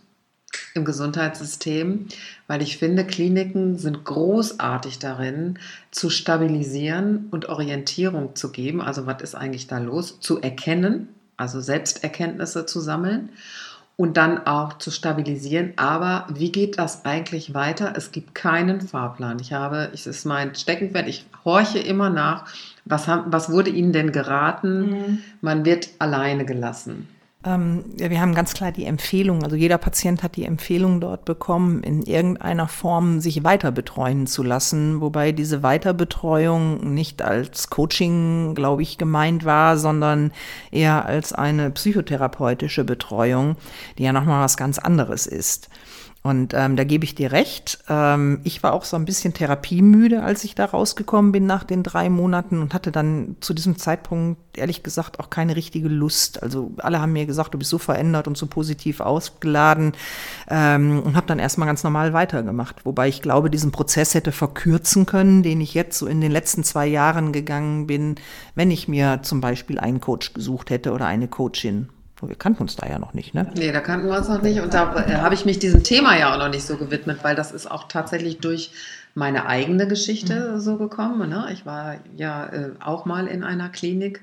im 0.73 0.85
Gesundheitssystem, 0.85 2.07
weil 2.47 2.61
ich 2.61 2.77
finde, 2.77 3.05
Kliniken 3.05 3.77
sind 3.77 4.03
großartig 4.03 4.99
darin, 4.99 5.59
zu 5.91 6.09
stabilisieren 6.09 7.27
und 7.31 7.49
Orientierung 7.49 8.35
zu 8.35 8.51
geben. 8.51 8.81
Also 8.81 9.05
was 9.05 9.21
ist 9.21 9.35
eigentlich 9.35 9.67
da 9.67 9.77
los? 9.79 10.19
Zu 10.19 10.41
erkennen, 10.41 11.09
also 11.37 11.59
Selbsterkenntnisse 11.59 12.65
zu 12.65 12.79
sammeln 12.79 13.29
und 13.99 14.15
dann 14.15 14.45
auch 14.47 14.77
zu 14.77 14.91
stabilisieren. 14.91 15.73
Aber 15.75 16.25
wie 16.33 16.51
geht 16.51 16.79
das 16.79 17.03
eigentlich 17.05 17.53
weiter? 17.53 17.93
Es 17.95 18.11
gibt 18.11 18.33
keinen 18.33 18.81
Fahrplan. 18.81 19.39
Ich 19.39 19.53
habe, 19.53 19.89
es 19.93 20.07
ist 20.07 20.25
mein 20.25 20.55
Steckenpferd, 20.55 21.07
ich 21.07 21.25
horche 21.43 21.79
immer 21.79 22.09
nach, 22.09 22.45
was, 22.85 23.07
haben, 23.07 23.31
was 23.31 23.51
wurde 23.51 23.69
Ihnen 23.69 23.91
denn 23.91 24.11
geraten? 24.11 24.89
Mhm. 24.89 25.19
Man 25.41 25.65
wird 25.65 25.89
alleine 25.99 26.45
gelassen. 26.45 27.07
Ähm, 27.45 27.85
ja, 27.97 28.09
wir 28.09 28.19
haben 28.19 28.35
ganz 28.35 28.53
klar 28.53 28.73
die 28.73 28.83
Empfehlung, 28.83 29.43
also 29.43 29.55
jeder 29.55 29.77
Patient 29.77 30.23
hat 30.23 30.35
die 30.35 30.43
Empfehlung 30.43 30.99
dort 30.99 31.23
bekommen, 31.23 31.83
in 31.83 32.03
irgendeiner 32.03 32.67
Form 32.67 33.21
sich 33.21 33.45
weiter 33.45 33.71
betreuen 33.71 34.27
zu 34.27 34.43
lassen, 34.43 34.99
wobei 34.99 35.31
diese 35.31 35.63
Weiterbetreuung 35.63 36.93
nicht 36.93 37.21
als 37.21 37.69
Coaching, 37.69 38.55
glaube 38.55 38.81
ich, 38.81 38.97
gemeint 38.97 39.45
war, 39.45 39.77
sondern 39.77 40.33
eher 40.69 41.05
als 41.05 41.31
eine 41.31 41.71
psychotherapeutische 41.71 42.83
Betreuung, 42.83 43.55
die 43.97 44.03
ja 44.03 44.11
nochmal 44.11 44.43
was 44.43 44.57
ganz 44.57 44.77
anderes 44.77 45.25
ist. 45.25 45.69
Und 46.29 46.53
ähm, 46.53 46.75
da 46.75 46.83
gebe 46.83 47.05
ich 47.05 47.15
dir 47.15 47.31
recht. 47.31 47.79
Ähm, 47.89 48.41
ich 48.43 48.61
war 48.61 48.73
auch 48.73 48.83
so 48.83 48.95
ein 48.95 49.05
bisschen 49.05 49.33
therapiemüde, 49.33 50.21
als 50.21 50.43
ich 50.43 50.53
da 50.53 50.65
rausgekommen 50.65 51.31
bin 51.31 51.47
nach 51.47 51.63
den 51.63 51.81
drei 51.81 52.07
Monaten 52.07 52.61
und 52.61 52.75
hatte 52.75 52.91
dann 52.91 53.37
zu 53.39 53.55
diesem 53.55 53.79
Zeitpunkt 53.79 54.39
ehrlich 54.55 54.83
gesagt 54.83 55.19
auch 55.19 55.31
keine 55.31 55.55
richtige 55.55 55.87
Lust. 55.87 56.43
Also 56.43 56.71
alle 56.77 57.01
haben 57.01 57.13
mir 57.13 57.25
gesagt, 57.25 57.55
du 57.55 57.57
bist 57.57 57.71
so 57.71 57.79
verändert 57.79 58.27
und 58.27 58.37
so 58.37 58.45
positiv 58.45 58.99
ausgeladen 58.99 59.93
ähm, 60.51 61.01
und 61.01 61.15
habe 61.15 61.25
dann 61.25 61.39
erstmal 61.39 61.65
ganz 61.65 61.83
normal 61.83 62.13
weitergemacht. 62.13 62.85
Wobei 62.85 63.07
ich 63.07 63.23
glaube, 63.23 63.49
diesen 63.49 63.71
Prozess 63.71 64.13
hätte 64.13 64.31
verkürzen 64.31 65.07
können, 65.07 65.41
den 65.41 65.61
ich 65.61 65.73
jetzt 65.73 65.97
so 65.97 66.05
in 66.05 66.21
den 66.21 66.31
letzten 66.31 66.63
zwei 66.63 66.85
Jahren 66.85 67.33
gegangen 67.33 67.87
bin, 67.87 68.17
wenn 68.53 68.69
ich 68.69 68.87
mir 68.87 69.21
zum 69.23 69.41
Beispiel 69.41 69.79
einen 69.79 69.99
Coach 69.99 70.35
gesucht 70.35 70.69
hätte 70.69 70.91
oder 70.91 71.07
eine 71.07 71.27
Coachin. 71.27 71.89
Wir 72.27 72.35
kannten 72.35 72.61
uns 72.61 72.75
da 72.75 72.87
ja 72.87 72.99
noch 72.99 73.13
nicht, 73.13 73.33
ne? 73.33 73.51
Nee, 73.55 73.71
da 73.71 73.79
kannten 73.79 74.07
wir 74.07 74.17
uns 74.17 74.27
noch 74.27 74.41
nicht. 74.41 74.59
Und 74.59 74.73
da 74.73 74.95
äh, 75.05 75.15
habe 75.15 75.35
ich 75.35 75.45
mich 75.45 75.59
diesem 75.59 75.83
Thema 75.83 76.17
ja 76.17 76.33
auch 76.33 76.37
noch 76.37 76.49
nicht 76.49 76.65
so 76.65 76.77
gewidmet, 76.77 77.19
weil 77.21 77.35
das 77.35 77.51
ist 77.51 77.69
auch 77.69 77.87
tatsächlich 77.87 78.39
durch 78.39 78.71
meine 79.15 79.47
eigene 79.47 79.87
Geschichte 79.87 80.53
mhm. 80.53 80.59
so 80.59 80.77
gekommen. 80.77 81.29
Ne? 81.29 81.49
Ich 81.51 81.65
war 81.65 81.97
ja 82.15 82.45
äh, 82.47 82.71
auch 82.79 83.05
mal 83.05 83.27
in 83.27 83.43
einer 83.43 83.69
Klinik 83.69 84.21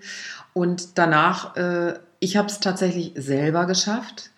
und 0.53 0.99
danach, 0.99 1.57
äh, 1.57 1.95
ich 2.21 2.37
habe 2.37 2.49
es 2.49 2.61
tatsächlich 2.61 3.13
selber 3.17 3.67
geschafft 3.67 4.31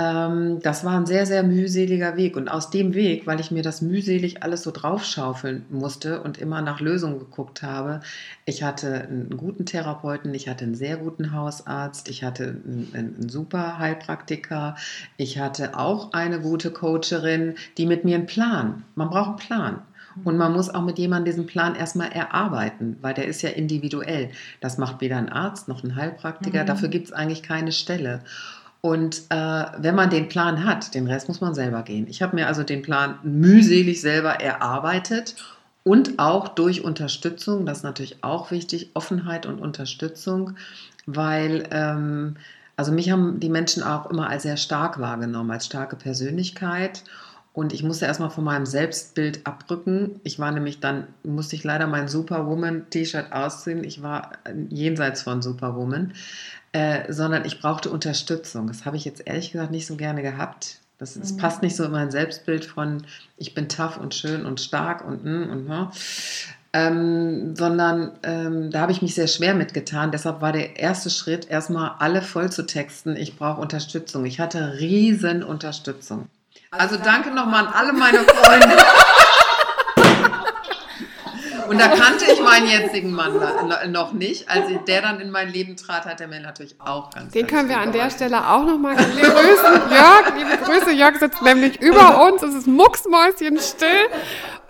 das 0.00 0.84
war 0.84 0.96
ein 0.96 1.04
sehr, 1.04 1.26
sehr 1.26 1.42
mühseliger 1.42 2.16
Weg. 2.16 2.36
Und 2.36 2.48
aus 2.48 2.70
dem 2.70 2.94
Weg, 2.94 3.26
weil 3.26 3.38
ich 3.38 3.50
mir 3.50 3.62
das 3.62 3.82
mühselig 3.82 4.42
alles 4.42 4.62
so 4.62 4.70
draufschaufeln 4.70 5.66
musste 5.68 6.22
und 6.22 6.38
immer 6.38 6.62
nach 6.62 6.80
Lösungen 6.80 7.18
geguckt 7.18 7.62
habe, 7.62 8.00
ich 8.46 8.62
hatte 8.62 9.02
einen 9.02 9.36
guten 9.36 9.66
Therapeuten, 9.66 10.32
ich 10.32 10.48
hatte 10.48 10.64
einen 10.64 10.74
sehr 10.74 10.96
guten 10.96 11.32
Hausarzt, 11.32 12.08
ich 12.08 12.24
hatte 12.24 12.44
einen, 12.64 12.90
einen 12.94 13.28
super 13.28 13.78
Heilpraktiker, 13.78 14.76
ich 15.18 15.38
hatte 15.38 15.76
auch 15.78 16.12
eine 16.12 16.40
gute 16.40 16.70
Coacherin, 16.70 17.56
die 17.76 17.84
mit 17.84 18.04
mir 18.04 18.16
einen 18.16 18.26
Plan, 18.26 18.84
man 18.94 19.10
braucht 19.10 19.28
einen 19.28 19.36
Plan. 19.38 19.82
Und 20.24 20.36
man 20.36 20.52
muss 20.52 20.70
auch 20.70 20.82
mit 20.82 20.98
jemandem 20.98 21.32
diesen 21.32 21.46
Plan 21.46 21.76
erstmal 21.76 22.10
erarbeiten, 22.10 22.96
weil 23.00 23.14
der 23.14 23.26
ist 23.26 23.42
ja 23.42 23.50
individuell. 23.50 24.30
Das 24.60 24.76
macht 24.76 25.00
weder 25.00 25.16
ein 25.16 25.28
Arzt 25.28 25.68
noch 25.68 25.84
ein 25.84 25.94
Heilpraktiker. 25.94 26.62
Mhm. 26.62 26.66
Dafür 26.66 26.88
gibt 26.88 27.06
es 27.06 27.12
eigentlich 27.12 27.44
keine 27.44 27.70
Stelle. 27.70 28.20
Und 28.80 29.22
äh, 29.28 29.64
wenn 29.78 29.94
man 29.94 30.08
den 30.10 30.28
Plan 30.28 30.64
hat, 30.64 30.94
den 30.94 31.06
Rest 31.06 31.28
muss 31.28 31.40
man 31.40 31.54
selber 31.54 31.82
gehen. 31.82 32.06
Ich 32.08 32.22
habe 32.22 32.34
mir 32.34 32.46
also 32.46 32.62
den 32.62 32.82
Plan 32.82 33.18
mühselig 33.22 34.00
selber 34.00 34.40
erarbeitet 34.40 35.36
und 35.82 36.18
auch 36.18 36.48
durch 36.48 36.84
Unterstützung, 36.84 37.66
das 37.66 37.78
ist 37.78 37.84
natürlich 37.84 38.22
auch 38.22 38.50
wichtig, 38.50 38.90
Offenheit 38.94 39.46
und 39.46 39.60
Unterstützung, 39.60 40.56
weil 41.06 41.68
ähm, 41.70 42.36
also 42.76 42.92
mich 42.92 43.10
haben 43.10 43.40
die 43.40 43.50
Menschen 43.50 43.82
auch 43.82 44.08
immer 44.08 44.30
als 44.30 44.44
sehr 44.44 44.56
stark 44.56 44.98
wahrgenommen, 45.00 45.50
als 45.50 45.66
starke 45.66 45.96
Persönlichkeit. 45.96 47.04
Und 47.52 47.72
ich 47.72 47.82
musste 47.82 48.06
erstmal 48.06 48.30
von 48.30 48.44
meinem 48.44 48.64
Selbstbild 48.64 49.46
abrücken. 49.46 50.20
Ich 50.22 50.38
war 50.38 50.52
nämlich 50.52 50.80
dann, 50.80 51.08
musste 51.24 51.56
ich 51.56 51.64
leider 51.64 51.86
mein 51.86 52.08
Superwoman-T-Shirt 52.08 53.32
ausziehen. 53.32 53.84
Ich 53.84 54.02
war 54.02 54.32
jenseits 54.70 55.22
von 55.22 55.42
Superwoman. 55.42 56.14
Äh, 56.72 57.12
sondern 57.12 57.44
ich 57.44 57.60
brauchte 57.60 57.90
Unterstützung. 57.90 58.68
Das 58.68 58.84
habe 58.84 58.96
ich 58.96 59.04
jetzt 59.04 59.26
ehrlich 59.26 59.50
gesagt 59.50 59.72
nicht 59.72 59.86
so 59.86 59.96
gerne 59.96 60.22
gehabt. 60.22 60.76
Das, 60.98 61.14
das 61.14 61.32
mhm. 61.32 61.38
passt 61.38 61.62
nicht 61.62 61.74
so 61.74 61.84
in 61.84 61.90
mein 61.90 62.10
Selbstbild 62.10 62.64
von 62.64 63.04
ich 63.36 63.54
bin 63.54 63.68
tough 63.68 63.96
und 63.96 64.14
schön 64.14 64.46
und 64.46 64.60
stark 64.60 65.04
und 65.04 65.24
hm, 65.24 65.50
und, 65.50 65.70
und 65.70 65.90
ähm, 66.72 67.56
sondern 67.56 68.12
ähm, 68.22 68.70
da 68.70 68.82
habe 68.82 68.92
ich 68.92 69.02
mich 69.02 69.14
sehr 69.14 69.26
schwer 69.26 69.54
mitgetan. 69.54 70.12
Deshalb 70.12 70.40
war 70.40 70.52
der 70.52 70.78
erste 70.78 71.10
Schritt 71.10 71.50
erstmal 71.50 71.96
alle 71.98 72.22
voll 72.22 72.52
zu 72.52 72.64
texten. 72.64 73.16
Ich 73.16 73.36
brauche 73.36 73.60
Unterstützung. 73.60 74.24
Ich 74.24 74.38
hatte 74.38 74.78
riesen 74.78 75.42
Unterstützung. 75.42 76.28
Also 76.70 76.96
danke 77.02 77.34
nochmal 77.34 77.66
an 77.66 77.72
alle 77.72 77.92
meine 77.92 78.18
Freunde. 78.18 78.76
Da 81.80 81.88
kannte 81.88 82.26
ich 82.30 82.40
meinen 82.40 82.68
jetzigen 82.68 83.12
Mann 83.12 83.40
noch 83.90 84.12
nicht. 84.12 84.48
Als 84.50 84.66
der 84.86 85.02
dann 85.02 85.20
in 85.20 85.30
mein 85.30 85.50
Leben 85.50 85.76
trat, 85.76 86.04
hat 86.04 86.20
er 86.20 86.28
mir 86.28 86.40
natürlich 86.40 86.76
auch 86.78 87.10
ganz 87.10 87.32
Den 87.32 87.46
können 87.46 87.68
wir 87.68 87.78
an 87.78 87.92
der 87.92 88.10
Stelle 88.10 88.46
auch 88.48 88.64
nochmal 88.64 88.96
grüßen. 88.96 89.90
Jörg, 89.90 90.34
liebe 90.36 90.58
Grüße. 90.64 90.92
Jörg 90.92 91.18
sitzt 91.18 91.42
nämlich 91.42 91.80
über 91.80 92.26
uns. 92.26 92.42
Es 92.42 92.54
ist 92.54 92.66
mucksmäuschenstill. 92.66 93.88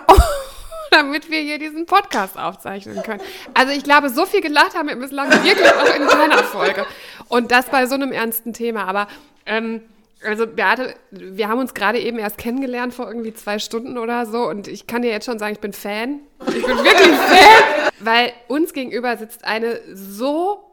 damit 0.91 1.31
wir 1.31 1.41
hier 1.41 1.59
diesen 1.59 1.87
Podcast 1.87 2.37
aufzeichnen 2.37 3.03
können. 3.03 3.21
Also 3.55 3.73
ich 3.73 3.85
glaube, 3.85 4.11
so 4.11 4.27
viel 4.27 4.41
gelacht 4.41 4.75
haben 4.75 4.89
wir 4.89 4.97
bislang 4.97 5.31
wirklich 5.31 5.73
auch 5.73 5.95
in 5.95 6.07
keiner 6.07 6.43
Folge. 6.43 6.85
Und 7.29 7.53
das 7.53 7.67
bei 7.67 7.87
so 7.87 7.95
einem 7.95 8.13
ernsten 8.13 8.53
Thema. 8.53 8.85
Aber 8.87 9.07
ähm, 9.47 9.83
also 10.25 10.47
Beate, 10.47 10.95
wir 11.11 11.49
haben 11.49 11.61
uns 11.61 11.75
gerade 11.75 11.99
eben 11.99 12.19
erst 12.19 12.39
kennengelernt 12.39 12.95
vor 12.95 13.09
irgendwie 13.09 13.33
zwei 13.33 13.59
Stunden 13.59 13.99
oder 13.99 14.27
so 14.27 14.49
und 14.49 14.69
ich 14.69 14.87
kann 14.87 15.03
dir 15.03 15.11
jetzt 15.11 15.27
schon 15.27 15.39
sagen, 15.39 15.55
ich 15.55 15.61
bin 15.61 15.73
Fan. 15.73 16.21
Ich 16.49 16.65
bin 16.65 16.77
wirklich 16.77 17.17
Fan, 17.17 17.91
weil 18.01 18.33
uns 18.49 18.73
gegenüber 18.73 19.17
sitzt 19.17 19.45
eine 19.45 19.81
so 19.95 20.65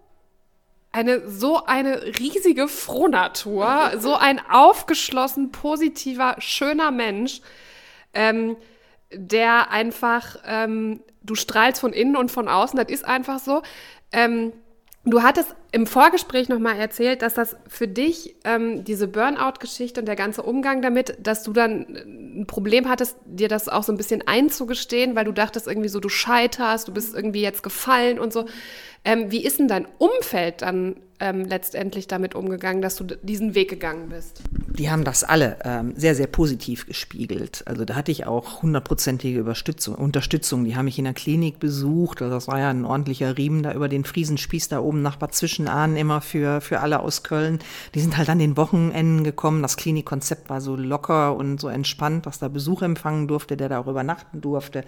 eine 0.91 1.29
so 1.29 1.65
eine 1.65 2.03
riesige 2.19 2.67
Frohnatur, 2.67 3.93
so 3.97 4.15
ein 4.15 4.41
aufgeschlossen, 4.49 5.51
positiver, 5.51 6.35
schöner 6.39 6.91
Mensch, 6.91 7.41
ähm, 8.13 8.57
der 9.11 9.71
einfach, 9.71 10.37
ähm, 10.45 11.01
du 11.21 11.35
strahlst 11.35 11.79
von 11.81 11.93
innen 11.93 12.15
und 12.15 12.31
von 12.31 12.47
außen, 12.47 12.77
das 12.77 12.89
ist 12.89 13.05
einfach 13.05 13.39
so. 13.39 13.61
Ähm, 14.11 14.53
Du 15.07 15.23
hattest 15.23 15.55
im 15.71 15.85
Vorgespräch 15.85 16.49
nochmal 16.49 16.77
erzählt, 16.77 17.21
dass 17.21 17.33
das 17.33 17.55
für 17.67 17.87
dich, 17.87 18.35
ähm, 18.45 18.83
diese 18.83 19.07
Burnout-Geschichte 19.07 19.99
und 19.99 20.05
der 20.05 20.15
ganze 20.15 20.43
Umgang 20.43 20.81
damit, 20.81 21.17
dass 21.21 21.43
du 21.43 21.53
dann 21.53 22.41
ein 22.41 22.47
Problem 22.47 22.87
hattest, 22.87 23.17
dir 23.25 23.49
das 23.49 23.67
auch 23.67 23.83
so 23.83 23.91
ein 23.91 23.97
bisschen 23.97 24.25
einzugestehen, 24.25 25.15
weil 25.15 25.25
du 25.25 25.33
dachtest 25.33 25.67
irgendwie 25.67 25.89
so, 25.89 25.99
du 25.99 26.09
scheiterst, 26.09 26.87
du 26.87 26.93
bist 26.93 27.13
irgendwie 27.13 27.41
jetzt 27.41 27.63
gefallen 27.63 28.19
und 28.19 28.31
so. 28.31 28.45
Ähm, 29.03 29.31
wie 29.31 29.43
ist 29.45 29.59
denn 29.59 29.67
dein 29.67 29.87
Umfeld 29.99 30.61
dann 30.61 30.97
ähm, 31.19 31.45
letztendlich 31.45 32.07
damit 32.07 32.35
umgegangen, 32.35 32.81
dass 32.81 32.95
du 32.95 33.05
diesen 33.05 33.55
Weg 33.55 33.69
gegangen 33.69 34.09
bist? 34.09 34.41
Die 34.67 34.89
haben 34.89 35.03
das 35.03 35.23
alle 35.23 35.57
ähm, 35.63 35.93
sehr, 35.95 36.13
sehr 36.13 36.27
positiv 36.27 36.85
gespiegelt. 36.85 37.63
Also 37.65 37.85
da 37.85 37.95
hatte 37.95 38.11
ich 38.11 38.25
auch 38.25 38.61
hundertprozentige 38.61 39.43
Unterstützung. 39.97 40.65
Die 40.65 40.75
haben 40.75 40.85
mich 40.85 40.99
in 40.99 41.05
der 41.05 41.13
Klinik 41.13 41.59
besucht. 41.59 42.21
Also 42.21 42.35
das 42.35 42.47
war 42.47 42.59
ja 42.59 42.69
ein 42.69 42.85
ordentlicher 42.85 43.37
Riemen 43.37 43.63
da 43.63 43.73
über 43.73 43.87
den 43.87 44.03
Friesenspieß 44.03 44.67
da 44.69 44.79
oben 44.79 45.01
nach 45.01 45.15
Bad 45.15 45.33
Zwischenahn 45.57 45.97
immer 45.97 46.21
für, 46.21 46.61
für 46.61 46.81
alle 46.81 46.99
aus 46.99 47.23
Köln. 47.23 47.59
Die 47.95 47.99
sind 47.99 48.17
halt 48.17 48.29
an 48.29 48.37
den 48.37 48.57
Wochenenden 48.57 49.23
gekommen. 49.23 49.63
Das 49.63 49.75
Klinikkonzept 49.75 50.49
war 50.49 50.61
so 50.61 50.75
locker 50.75 51.35
und 51.35 51.59
so 51.59 51.67
entspannt, 51.67 52.27
dass 52.27 52.37
da 52.37 52.47
Besuch 52.47 52.83
empfangen 52.83 53.27
durfte, 53.27 53.57
der 53.57 53.69
da 53.69 53.79
auch 53.79 53.87
übernachten 53.87 54.39
durfte. 54.39 54.83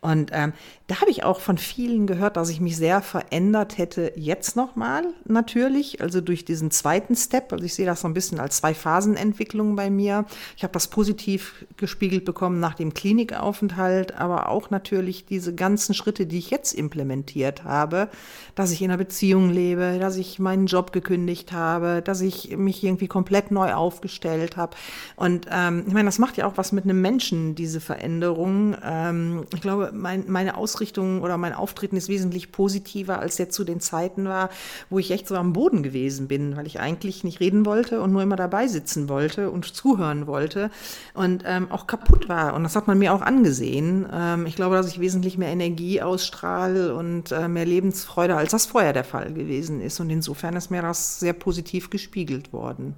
Und 0.00 0.30
ähm, 0.32 0.54
da 0.86 1.00
habe 1.00 1.10
ich 1.10 1.24
auch 1.24 1.40
von 1.40 1.58
vielen 1.58 2.06
gehört, 2.06 2.38
dass 2.38 2.48
ich 2.48 2.60
mich 2.60 2.76
sehr 2.76 3.02
verändert 3.02 3.76
hätte. 3.76 4.12
Jetzt 4.16 4.56
nochmal 4.56 5.04
natürlich 5.26 6.00
also 6.00 6.22
durch 6.22 6.44
diesen 6.46 6.70
zweiten 6.70 7.16
Step. 7.16 7.52
Also 7.52 7.64
ich 7.64 7.74
sehe 7.74 7.86
das 7.86 8.00
so 8.00 8.08
ein 8.08 8.14
bisschen 8.14 8.40
als 8.40 8.58
zwei 8.58 8.72
Phasenentwicklung 8.72 9.76
bei 9.76 9.90
mir. 9.90 10.24
Ich 10.56 10.62
habe 10.62 10.72
das 10.72 10.88
positiv 10.88 11.66
gespiegelt 11.76 12.24
bekommen 12.24 12.60
nach 12.60 12.74
dem 12.74 12.94
Klinikaufenthalt, 12.94 14.14
aber 14.16 14.48
auch 14.48 14.70
natürlich 14.70 15.26
diese 15.26 15.54
ganzen 15.54 15.94
Schritte, 15.94 16.26
die 16.26 16.38
ich 16.38 16.50
jetzt 16.50 16.72
implementiert 16.72 17.64
habe, 17.64 18.08
dass 18.54 18.70
ich 18.70 18.80
in 18.80 18.90
einer 18.90 18.98
Beziehung 18.98 19.50
lebe, 19.50 19.98
dass 20.00 20.13
ich 20.16 20.38
meinen 20.38 20.66
Job 20.66 20.92
gekündigt 20.92 21.52
habe, 21.52 22.00
dass 22.02 22.20
ich 22.20 22.56
mich 22.56 22.82
irgendwie 22.82 23.08
komplett 23.08 23.50
neu 23.50 23.74
aufgestellt 23.74 24.56
habe. 24.56 24.76
Und 25.16 25.46
ähm, 25.50 25.84
ich 25.86 25.92
meine, 25.92 26.06
das 26.06 26.18
macht 26.18 26.36
ja 26.36 26.46
auch 26.46 26.56
was 26.56 26.72
mit 26.72 26.84
einem 26.84 27.00
Menschen, 27.00 27.54
diese 27.54 27.80
Veränderung. 27.80 28.76
Ähm, 28.82 29.44
ich 29.54 29.60
glaube, 29.60 29.90
mein, 29.92 30.24
meine 30.28 30.56
Ausrichtung 30.56 31.22
oder 31.22 31.36
mein 31.36 31.52
Auftreten 31.52 31.96
ist 31.96 32.08
wesentlich 32.08 32.52
positiver, 32.52 33.18
als 33.18 33.36
der 33.36 33.50
zu 33.50 33.64
den 33.64 33.80
Zeiten 33.80 34.26
war, 34.26 34.50
wo 34.88 34.98
ich 34.98 35.10
echt 35.10 35.28
so 35.28 35.34
am 35.34 35.52
Boden 35.52 35.74
Boden 35.74 35.82
gewesen 35.82 36.28
bin, 36.28 36.56
weil 36.56 36.66
ich 36.66 36.78
eigentlich 36.78 37.24
nicht 37.24 37.40
reden 37.40 37.64
wollte 37.64 38.00
und 38.02 38.12
nur 38.12 38.22
immer 38.22 38.36
dabei 38.36 38.68
sitzen 38.68 39.08
wollte 39.08 39.50
und 39.50 39.64
zuhören 39.64 40.26
wollte 40.26 40.70
und 41.14 41.42
ähm, 41.46 41.70
auch 41.70 41.86
kaputt 41.86 42.28
war. 42.28 42.54
Und 42.54 42.64
das 42.64 42.76
hat 42.76 42.86
man 42.86 42.98
mir 42.98 43.14
auch 43.14 43.22
angesehen. 43.22 44.06
Ähm, 44.12 44.44
ich 44.44 44.56
glaube, 44.56 44.76
dass 44.76 44.88
ich 44.88 45.00
wesentlich 45.00 45.38
mehr 45.38 45.48
Energie 45.48 46.02
ausstrahle 46.02 46.94
und 46.94 47.32
äh, 47.32 47.48
mehr 47.48 47.64
Lebensfreude, 47.64 48.36
als 48.36 48.50
das 48.50 48.66
vorher 48.66 48.92
der 48.92 49.04
Fall 49.04 49.32
gewesen 49.32 49.80
ist. 49.80 50.00
Und 50.00 50.03
insofern 50.10 50.56
ist 50.56 50.70
mir 50.70 50.82
das 50.82 51.20
sehr 51.20 51.32
positiv 51.32 51.90
gespiegelt 51.90 52.52
worden. 52.52 52.94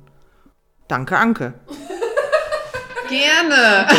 Danke, 0.88 1.18
Anke. 1.18 1.54
Gerne. 3.08 3.86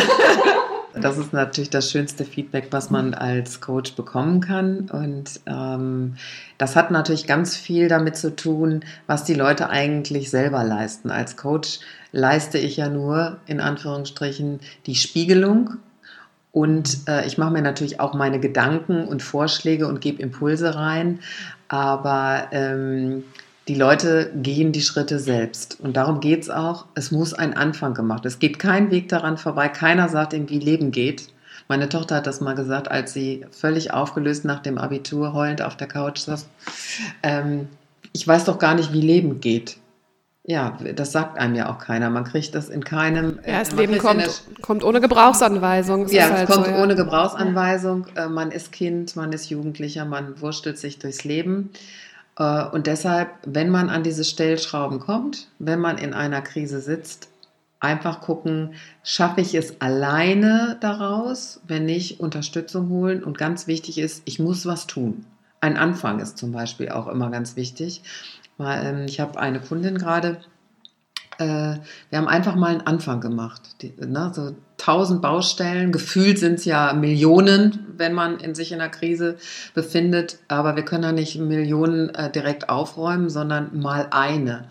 Das 1.00 1.18
ist 1.18 1.32
natürlich 1.32 1.70
das 1.70 1.90
schönste 1.90 2.24
Feedback, 2.24 2.68
was 2.70 2.90
man 2.90 3.14
als 3.14 3.60
Coach 3.60 3.94
bekommen 3.94 4.40
kann. 4.40 4.88
Und 4.90 5.40
ähm, 5.46 6.16
das 6.56 6.76
hat 6.76 6.90
natürlich 6.90 7.26
ganz 7.26 7.56
viel 7.56 7.88
damit 7.88 8.16
zu 8.16 8.34
tun, 8.34 8.84
was 9.06 9.24
die 9.24 9.34
Leute 9.34 9.70
eigentlich 9.70 10.30
selber 10.30 10.64
leisten. 10.64 11.10
Als 11.10 11.36
Coach 11.36 11.80
leiste 12.12 12.58
ich 12.58 12.78
ja 12.78 12.88
nur 12.88 13.38
in 13.46 13.60
Anführungsstrichen 13.60 14.60
die 14.86 14.94
Spiegelung. 14.94 15.76
Und 16.50 17.06
äh, 17.06 17.26
ich 17.26 17.38
mache 17.38 17.52
mir 17.52 17.62
natürlich 17.62 18.00
auch 18.00 18.14
meine 18.14 18.40
Gedanken 18.40 19.06
und 19.06 19.22
Vorschläge 19.22 19.86
und 19.86 20.00
gebe 20.00 20.22
Impulse 20.22 20.74
rein. 20.74 21.20
Aber 21.68 22.48
ähm, 22.52 23.24
die 23.68 23.74
Leute 23.74 24.32
gehen 24.34 24.72
die 24.72 24.80
Schritte 24.80 25.18
selbst. 25.18 25.78
Und 25.80 25.96
darum 25.96 26.20
geht 26.20 26.42
es 26.42 26.50
auch. 26.50 26.86
Es 26.94 27.10
muss 27.10 27.34
ein 27.34 27.54
Anfang 27.54 27.94
gemacht. 27.94 28.24
Es 28.24 28.38
geht 28.38 28.58
kein 28.58 28.90
Weg 28.90 29.08
daran 29.10 29.36
vorbei. 29.36 29.68
Keiner 29.68 30.08
sagt 30.08 30.32
ihm, 30.32 30.48
wie 30.48 30.58
Leben 30.58 30.90
geht. 30.90 31.28
Meine 31.68 31.90
Tochter 31.90 32.16
hat 32.16 32.26
das 32.26 32.40
mal 32.40 32.54
gesagt, 32.54 32.90
als 32.90 33.12
sie 33.12 33.44
völlig 33.50 33.92
aufgelöst 33.92 34.46
nach 34.46 34.60
dem 34.60 34.78
Abitur 34.78 35.34
heulend 35.34 35.60
auf 35.60 35.76
der 35.76 35.86
Couch 35.86 36.20
saß. 36.20 36.48
Ähm, 37.22 37.68
ich 38.14 38.26
weiß 38.26 38.46
doch 38.46 38.58
gar 38.58 38.74
nicht, 38.74 38.94
wie 38.94 39.02
Leben 39.02 39.40
geht. 39.40 39.76
Ja, 40.50 40.78
das 40.94 41.12
sagt 41.12 41.36
einem 41.36 41.54
ja 41.56 41.68
auch 41.68 41.76
keiner. 41.76 42.08
Man 42.08 42.24
kriegt 42.24 42.54
das 42.54 42.70
in 42.70 42.82
keinem. 42.82 43.38
Ja, 43.46 43.58
das 43.58 43.72
Leben 43.72 43.98
kommt, 43.98 44.44
kommt 44.62 44.82
ohne 44.82 45.02
Gebrauchsanweisung. 45.02 46.06
Es 46.06 46.12
ja, 46.12 46.30
halt 46.30 46.48
es 46.48 46.54
kommt 46.54 46.64
so, 46.64 46.72
ja. 46.72 46.82
ohne 46.82 46.96
Gebrauchsanweisung. 46.96 48.06
Äh, 48.16 48.30
man 48.30 48.50
ist 48.50 48.72
Kind, 48.72 49.14
man 49.14 49.30
ist 49.34 49.50
Jugendlicher, 49.50 50.06
man 50.06 50.40
wurstelt 50.40 50.78
sich 50.78 50.98
durchs 50.98 51.24
Leben. 51.24 51.68
Äh, 52.38 52.64
und 52.64 52.86
deshalb, 52.86 53.28
wenn 53.44 53.68
man 53.68 53.90
an 53.90 54.02
diese 54.02 54.24
Stellschrauben 54.24 55.00
kommt, 55.00 55.48
wenn 55.58 55.80
man 55.80 55.98
in 55.98 56.14
einer 56.14 56.40
Krise 56.40 56.80
sitzt, 56.80 57.28
einfach 57.78 58.22
gucken, 58.22 58.72
schaffe 59.02 59.42
ich 59.42 59.54
es 59.54 59.82
alleine 59.82 60.78
daraus, 60.80 61.60
wenn 61.68 61.84
nicht 61.84 62.20
Unterstützung 62.20 62.88
holen. 62.88 63.22
Und 63.22 63.36
ganz 63.36 63.66
wichtig 63.66 63.98
ist, 63.98 64.22
ich 64.24 64.38
muss 64.38 64.64
was 64.64 64.86
tun. 64.86 65.26
Ein 65.60 65.76
Anfang 65.76 66.20
ist 66.20 66.38
zum 66.38 66.52
Beispiel 66.52 66.88
auch 66.88 67.06
immer 67.06 67.30
ganz 67.30 67.54
wichtig. 67.54 68.02
Weil, 68.58 68.86
ähm, 68.86 69.04
ich 69.06 69.20
habe 69.20 69.38
eine 69.40 69.60
Kundin 69.60 69.96
gerade, 69.96 70.40
äh, 71.38 71.76
wir 72.10 72.18
haben 72.18 72.28
einfach 72.28 72.56
mal 72.56 72.72
einen 72.72 72.86
Anfang 72.86 73.20
gemacht. 73.20 73.62
Die, 73.82 73.94
ne, 73.98 74.32
so 74.34 74.54
tausend 74.76 75.22
Baustellen, 75.22 75.92
gefühlt 75.92 76.38
sind 76.38 76.54
es 76.54 76.64
ja 76.64 76.92
Millionen, 76.92 77.86
wenn 77.96 78.12
man 78.12 78.38
in 78.40 78.54
sich 78.54 78.72
in 78.72 78.80
einer 78.80 78.90
Krise 78.90 79.36
befindet, 79.74 80.38
aber 80.48 80.76
wir 80.76 80.84
können 80.84 81.04
ja 81.04 81.12
nicht 81.12 81.38
Millionen 81.38 82.10
äh, 82.14 82.30
direkt 82.30 82.68
aufräumen, 82.68 83.30
sondern 83.30 83.78
mal 83.78 84.08
eine. 84.10 84.68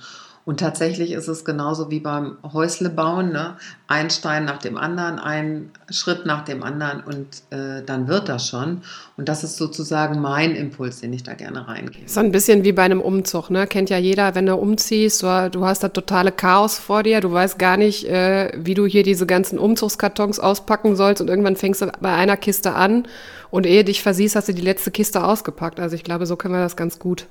Und 0.47 0.61
tatsächlich 0.61 1.11
ist 1.11 1.27
es 1.27 1.43
genauso 1.43 1.91
wie 1.91 1.99
beim 1.99 2.37
Häusle 2.53 2.89
bauen, 2.89 3.33
ne? 3.33 3.57
ein 3.87 4.09
Stein 4.09 4.45
nach 4.45 4.59
dem 4.59 4.77
anderen, 4.77 5.19
ein 5.19 5.71
Schritt 5.89 6.25
nach 6.25 6.45
dem 6.45 6.63
anderen 6.63 7.01
und 7.01 7.27
äh, 7.49 7.83
dann 7.85 8.07
wird 8.07 8.29
das 8.29 8.47
schon. 8.47 8.81
Und 9.17 9.27
das 9.27 9.43
ist 9.43 9.57
sozusagen 9.57 10.21
mein 10.21 10.55
Impuls, 10.55 11.01
den 11.01 11.11
ich 11.11 11.23
da 11.23 11.33
gerne 11.33 11.67
reingehe. 11.67 12.07
So 12.07 12.21
ein 12.21 12.31
bisschen 12.31 12.63
wie 12.63 12.71
bei 12.71 12.83
einem 12.83 13.01
Umzug, 13.01 13.49
ne? 13.49 13.67
Kennt 13.67 13.89
ja 13.89 13.97
jeder, 13.97 14.35
wenn 14.35 14.45
du 14.45 14.55
umziehst, 14.55 15.21
du, 15.21 15.49
du 15.51 15.65
hast 15.65 15.83
da 15.83 15.89
totale 15.89 16.31
Chaos 16.31 16.79
vor 16.79 17.03
dir, 17.03 17.19
du 17.19 17.29
weißt 17.29 17.59
gar 17.59 17.75
nicht, 17.75 18.07
äh, 18.07 18.53
wie 18.55 18.73
du 18.73 18.85
hier 18.85 19.03
diese 19.03 19.25
ganzen 19.25 19.59
Umzugskartons 19.59 20.39
auspacken 20.39 20.95
sollst 20.95 21.21
und 21.21 21.27
irgendwann 21.27 21.57
fängst 21.57 21.81
du 21.81 21.91
bei 21.99 22.13
einer 22.13 22.37
Kiste 22.37 22.73
an 22.73 23.05
und 23.49 23.65
ehe 23.65 23.83
dich 23.83 24.01
versiehst, 24.01 24.37
hast 24.37 24.47
du 24.47 24.53
die 24.53 24.61
letzte 24.61 24.91
Kiste 24.91 25.25
ausgepackt. 25.25 25.81
Also 25.81 25.97
ich 25.97 26.05
glaube, 26.05 26.25
so 26.25 26.37
können 26.37 26.53
wir 26.53 26.61
das 26.61 26.77
ganz 26.77 26.99
gut. 26.99 27.27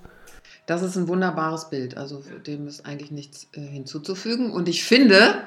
Das 0.66 0.82
ist 0.82 0.96
ein 0.96 1.06
wunderbares 1.06 1.70
Bild. 1.70 1.96
Also 1.96 2.22
dem 2.44 2.66
ist 2.66 2.84
eigentlich 2.84 3.12
nichts 3.12 3.46
äh, 3.52 3.60
hinzuzufügen. 3.60 4.50
Und 4.50 4.68
ich 4.68 4.84
finde, 4.84 5.44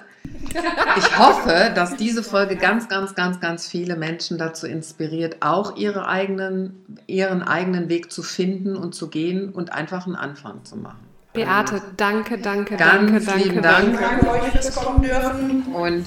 ich 0.97 1.19
hoffe, 1.19 1.71
dass 1.75 1.97
diese 1.97 2.23
Folge 2.23 2.55
ganz, 2.55 2.87
ganz, 2.87 3.15
ganz, 3.15 3.41
ganz 3.41 3.67
viele 3.67 3.97
Menschen 3.97 4.37
dazu 4.37 4.65
inspiriert, 4.65 5.37
auch 5.41 5.75
ihre 5.75 6.07
eigenen, 6.07 6.85
ihren 7.05 7.41
eigenen 7.43 7.89
Weg 7.89 8.13
zu 8.13 8.23
finden 8.23 8.77
und 8.77 8.95
zu 8.95 9.09
gehen 9.09 9.49
und 9.49 9.73
einfach 9.73 10.05
einen 10.05 10.15
Anfang 10.15 10.63
zu 10.63 10.77
machen. 10.77 11.05
Beate, 11.33 11.81
danke, 11.97 12.37
danke, 12.37 12.77
ganz 12.77 13.25
danke, 13.25 13.43
lieben 13.43 13.61
danke. 13.61 13.97
Dank. 13.97 14.21
Danke 14.21 14.29
euch 14.29 14.51
fürs 14.51 14.73
kommen 14.75 15.01
dürfen. 15.01 15.63
Und 15.73 16.05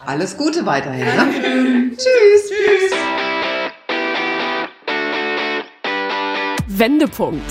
alles 0.00 0.36
Gute 0.36 0.66
weiterhin. 0.66 1.06
Ne? 1.06 1.90
Tschüss. 1.96 2.50
Tschüss. 2.50 2.92
Wendepunkt. 6.68 7.50